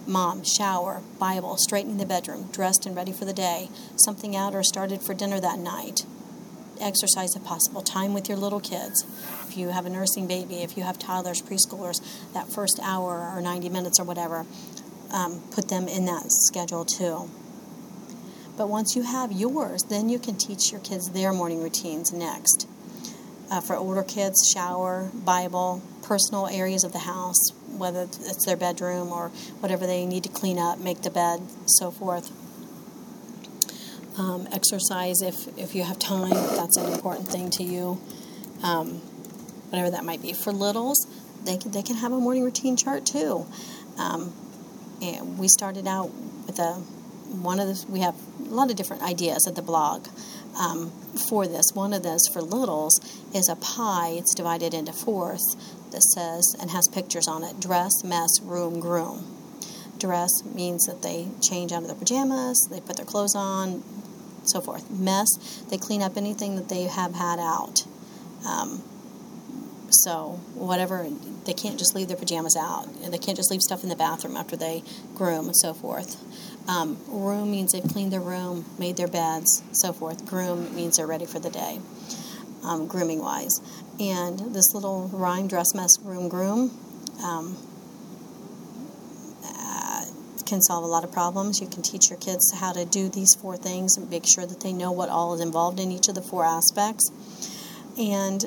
Mom, 0.05 0.43
shower, 0.43 1.01
Bible, 1.19 1.57
straightening 1.57 1.97
the 1.97 2.05
bedroom, 2.05 2.49
dressed 2.51 2.85
and 2.85 2.95
ready 2.95 3.11
for 3.11 3.25
the 3.25 3.33
day, 3.33 3.69
something 3.95 4.35
out 4.35 4.53
or 4.53 4.63
started 4.63 5.01
for 5.01 5.13
dinner 5.13 5.39
that 5.39 5.59
night 5.59 6.05
exercise 6.81 7.35
if 7.35 7.43
possible, 7.43 7.81
time 7.81 8.13
with 8.13 8.27
your 8.27 8.37
little 8.37 8.59
kids. 8.59 9.05
If 9.47 9.57
you 9.57 9.69
have 9.69 9.85
a 9.85 9.89
nursing 9.89 10.27
baby, 10.27 10.63
if 10.63 10.77
you 10.77 10.83
have 10.83 10.97
toddlers, 10.99 11.41
preschoolers, 11.41 12.01
that 12.33 12.51
first 12.51 12.79
hour 12.81 13.31
or 13.35 13.41
90 13.41 13.69
minutes 13.69 13.99
or 13.99 14.03
whatever, 14.03 14.45
um, 15.13 15.41
put 15.51 15.69
them 15.69 15.87
in 15.87 16.05
that 16.05 16.23
schedule 16.27 16.85
too. 16.85 17.29
But 18.57 18.69
once 18.69 18.95
you 18.95 19.03
have 19.03 19.31
yours, 19.31 19.83
then 19.83 20.09
you 20.09 20.19
can 20.19 20.37
teach 20.37 20.71
your 20.71 20.81
kids 20.81 21.09
their 21.11 21.33
morning 21.33 21.61
routines 21.61 22.11
next. 22.11 22.67
Uh, 23.49 23.59
for 23.59 23.75
older 23.75 24.03
kids, 24.03 24.49
shower, 24.53 25.09
Bible, 25.13 25.81
personal 26.03 26.47
areas 26.47 26.83
of 26.83 26.93
the 26.93 26.99
house, 26.99 27.51
whether 27.77 28.03
it's 28.03 28.45
their 28.45 28.55
bedroom 28.55 29.11
or 29.11 29.29
whatever 29.59 29.85
they 29.85 30.05
need 30.05 30.23
to 30.23 30.29
clean 30.29 30.57
up, 30.57 30.79
make 30.79 31.01
the 31.01 31.09
bed, 31.09 31.41
so 31.65 31.91
forth 31.91 32.31
um, 34.17 34.47
exercise 34.52 35.21
if, 35.21 35.47
if 35.58 35.76
you 35.76 35.84
have 35.84 36.00
time, 36.00 36.30
that's 36.30 36.78
an 36.78 36.91
important 36.91 37.28
thing 37.28 37.50
to 37.52 37.63
you, 37.63 38.00
um, 38.63 38.95
whatever 39.69 39.91
that 39.91 40.04
might 40.04 40.21
be. 40.21 40.34
For 40.34 40.52
littles, 40.52 41.08
they 41.45 41.58
can, 41.58 41.71
they 41.71 41.82
can 41.82 41.95
have 41.97 42.12
a 42.12 42.19
morning 42.19 42.43
routine 42.43 42.78
chart 42.78 43.06
too. 43.06 43.45
Um, 43.97 44.34
and 45.02 45.38
we 45.38 45.47
started 45.47 45.88
out 45.88 46.12
with 46.45 46.60
a 46.60 46.74
one 47.32 47.62
of 47.62 47.67
the 47.67 47.91
we 47.91 48.02
have 48.02 48.15
a 48.39 48.54
lot 48.54 48.69
of 48.69 48.76
different 48.76 49.04
ideas 49.04 49.47
at 49.47 49.56
the 49.56 49.62
blog 49.62 50.08
um, 50.60 50.91
for 51.30 51.47
this. 51.47 51.71
One 51.74 51.93
of 51.93 52.04
those 52.04 52.28
for 52.28 52.41
littles 52.41 53.00
is 53.34 53.47
a 53.47 53.56
pie. 53.56 54.10
It's 54.10 54.36
divided 54.36 54.74
into 54.74 54.91
fourths 54.91 55.56
that 55.91 56.04
says 56.04 56.56
and 56.60 56.69
has 56.71 56.88
pictures 56.89 57.28
on 57.28 57.43
it: 57.43 57.60
dress, 57.60 58.04
mess, 58.04 58.41
room, 58.43 58.80
groom 58.80 59.41
dress 60.02 60.43
means 60.43 60.86
that 60.86 61.04
they 61.04 61.28
change 61.41 61.71
out 61.71 61.84
of 61.84 61.88
their 61.88 61.95
pajamas, 61.95 62.67
they 62.71 62.82
put 62.82 62.97
their 62.97 63.06
clothes 63.06 63.36
on, 63.36 63.84
so 64.43 64.62
forth. 64.62 64.89
Mess, 64.89 65.30
they 65.69 65.77
clean 65.77 66.01
up 66.01 66.17
anything 66.17 66.56
that 66.56 66.69
they 66.69 66.84
have 66.84 67.13
had 67.13 67.39
out. 67.39 67.86
Um, 68.47 68.84
so 69.89 70.39
whatever, 70.56 71.08
they 71.45 71.54
can't 71.54 71.77
just 71.77 71.95
leave 71.95 72.08
their 72.08 72.17
pajamas 72.17 72.56
out. 72.56 72.88
They 73.04 73.17
can't 73.17 73.38
just 73.38 73.51
leave 73.51 73.62
stuff 73.62 73.84
in 73.84 73.89
the 73.89 73.95
bathroom 73.95 74.38
after 74.38 74.56
they 74.56 74.84
groom 75.15 75.47
and 75.47 75.56
so 75.56 75.73
forth. 75.73 76.17
Um, 76.67 76.97
room 77.08 77.51
means 77.51 77.73
they've 77.73 77.84
cleaned 77.84 78.13
their 78.13 78.21
room, 78.21 78.65
made 78.80 78.97
their 78.97 79.08
beds, 79.08 79.63
so 79.71 79.91
forth. 79.93 80.25
Groom 80.25 80.73
means 80.75 80.97
they're 80.97 81.08
ready 81.08 81.25
for 81.25 81.39
the 81.39 81.49
day, 81.49 81.80
um, 82.63 82.88
grooming 82.88 83.19
wise. 83.19 83.60
And 83.99 84.56
this 84.56 84.73
little 84.73 85.10
rhyme, 85.12 85.47
dress, 85.47 85.73
mess, 85.73 85.99
room, 86.01 86.30
groom. 86.30 86.71
Can 90.51 90.61
solve 90.61 90.83
a 90.83 90.87
lot 90.87 91.05
of 91.05 91.13
problems. 91.13 91.61
You 91.61 91.67
can 91.67 91.81
teach 91.81 92.09
your 92.09 92.19
kids 92.19 92.51
how 92.59 92.73
to 92.73 92.83
do 92.83 93.07
these 93.07 93.33
four 93.35 93.55
things 93.55 93.95
and 93.95 94.09
make 94.09 94.25
sure 94.27 94.45
that 94.45 94.59
they 94.59 94.73
know 94.73 94.91
what 94.91 95.07
all 95.07 95.33
is 95.33 95.39
involved 95.39 95.79
in 95.79 95.93
each 95.93 96.09
of 96.09 96.15
the 96.15 96.21
four 96.21 96.43
aspects. 96.43 97.09
And 97.97 98.43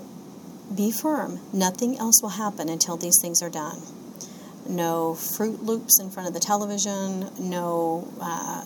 be 0.77 0.93
firm. 0.93 1.41
Nothing 1.55 1.97
else 1.97 2.21
will 2.21 2.37
happen 2.37 2.69
until 2.69 2.99
these 2.99 3.19
things 3.23 3.41
are 3.41 3.49
done. 3.49 3.81
no 4.69 5.15
Froot 5.15 5.63
Loops 5.63 5.99
in 5.99 6.11
front 6.11 6.29
of 6.29 6.35
the 6.35 6.41
television, 6.41 7.31
no 7.39 8.07
uh, 8.21 8.65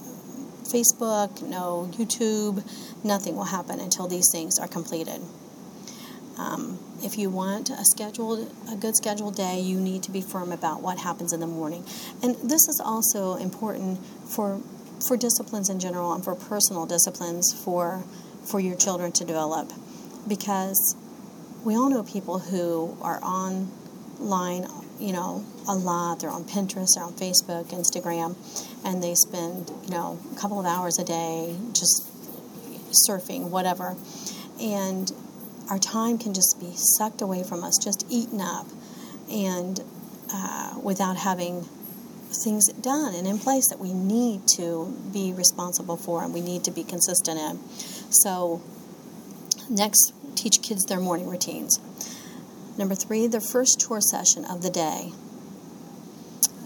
Facebook, 0.65 1.41
no 1.41 1.89
YouTube. 1.93 2.65
Nothing 3.05 3.37
will 3.37 3.45
happen 3.45 3.79
until 3.79 4.09
these 4.09 4.27
things 4.33 4.59
are 4.59 4.69
completed. 4.69 5.21
Um, 6.39 6.79
if 7.03 7.19
you 7.19 7.31
want 7.31 7.71
a 7.71 7.85
scheduled, 7.85 8.51
a 8.71 8.77
good 8.77 8.97
scheduled 8.97 9.37
day, 9.37 9.61
you 9.61 9.81
need 9.81 10.03
to 10.05 10.11
be 10.11 10.21
firm 10.21 10.53
about 10.53 10.83
what 10.83 10.99
happens 10.99 11.33
in 11.33 11.41
the 11.41 11.47
morning. 11.47 11.85
And 12.23 12.37
this 12.37 12.69
is 12.69 12.81
also 12.85 13.35
important 13.37 13.99
for 14.27 14.61
for 15.07 15.17
disciplines 15.17 15.71
in 15.71 15.79
general 15.79 16.13
and 16.13 16.25
for 16.25 16.35
personal 16.35 16.87
disciplines 16.87 17.53
for 17.65 18.03
for 18.45 18.61
your 18.61 18.77
children 18.77 19.13
to 19.13 19.25
develop, 19.25 19.73
because 20.27 20.97
we 21.65 21.75
all 21.75 21.91
know 21.91 22.03
people 22.03 22.39
who 22.39 22.97
are 23.03 23.23
online, 23.23 24.67
you 24.99 25.13
know, 25.13 25.45
a 25.69 25.75
lot. 25.75 26.21
They're 26.21 26.31
on 26.31 26.45
Pinterest, 26.45 26.95
they're 26.95 27.05
on 27.05 27.13
Facebook, 27.15 27.67
Instagram, 27.71 28.37
and 28.85 29.03
they 29.03 29.15
spend, 29.15 29.71
you 29.85 29.91
know, 29.91 30.19
a 30.33 30.37
couple 30.37 30.59
of 30.59 30.67
hours 30.67 30.99
a 30.99 31.05
day 31.05 31.57
just 31.73 32.07
surfing, 33.09 33.51
whatever. 33.51 33.97
And 34.61 35.13
our 35.71 35.79
time 35.79 36.19
can 36.19 36.35
just 36.35 36.59
be 36.61 36.73
sucked 36.75 37.21
away 37.21 37.43
from 37.43 37.63
us, 37.63 37.79
just 37.79 38.07
eaten 38.09 38.41
up, 38.41 38.67
and 39.31 39.81
uh, 40.33 40.75
without 40.83 41.17
having 41.17 41.67
things 42.31 42.69
done 42.73 43.15
and 43.15 43.27
in 43.27 43.39
place 43.39 43.69
that 43.69 43.79
we 43.79 43.93
need 43.93 44.47
to 44.47 44.95
be 45.13 45.33
responsible 45.33 45.97
for 45.97 46.23
and 46.23 46.35
we 46.35 46.41
need 46.41 46.65
to 46.65 46.71
be 46.71 46.85
consistent 46.85 47.39
in. 47.39 47.59
So, 48.11 48.63
next, 49.69 50.13
teach 50.35 50.63
kids 50.63 50.85
their 50.85 51.01
morning 51.01 51.29
routines. 51.29 51.81
Number 52.77 52.95
three, 52.95 53.27
the 53.27 53.41
first 53.41 53.81
chore 53.81 54.01
session 54.01 54.45
of 54.45 54.63
the 54.63 54.71
day. 54.71 55.13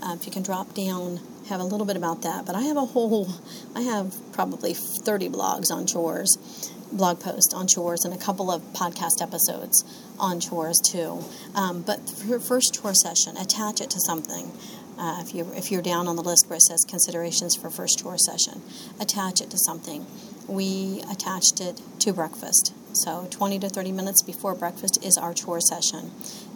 Uh, 0.02 0.14
if 0.14 0.26
you 0.26 0.32
can 0.32 0.42
drop 0.42 0.74
down, 0.74 1.20
have 1.48 1.60
a 1.60 1.64
little 1.64 1.86
bit 1.86 1.96
about 1.96 2.22
that. 2.22 2.44
But 2.44 2.54
I 2.54 2.62
have 2.62 2.76
a 2.76 2.84
whole, 2.84 3.28
I 3.74 3.82
have 3.82 4.14
probably 4.32 4.74
30 4.74 5.28
blogs 5.28 5.70
on 5.70 5.86
chores 5.86 6.71
blog 6.92 7.20
post 7.20 7.52
on 7.54 7.66
chores 7.66 8.04
and 8.04 8.14
a 8.14 8.18
couple 8.18 8.50
of 8.50 8.62
podcast 8.72 9.20
episodes 9.20 9.84
on 10.18 10.40
chores 10.40 10.80
too. 10.80 11.24
Um, 11.54 11.82
but 11.82 12.08
for 12.08 12.38
first 12.38 12.74
chore 12.74 12.94
session, 12.94 13.36
attach 13.36 13.80
it 13.80 13.90
to 13.90 14.00
something. 14.00 14.52
Uh, 14.98 15.20
if 15.20 15.34
you 15.34 15.50
if 15.54 15.72
you're 15.72 15.82
down 15.82 16.06
on 16.06 16.16
the 16.16 16.22
list 16.22 16.46
where 16.48 16.56
it 16.56 16.62
says 16.62 16.84
considerations 16.88 17.56
for 17.56 17.70
first 17.70 17.98
chore 17.98 18.18
session, 18.18 18.62
attach 19.00 19.40
it 19.40 19.50
to 19.50 19.58
something. 19.58 20.06
We 20.46 21.02
attached 21.10 21.60
it 21.60 21.80
to 22.00 22.12
breakfast. 22.12 22.74
So 22.94 23.26
20 23.30 23.58
to 23.60 23.68
30 23.70 23.92
minutes 23.92 24.22
before 24.22 24.54
breakfast 24.54 25.02
is 25.02 25.16
our 25.16 25.32
chore 25.32 25.60
session. 25.60 26.10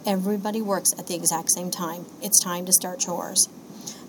Everybody 0.05 0.61
works 0.61 0.91
at 0.97 1.07
the 1.07 1.15
exact 1.15 1.51
same 1.51 1.71
time. 1.71 2.05
It's 2.21 2.39
time 2.39 2.65
to 2.67 2.73
start 2.73 2.99
chores. 2.99 3.49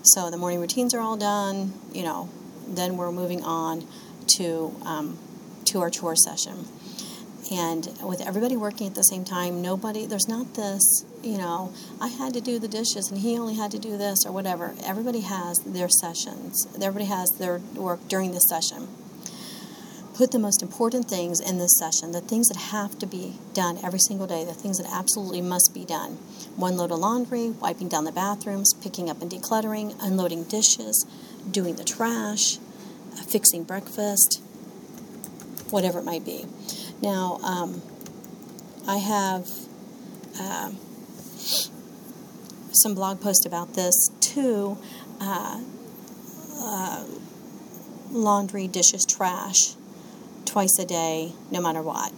So 0.03 0.29
the 0.29 0.37
morning 0.37 0.59
routines 0.59 0.93
are 0.93 1.01
all 1.01 1.17
done. 1.17 1.73
You 1.91 2.03
know, 2.03 2.29
then 2.67 2.97
we're 2.97 3.11
moving 3.11 3.43
on 3.43 3.87
to 4.37 4.75
um, 4.85 5.17
to 5.69 5.81
our 5.81 5.89
chore 5.89 6.15
session. 6.15 6.65
And 7.51 7.89
with 8.03 8.21
everybody 8.21 8.55
working 8.55 8.85
at 8.85 8.95
the 8.95 9.03
same 9.03 9.23
time, 9.25 9.61
nobody, 9.61 10.05
there's 10.05 10.27
not 10.27 10.53
this, 10.53 11.03
you 11.23 11.37
know, 11.37 11.73
I 11.99 12.07
had 12.07 12.33
to 12.35 12.41
do 12.41 12.59
the 12.59 12.67
dishes 12.67 13.09
and 13.09 13.19
he 13.19 13.39
only 13.39 13.55
had 13.55 13.71
to 13.71 13.79
do 13.79 13.97
this 13.97 14.25
or 14.25 14.31
whatever. 14.31 14.75
Everybody 14.83 15.21
has 15.21 15.57
their 15.65 15.89
sessions, 15.89 16.67
everybody 16.75 17.05
has 17.05 17.29
their 17.39 17.59
work 17.75 18.07
during 18.07 18.31
the 18.31 18.39
session. 18.39 18.87
Put 20.13 20.31
the 20.31 20.39
most 20.39 20.61
important 20.61 21.09
things 21.09 21.39
in 21.39 21.57
this 21.57 21.77
session, 21.79 22.11
the 22.11 22.19
things 22.19 22.49
that 22.49 22.57
have 22.57 22.99
to 22.99 23.07
be 23.07 23.35
done 23.53 23.79
every 23.83 23.99
single 23.99 24.27
day, 24.27 24.43
the 24.43 24.53
things 24.53 24.77
that 24.77 24.91
absolutely 24.91 25.41
must 25.41 25.71
be 25.73 25.85
done. 25.85 26.17
One 26.57 26.75
load 26.75 26.91
of 26.91 26.99
laundry, 26.99 27.51
wiping 27.51 27.87
down 27.87 28.03
the 28.03 28.11
bathrooms, 28.11 28.73
picking 28.83 29.09
up 29.09 29.21
and 29.21 29.31
decluttering, 29.31 29.95
unloading 30.01 30.43
dishes, 30.43 31.05
doing 31.49 31.77
the 31.77 31.85
trash, 31.85 32.57
fixing 33.27 33.63
breakfast, 33.63 34.43
whatever 35.71 35.99
it 35.99 36.05
might 36.05 36.25
be. 36.25 36.45
Now, 37.01 37.39
um, 37.43 37.81
I 38.87 38.97
have 38.97 39.49
uh, 40.39 40.71
some 42.71 42.95
blog 42.95 43.21
posts 43.21 43.45
about 43.45 43.73
this 43.73 44.09
too. 44.19 44.77
Uh, 45.19 45.61
uh, 46.61 47.05
laundry, 48.11 48.67
dishes, 48.67 49.05
trash, 49.05 49.75
twice 50.45 50.77
a 50.79 50.85
day, 50.85 51.33
no 51.51 51.61
matter 51.61 51.81
what. 51.81 52.11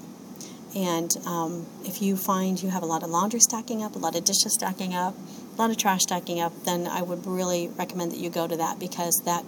And 0.76 1.16
um, 1.26 1.66
if 1.84 2.02
you 2.02 2.16
find 2.16 2.62
you 2.62 2.70
have 2.70 2.84
a 2.84 2.86
lot 2.86 3.04
of 3.04 3.10
laundry 3.10 3.40
stacking 3.42 3.84
up, 3.84 3.96
a 3.96 4.00
lot 4.00 4.16
of 4.16 4.24
dishes 4.24 4.54
stacking 4.54 4.94
up, 4.94 5.16
lot 5.62 5.70
of 5.70 5.78
trash 5.78 6.02
stacking 6.02 6.40
up, 6.40 6.52
then 6.66 6.88
I 6.88 7.04
would 7.04 7.28
really 7.28 7.68
recommend 7.68 8.12
that 8.12 8.18
you 8.18 8.32
go 8.32 8.48
to 8.48 8.58
that 8.58 8.80
because 8.80 9.22
that 9.26 9.46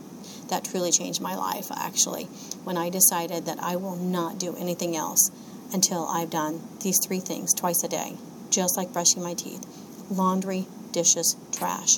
that 0.49 0.63
truly 0.63 0.91
changed 0.91 1.21
my 1.21 1.35
life 1.35 1.71
actually 1.71 2.25
when 2.63 2.77
I 2.77 2.89
decided 2.89 3.45
that 3.45 3.59
I 3.59 3.75
will 3.77 3.95
not 3.95 4.37
do 4.37 4.55
anything 4.55 4.95
else 4.95 5.31
until 5.73 6.05
I've 6.07 6.29
done 6.29 6.61
these 6.81 6.99
three 7.03 7.19
things 7.19 7.53
twice 7.53 7.83
a 7.83 7.87
day, 7.87 8.13
just 8.51 8.77
like 8.77 8.93
brushing 8.93 9.23
my 9.23 9.33
teeth 9.33 9.65
laundry, 10.11 10.67
dishes, 10.91 11.35
trash, 11.51 11.97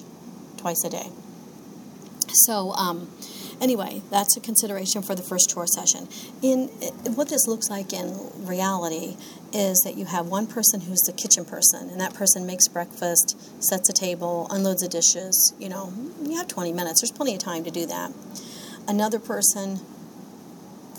twice 0.57 0.83
a 0.85 0.89
day. 0.89 1.09
So, 2.45 2.71
um, 2.71 3.09
anyway, 3.61 4.01
that's 4.09 4.35
a 4.37 4.39
consideration 4.39 5.01
for 5.01 5.15
the 5.15 5.21
first 5.21 5.49
chore 5.49 5.67
session. 5.67 6.07
In 6.41 6.67
what 7.15 7.29
this 7.29 7.47
looks 7.47 7.69
like 7.69 7.93
in 7.93 8.17
reality 8.45 9.17
is 9.53 9.81
that 9.85 9.95
you 9.95 10.05
have 10.05 10.27
one 10.27 10.47
person 10.47 10.81
who's 10.81 11.01
the 11.01 11.13
kitchen 11.13 11.45
person, 11.45 11.89
and 11.89 11.99
that 12.01 12.13
person 12.13 12.45
makes 12.45 12.67
breakfast, 12.67 13.37
sets 13.63 13.89
a 13.89 13.93
table, 13.93 14.47
unloads 14.49 14.81
the 14.81 14.87
dishes. 14.87 15.53
You 15.59 15.69
know, 15.69 15.93
you 16.23 16.37
have 16.37 16.47
20 16.47 16.73
minutes. 16.73 17.01
There's 17.01 17.11
plenty 17.11 17.33
of 17.35 17.39
time 17.39 17.63
to 17.63 17.71
do 17.71 17.85
that. 17.85 18.11
Another 18.87 19.19
person 19.19 19.79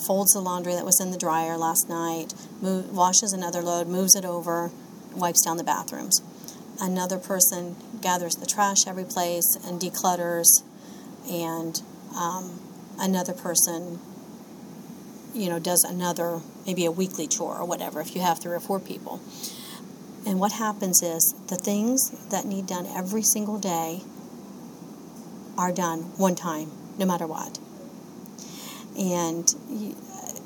folds 0.06 0.32
the 0.32 0.40
laundry 0.40 0.74
that 0.74 0.84
was 0.84 1.00
in 1.00 1.10
the 1.10 1.18
dryer 1.18 1.56
last 1.56 1.88
night, 1.88 2.34
move, 2.60 2.94
washes 2.94 3.32
another 3.32 3.62
load, 3.62 3.88
moves 3.88 4.14
it 4.14 4.24
over, 4.24 4.70
wipes 5.14 5.42
down 5.42 5.56
the 5.56 5.64
bathrooms. 5.64 6.22
Another 6.80 7.18
person 7.18 7.76
gathers 8.02 8.36
the 8.36 8.46
trash 8.46 8.86
every 8.86 9.04
place 9.04 9.56
and 9.66 9.80
declutters, 9.80 10.62
and 11.30 11.82
um, 12.16 12.60
another 12.98 13.32
person, 13.32 13.98
you 15.34 15.48
know, 15.48 15.58
does 15.58 15.84
another, 15.84 16.40
maybe 16.66 16.84
a 16.84 16.90
weekly 16.90 17.26
chore 17.26 17.56
or 17.56 17.64
whatever, 17.64 18.00
if 18.00 18.14
you 18.14 18.22
have 18.22 18.40
three 18.40 18.54
or 18.54 18.60
four 18.60 18.80
people. 18.80 19.20
And 20.26 20.40
what 20.40 20.52
happens 20.52 21.02
is 21.02 21.34
the 21.48 21.56
things 21.56 22.10
that 22.30 22.44
need 22.44 22.66
done 22.66 22.86
every 22.86 23.22
single 23.22 23.58
day 23.58 24.02
are 25.56 25.72
done 25.72 26.00
one 26.16 26.34
time, 26.34 26.70
no 26.98 27.06
matter 27.06 27.26
what. 27.26 27.58
And 28.98 29.54
you, 29.68 29.94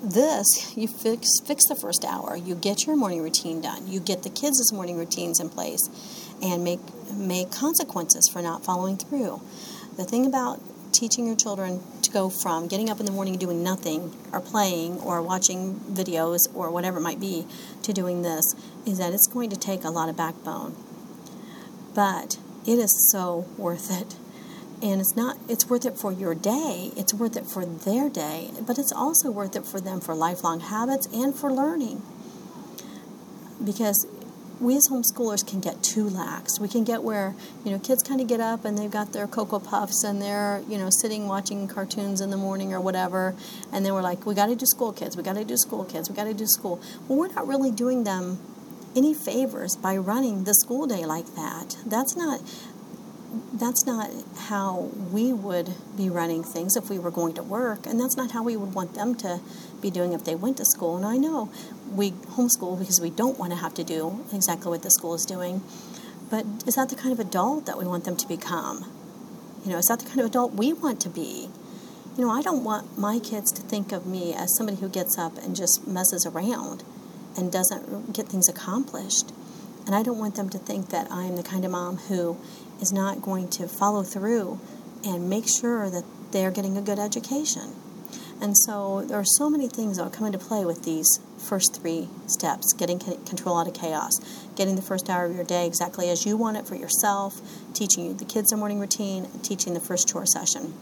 this, 0.02 0.76
you 0.76 0.88
fix 0.88 1.28
fix 1.46 1.66
the 1.66 1.76
first 1.76 2.04
hour. 2.04 2.37
You 2.37 2.54
get 2.54 2.87
your 2.87 2.96
morning 2.96 3.22
routine 3.22 3.61
done. 3.61 3.87
You 3.87 4.00
get 4.00 4.22
the 4.22 4.30
kids' 4.30 4.72
morning 4.72 4.98
routines 4.98 5.40
in 5.40 5.48
place, 5.48 5.88
and 6.42 6.64
make 6.64 6.80
make 7.12 7.50
consequences 7.50 8.28
for 8.28 8.42
not 8.42 8.64
following 8.64 8.96
through. 8.96 9.40
The 9.96 10.04
thing 10.04 10.26
about 10.26 10.61
teaching 11.00 11.26
your 11.26 11.34
children 11.34 11.80
to 12.02 12.10
go 12.10 12.28
from 12.28 12.68
getting 12.68 12.90
up 12.90 13.00
in 13.00 13.06
the 13.06 13.12
morning 13.12 13.32
and 13.32 13.40
doing 13.40 13.62
nothing 13.62 14.14
or 14.34 14.40
playing 14.40 14.98
or 15.00 15.22
watching 15.22 15.80
videos 15.90 16.40
or 16.54 16.70
whatever 16.70 16.98
it 16.98 17.00
might 17.00 17.18
be 17.18 17.46
to 17.82 17.90
doing 17.90 18.20
this 18.20 18.54
is 18.84 18.98
that 18.98 19.14
it's 19.14 19.26
going 19.26 19.48
to 19.48 19.56
take 19.56 19.82
a 19.82 19.88
lot 19.88 20.10
of 20.10 20.16
backbone. 20.18 20.76
But 21.94 22.38
it 22.66 22.78
is 22.78 23.10
so 23.10 23.46
worth 23.56 23.90
it 23.90 24.16
and 24.82 25.00
it's 25.00 25.16
not 25.16 25.38
it's 25.48 25.70
worth 25.70 25.86
it 25.86 25.96
for 25.96 26.12
your 26.12 26.34
day 26.34 26.90
it's 26.96 27.12
worth 27.12 27.36
it 27.36 27.46
for 27.46 27.64
their 27.64 28.08
day 28.08 28.50
but 28.66 28.78
it's 28.78 28.92
also 28.92 29.30
worth 29.30 29.54
it 29.56 29.66
for 29.66 29.80
them 29.80 30.00
for 30.00 30.14
lifelong 30.14 30.60
habits 30.60 31.06
and 31.12 31.34
for 31.34 31.52
learning 31.52 32.00
because 33.62 34.06
we 34.61 34.77
as 34.77 34.88
homeschoolers 34.88 35.46
can 35.46 35.59
get 35.61 35.83
too 35.83 36.09
lax 36.09 36.61
we 36.61 36.68
can 36.68 36.85
get 36.85 37.03
where 37.03 37.35
you 37.64 37.70
know 37.70 37.79
kids 37.79 38.03
kind 38.03 38.20
of 38.20 38.29
get 38.29 38.40
up 38.40 38.64
and 38.64 38.77
they've 38.77 38.90
got 38.90 39.12
their 39.12 39.27
cocoa 39.27 39.59
puffs 39.59 40.05
and 40.05 40.20
they're 40.20 40.62
you 40.68 40.77
know 40.79 40.88
sitting 40.90 41.27
watching 41.27 41.66
cartoons 41.66 42.20
in 42.20 42.31
the 42.31 42.37
morning 42.37 42.73
or 42.73 42.81
whatever. 42.81 43.35
And 43.73 43.85
then 43.85 43.94
we're 43.94 44.02
like 44.02 44.27
we 44.27 44.35
got 44.35 44.46
to 44.46 44.56
do 44.56 44.67
school 44.67 44.92
kids. 44.92 45.17
We 45.17 45.23
got 45.23 45.37
to 45.37 45.44
do 45.44 45.56
school 45.56 45.85
kids. 45.85 46.11
We 46.11 46.17
got 46.17 46.25
to 46.25 46.35
do 46.35 46.46
school. 46.46 46.81
Well 47.08 47.19
we're 47.19 47.33
not 47.33 47.46
really 47.46 47.71
doing 47.71 48.04
them 48.04 48.38
any 48.96 49.15
favors 49.15 49.77
by 49.77 49.96
running 49.96 50.44
the 50.44 50.54
school 50.54 50.87
day 50.87 51.04
like 51.04 51.35
that. 51.37 51.77
That's 51.87 52.17
not 52.17 52.40
that's 53.52 53.87
not 53.87 54.11
how 54.48 54.90
we 55.13 55.33
would 55.33 55.71
be 55.96 56.11
running 56.11 56.42
things 56.42 56.75
if 56.77 56.90
we 56.90 56.98
were 56.98 57.13
going 57.13 57.35
to 57.35 57.42
work, 57.44 57.87
and 57.87 58.00
that's 58.00 58.17
not 58.17 58.33
how 58.33 58.42
we 58.42 58.56
would 58.56 58.75
want 58.75 58.94
them 58.94 59.15
to 59.17 59.40
be 59.81 59.90
doing 59.90 60.13
if 60.13 60.25
they 60.25 60.35
went 60.35 60.56
to 60.56 60.65
school. 60.65 60.96
And 60.96 61.06
I 61.06 61.17
know 61.17 61.48
we 61.90 62.12
homeschool 62.12 62.78
because 62.78 63.00
we 63.00 63.10
don't 63.10 63.38
want 63.38 63.52
to 63.52 63.58
have 63.58 63.74
to 63.74 63.84
do 63.84 64.24
exactly 64.32 64.70
what 64.70 64.82
the 64.82 64.90
school 64.90 65.14
is 65.14 65.24
doing, 65.24 65.62
but 66.30 66.46
is 66.66 66.76
that 66.76 66.88
the 66.88 66.96
kind 66.96 67.12
of 67.12 67.20
adult 67.20 67.66
that 67.66 67.76
we 67.76 67.84
want 67.84 68.04
them 68.04 68.16
to 68.16 68.28
become? 68.28 68.90
You 69.64 69.72
know, 69.72 69.78
is 69.78 69.86
that 69.86 70.00
the 70.00 70.06
kind 70.06 70.20
of 70.20 70.26
adult 70.26 70.54
we 70.54 70.72
want 70.72 71.00
to 71.02 71.08
be? 71.08 71.50
You 72.16 72.24
know, 72.24 72.30
I 72.30 72.42
don't 72.42 72.64
want 72.64 72.98
my 72.98 73.18
kids 73.18 73.52
to 73.52 73.62
think 73.62 73.92
of 73.92 74.06
me 74.06 74.34
as 74.34 74.56
somebody 74.56 74.78
who 74.78 74.88
gets 74.88 75.18
up 75.18 75.38
and 75.38 75.56
just 75.56 75.86
messes 75.86 76.26
around 76.26 76.84
and 77.36 77.52
doesn't 77.52 78.12
get 78.12 78.28
things 78.28 78.48
accomplished. 78.48 79.32
And 79.86 79.94
I 79.94 80.02
don't 80.02 80.18
want 80.18 80.36
them 80.36 80.48
to 80.50 80.58
think 80.58 80.90
that 80.90 81.10
I'm 81.10 81.36
the 81.36 81.42
kind 81.42 81.64
of 81.64 81.70
mom 81.70 81.96
who 81.96 82.36
is 82.80 82.92
not 82.92 83.22
going 83.22 83.48
to 83.48 83.66
follow 83.66 84.02
through 84.02 84.60
and 85.04 85.28
make 85.28 85.48
sure 85.48 85.90
that 85.90 86.04
they're 86.30 86.50
getting 86.50 86.76
a 86.76 86.82
good 86.82 86.98
education. 86.98 87.74
And 88.40 88.56
so 88.56 89.02
there 89.02 89.18
are 89.18 89.24
so 89.24 89.50
many 89.50 89.68
things 89.68 89.98
that 89.98 90.12
come 90.12 90.26
into 90.26 90.38
play 90.38 90.64
with 90.64 90.84
these 90.84 91.20
first 91.40 91.80
three 91.80 92.08
steps 92.26 92.72
getting 92.72 92.98
control 92.98 93.58
out 93.58 93.66
of 93.66 93.74
chaos, 93.74 94.20
getting 94.56 94.76
the 94.76 94.82
first 94.82 95.08
hour 95.08 95.24
of 95.24 95.34
your 95.34 95.44
day 95.44 95.66
exactly 95.66 96.10
as 96.10 96.26
you 96.26 96.36
want 96.36 96.56
it 96.56 96.66
for 96.66 96.76
yourself, 96.76 97.40
teaching 97.74 98.16
the 98.16 98.24
kids 98.24 98.52
a 98.52 98.56
morning 98.56 98.78
routine, 98.78 99.28
teaching 99.42 99.74
the 99.74 99.80
first 99.80 100.08
chore 100.08 100.26
session. 100.26 100.74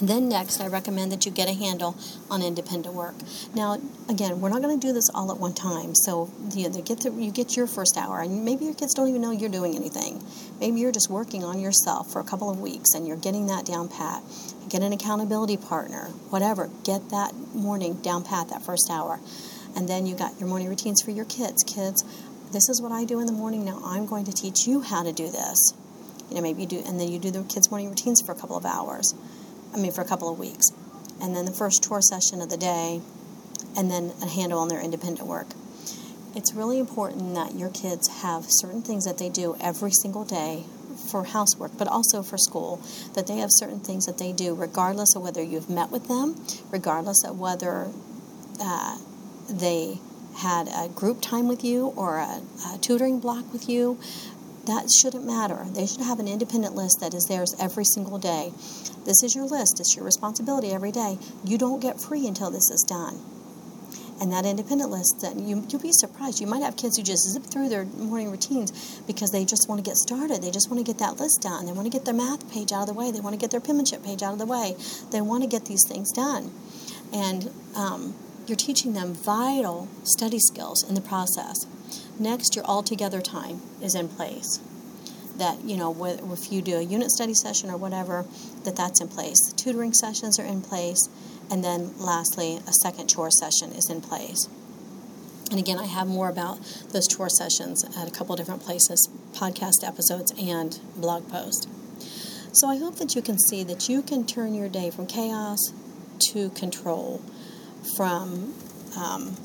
Then 0.00 0.28
next, 0.28 0.60
I 0.60 0.66
recommend 0.66 1.10
that 1.12 1.24
you 1.24 1.32
get 1.32 1.48
a 1.48 1.54
handle 1.54 1.96
on 2.30 2.42
independent 2.42 2.94
work. 2.94 3.14
Now, 3.54 3.78
again, 4.10 4.42
we're 4.42 4.50
not 4.50 4.60
going 4.60 4.78
to 4.78 4.86
do 4.86 4.92
this 4.92 5.08
all 5.14 5.32
at 5.32 5.38
one 5.38 5.54
time. 5.54 5.94
So 5.94 6.30
you, 6.54 6.68
know, 6.68 6.82
get 6.82 7.00
the, 7.00 7.10
you 7.12 7.30
get 7.30 7.56
your 7.56 7.66
first 7.66 7.96
hour, 7.96 8.20
and 8.20 8.44
maybe 8.44 8.66
your 8.66 8.74
kids 8.74 8.92
don't 8.92 9.08
even 9.08 9.22
know 9.22 9.30
you're 9.30 9.48
doing 9.48 9.74
anything. 9.74 10.22
Maybe 10.60 10.80
you're 10.80 10.92
just 10.92 11.08
working 11.08 11.44
on 11.44 11.60
yourself 11.60 12.12
for 12.12 12.20
a 12.20 12.24
couple 12.24 12.50
of 12.50 12.60
weeks, 12.60 12.92
and 12.92 13.08
you're 13.08 13.16
getting 13.16 13.46
that 13.46 13.64
down 13.64 13.88
pat. 13.88 14.22
Get 14.68 14.82
an 14.82 14.92
accountability 14.92 15.56
partner, 15.56 16.06
whatever. 16.28 16.68
Get 16.84 17.08
that 17.08 17.34
morning 17.54 17.94
down 18.02 18.22
pat, 18.22 18.50
that 18.50 18.62
first 18.62 18.90
hour, 18.90 19.18
and 19.76 19.88
then 19.88 20.06
you 20.06 20.16
got 20.16 20.38
your 20.40 20.48
morning 20.48 20.68
routines 20.68 21.02
for 21.02 21.12
your 21.12 21.26
kids. 21.26 21.62
Kids, 21.62 22.02
this 22.52 22.68
is 22.68 22.80
what 22.82 22.90
I 22.90 23.04
do 23.04 23.20
in 23.20 23.26
the 23.26 23.32
morning. 23.32 23.64
Now 23.64 23.80
I'm 23.84 24.06
going 24.06 24.24
to 24.24 24.32
teach 24.32 24.66
you 24.66 24.80
how 24.80 25.02
to 25.02 25.12
do 25.12 25.30
this. 25.30 25.74
You 26.28 26.36
know, 26.36 26.42
maybe 26.42 26.62
you 26.62 26.66
do, 26.66 26.82
and 26.84 26.98
then 26.98 27.12
you 27.12 27.18
do 27.18 27.30
the 27.30 27.44
kids' 27.44 27.70
morning 27.70 27.88
routines 27.88 28.20
for 28.20 28.32
a 28.32 28.34
couple 28.34 28.56
of 28.56 28.64
hours 28.64 29.14
I 29.76 29.78
mean, 29.78 29.92
for 29.92 30.00
a 30.00 30.04
couple 30.04 30.30
of 30.30 30.38
weeks. 30.38 30.70
And 31.20 31.36
then 31.36 31.44
the 31.44 31.52
first 31.52 31.82
tour 31.82 32.00
session 32.00 32.40
of 32.40 32.48
the 32.48 32.56
day, 32.56 33.00
and 33.76 33.90
then 33.90 34.12
a 34.22 34.26
handle 34.26 34.58
on 34.58 34.68
their 34.68 34.80
independent 34.80 35.28
work. 35.28 35.48
It's 36.34 36.54
really 36.54 36.78
important 36.78 37.34
that 37.34 37.54
your 37.54 37.70
kids 37.70 38.08
have 38.22 38.44
certain 38.48 38.82
things 38.82 39.04
that 39.04 39.18
they 39.18 39.28
do 39.28 39.56
every 39.60 39.90
single 39.90 40.24
day 40.24 40.64
for 41.10 41.24
housework, 41.24 41.72
but 41.78 41.88
also 41.88 42.22
for 42.22 42.38
school, 42.38 42.80
that 43.14 43.26
they 43.26 43.36
have 43.38 43.50
certain 43.52 43.80
things 43.80 44.06
that 44.06 44.18
they 44.18 44.32
do 44.32 44.54
regardless 44.54 45.14
of 45.14 45.22
whether 45.22 45.42
you've 45.42 45.70
met 45.70 45.90
with 45.90 46.08
them, 46.08 46.36
regardless 46.70 47.24
of 47.24 47.38
whether 47.38 47.88
uh, 48.60 48.98
they 49.48 49.98
had 50.36 50.68
a 50.68 50.88
group 50.88 51.20
time 51.20 51.48
with 51.48 51.64
you 51.64 51.86
or 51.96 52.18
a, 52.18 52.42
a 52.74 52.78
tutoring 52.80 53.20
block 53.20 53.52
with 53.52 53.68
you, 53.68 53.98
that 54.66 54.90
shouldn't 54.90 55.24
matter. 55.24 55.64
They 55.70 55.86
should 55.86 56.00
have 56.00 56.18
an 56.18 56.28
independent 56.28 56.74
list 56.74 56.98
that 57.00 57.14
is 57.14 57.26
theirs 57.26 57.54
every 57.60 57.84
single 57.84 58.18
day. 58.18 58.52
This 59.04 59.22
is 59.22 59.34
your 59.34 59.46
list, 59.46 59.78
it's 59.78 59.94
your 59.94 60.04
responsibility 60.04 60.72
every 60.72 60.92
day. 60.92 61.18
You 61.44 61.56
don't 61.56 61.80
get 61.80 62.00
free 62.00 62.26
until 62.26 62.50
this 62.50 62.70
is 62.70 62.82
done. 62.82 63.20
And 64.20 64.32
that 64.32 64.46
independent 64.46 64.90
list, 64.90 65.20
that 65.20 65.36
you, 65.36 65.64
you'll 65.68 65.80
be 65.80 65.92
surprised. 65.92 66.40
You 66.40 66.46
might 66.46 66.62
have 66.62 66.76
kids 66.76 66.96
who 66.96 67.02
just 67.02 67.30
zip 67.30 67.44
through 67.44 67.68
their 67.68 67.84
morning 67.84 68.30
routines 68.30 69.00
because 69.06 69.30
they 69.30 69.44
just 69.44 69.68
want 69.68 69.84
to 69.84 69.88
get 69.88 69.96
started. 69.96 70.42
They 70.42 70.50
just 70.50 70.70
want 70.70 70.84
to 70.84 70.90
get 70.90 70.98
that 71.00 71.20
list 71.20 71.42
done. 71.42 71.66
They 71.66 71.72
want 71.72 71.84
to 71.84 71.90
get 71.90 72.06
their 72.06 72.14
math 72.14 72.50
page 72.50 72.72
out 72.72 72.80
of 72.80 72.86
the 72.88 72.94
way. 72.94 73.10
They 73.10 73.20
want 73.20 73.34
to 73.34 73.38
get 73.38 73.50
their 73.50 73.60
penmanship 73.60 74.02
page 74.02 74.22
out 74.22 74.32
of 74.32 74.38
the 74.38 74.46
way. 74.46 74.74
They 75.12 75.20
want 75.20 75.42
to 75.44 75.48
get 75.48 75.66
these 75.66 75.86
things 75.86 76.10
done. 76.12 76.50
And 77.12 77.50
um, 77.76 78.14
you're 78.46 78.56
teaching 78.56 78.92
them 78.92 79.14
vital 79.14 79.88
study 80.04 80.38
skills 80.38 80.88
in 80.88 80.94
the 80.94 81.00
process. 81.00 81.66
Next, 82.18 82.56
your 82.56 82.64
all 82.64 82.82
together 82.82 83.20
time 83.20 83.60
is 83.82 83.94
in 83.94 84.08
place. 84.08 84.60
That, 85.36 85.62
you 85.64 85.76
know, 85.76 85.94
if 86.32 86.50
you 86.50 86.62
do 86.62 86.76
a 86.76 86.82
unit 86.82 87.10
study 87.10 87.34
session 87.34 87.70
or 87.70 87.76
whatever, 87.76 88.24
that 88.64 88.76
that's 88.76 89.00
in 89.00 89.08
place. 89.08 89.38
The 89.50 89.56
tutoring 89.56 89.92
sessions 89.92 90.38
are 90.38 90.44
in 90.46 90.62
place. 90.62 91.08
And 91.50 91.62
then 91.62 91.92
lastly, 91.98 92.58
a 92.66 92.72
second 92.72 93.08
chore 93.08 93.30
session 93.30 93.72
is 93.72 93.90
in 93.90 94.00
place. 94.00 94.48
And 95.50 95.60
again, 95.60 95.78
I 95.78 95.86
have 95.86 96.08
more 96.08 96.28
about 96.28 96.58
those 96.90 97.06
chore 97.06 97.28
sessions 97.28 97.84
at 97.96 98.08
a 98.08 98.10
couple 98.10 98.34
different 98.34 98.62
places 98.62 99.08
podcast 99.32 99.86
episodes 99.86 100.32
and 100.38 100.80
blog 100.96 101.28
post. 101.30 101.68
So 102.52 102.68
I 102.68 102.78
hope 102.78 102.96
that 102.96 103.14
you 103.14 103.22
can 103.22 103.38
see 103.38 103.62
that 103.64 103.88
you 103.88 104.02
can 104.02 104.26
turn 104.26 104.54
your 104.54 104.68
day 104.68 104.90
from 104.90 105.06
chaos 105.06 105.72
to 106.32 106.50
control, 106.50 107.20
from 107.96 108.54
um, 108.96 109.36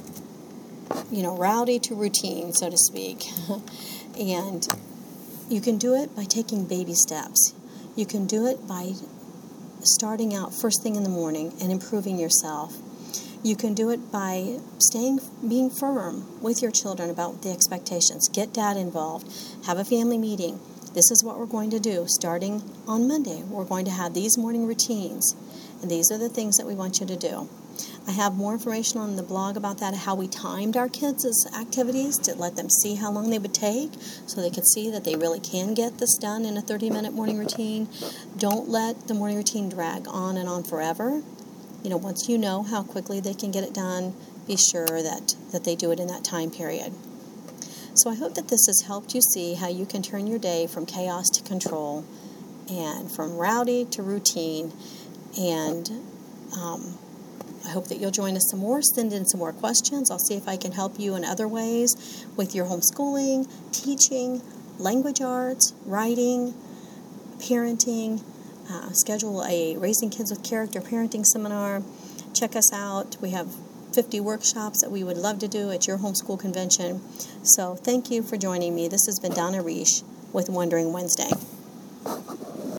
you 1.11 1.23
know, 1.23 1.35
rowdy 1.37 1.79
to 1.79 1.95
routine, 1.95 2.53
so 2.53 2.69
to 2.69 2.77
speak. 2.77 3.25
and 4.19 4.67
you 5.49 5.61
can 5.61 5.77
do 5.77 5.95
it 5.95 6.15
by 6.15 6.23
taking 6.23 6.65
baby 6.65 6.93
steps. 6.93 7.53
You 7.95 8.05
can 8.05 8.25
do 8.25 8.47
it 8.47 8.67
by 8.67 8.93
starting 9.83 10.33
out 10.33 10.53
first 10.53 10.83
thing 10.83 10.95
in 10.95 11.03
the 11.03 11.09
morning 11.09 11.53
and 11.61 11.71
improving 11.71 12.17
yourself. 12.17 12.77
You 13.43 13.55
can 13.55 13.73
do 13.73 13.89
it 13.89 14.11
by 14.11 14.59
staying, 14.77 15.19
being 15.47 15.71
firm 15.71 16.41
with 16.41 16.61
your 16.61 16.71
children 16.71 17.09
about 17.09 17.41
the 17.41 17.51
expectations. 17.51 18.29
Get 18.29 18.53
dad 18.53 18.77
involved. 18.77 19.33
Have 19.65 19.79
a 19.79 19.83
family 19.83 20.17
meeting. 20.17 20.59
This 20.93 21.09
is 21.09 21.23
what 21.23 21.39
we're 21.39 21.47
going 21.47 21.71
to 21.71 21.79
do 21.79 22.05
starting 22.07 22.61
on 22.87 23.07
Monday. 23.07 23.41
We're 23.43 23.65
going 23.65 23.85
to 23.85 23.91
have 23.91 24.13
these 24.13 24.37
morning 24.37 24.67
routines, 24.67 25.35
and 25.81 25.89
these 25.89 26.11
are 26.11 26.17
the 26.17 26.29
things 26.29 26.57
that 26.57 26.67
we 26.67 26.75
want 26.75 26.99
you 26.99 27.07
to 27.07 27.15
do. 27.15 27.49
I 28.07 28.11
have 28.11 28.35
more 28.35 28.53
information 28.53 28.99
on 28.99 29.15
the 29.15 29.23
blog 29.23 29.57
about 29.57 29.77
that, 29.79 29.93
how 29.93 30.15
we 30.15 30.27
timed 30.27 30.75
our 30.75 30.89
kids' 30.89 31.47
activities 31.55 32.17
to 32.19 32.35
let 32.35 32.55
them 32.55 32.69
see 32.69 32.95
how 32.95 33.11
long 33.11 33.29
they 33.29 33.39
would 33.39 33.53
take 33.53 33.91
so 34.25 34.41
they 34.41 34.49
could 34.49 34.65
see 34.65 34.89
that 34.91 35.03
they 35.03 35.15
really 35.15 35.39
can 35.39 35.73
get 35.73 35.97
this 35.97 36.17
done 36.17 36.45
in 36.45 36.57
a 36.57 36.61
30 36.61 36.89
minute 36.89 37.13
morning 37.13 37.37
routine. 37.37 37.87
Don't 38.37 38.67
let 38.67 39.07
the 39.07 39.13
morning 39.13 39.37
routine 39.37 39.69
drag 39.69 40.07
on 40.07 40.37
and 40.37 40.49
on 40.49 40.63
forever. 40.63 41.21
You 41.83 41.89
know, 41.89 41.97
once 41.97 42.27
you 42.27 42.37
know 42.37 42.63
how 42.63 42.83
quickly 42.83 43.19
they 43.19 43.33
can 43.33 43.51
get 43.51 43.63
it 43.63 43.73
done, 43.73 44.13
be 44.47 44.57
sure 44.57 45.01
that, 45.01 45.35
that 45.51 45.63
they 45.63 45.75
do 45.75 45.91
it 45.91 45.99
in 45.99 46.07
that 46.07 46.23
time 46.23 46.51
period. 46.51 46.93
So 47.93 48.09
I 48.09 48.15
hope 48.15 48.35
that 48.35 48.47
this 48.47 48.67
has 48.67 48.81
helped 48.87 49.13
you 49.13 49.21
see 49.21 49.55
how 49.55 49.67
you 49.67 49.85
can 49.85 50.01
turn 50.01 50.27
your 50.27 50.39
day 50.39 50.67
from 50.67 50.85
chaos 50.85 51.29
to 51.31 51.43
control 51.43 52.05
and 52.69 53.11
from 53.11 53.37
rowdy 53.37 53.85
to 53.85 54.01
routine 54.01 54.71
and 55.37 55.89
um, 56.57 56.97
I 57.65 57.69
hope 57.69 57.87
that 57.87 57.99
you'll 57.99 58.11
join 58.11 58.35
us 58.35 58.49
some 58.49 58.59
more. 58.59 58.81
Send 58.81 59.13
in 59.13 59.25
some 59.25 59.39
more 59.39 59.53
questions. 59.53 60.09
I'll 60.09 60.19
see 60.19 60.35
if 60.35 60.47
I 60.47 60.57
can 60.57 60.71
help 60.71 60.99
you 60.99 61.15
in 61.15 61.23
other 61.23 61.47
ways 61.47 62.25
with 62.35 62.55
your 62.55 62.65
homeschooling, 62.65 63.49
teaching, 63.71 64.41
language 64.77 65.21
arts, 65.21 65.73
writing, 65.85 66.53
parenting. 67.37 68.23
Uh, 68.69 68.91
schedule 68.91 69.43
a 69.45 69.77
Raising 69.77 70.09
Kids 70.09 70.31
with 70.31 70.43
Character 70.43 70.81
parenting 70.81 71.25
seminar. 71.25 71.83
Check 72.33 72.55
us 72.55 72.71
out. 72.73 73.17
We 73.21 73.31
have 73.31 73.53
50 73.93 74.19
workshops 74.21 74.81
that 74.81 74.89
we 74.89 75.03
would 75.03 75.17
love 75.17 75.39
to 75.39 75.47
do 75.47 75.71
at 75.71 75.87
your 75.87 75.97
homeschool 75.97 76.39
convention. 76.39 77.01
So 77.43 77.75
thank 77.75 78.09
you 78.09 78.23
for 78.23 78.37
joining 78.37 78.73
me. 78.73 78.87
This 78.87 79.05
has 79.05 79.19
been 79.19 79.33
Donna 79.33 79.61
Reish 79.61 80.03
with 80.31 80.49
Wondering 80.49 80.93
Wednesday. 80.93 81.31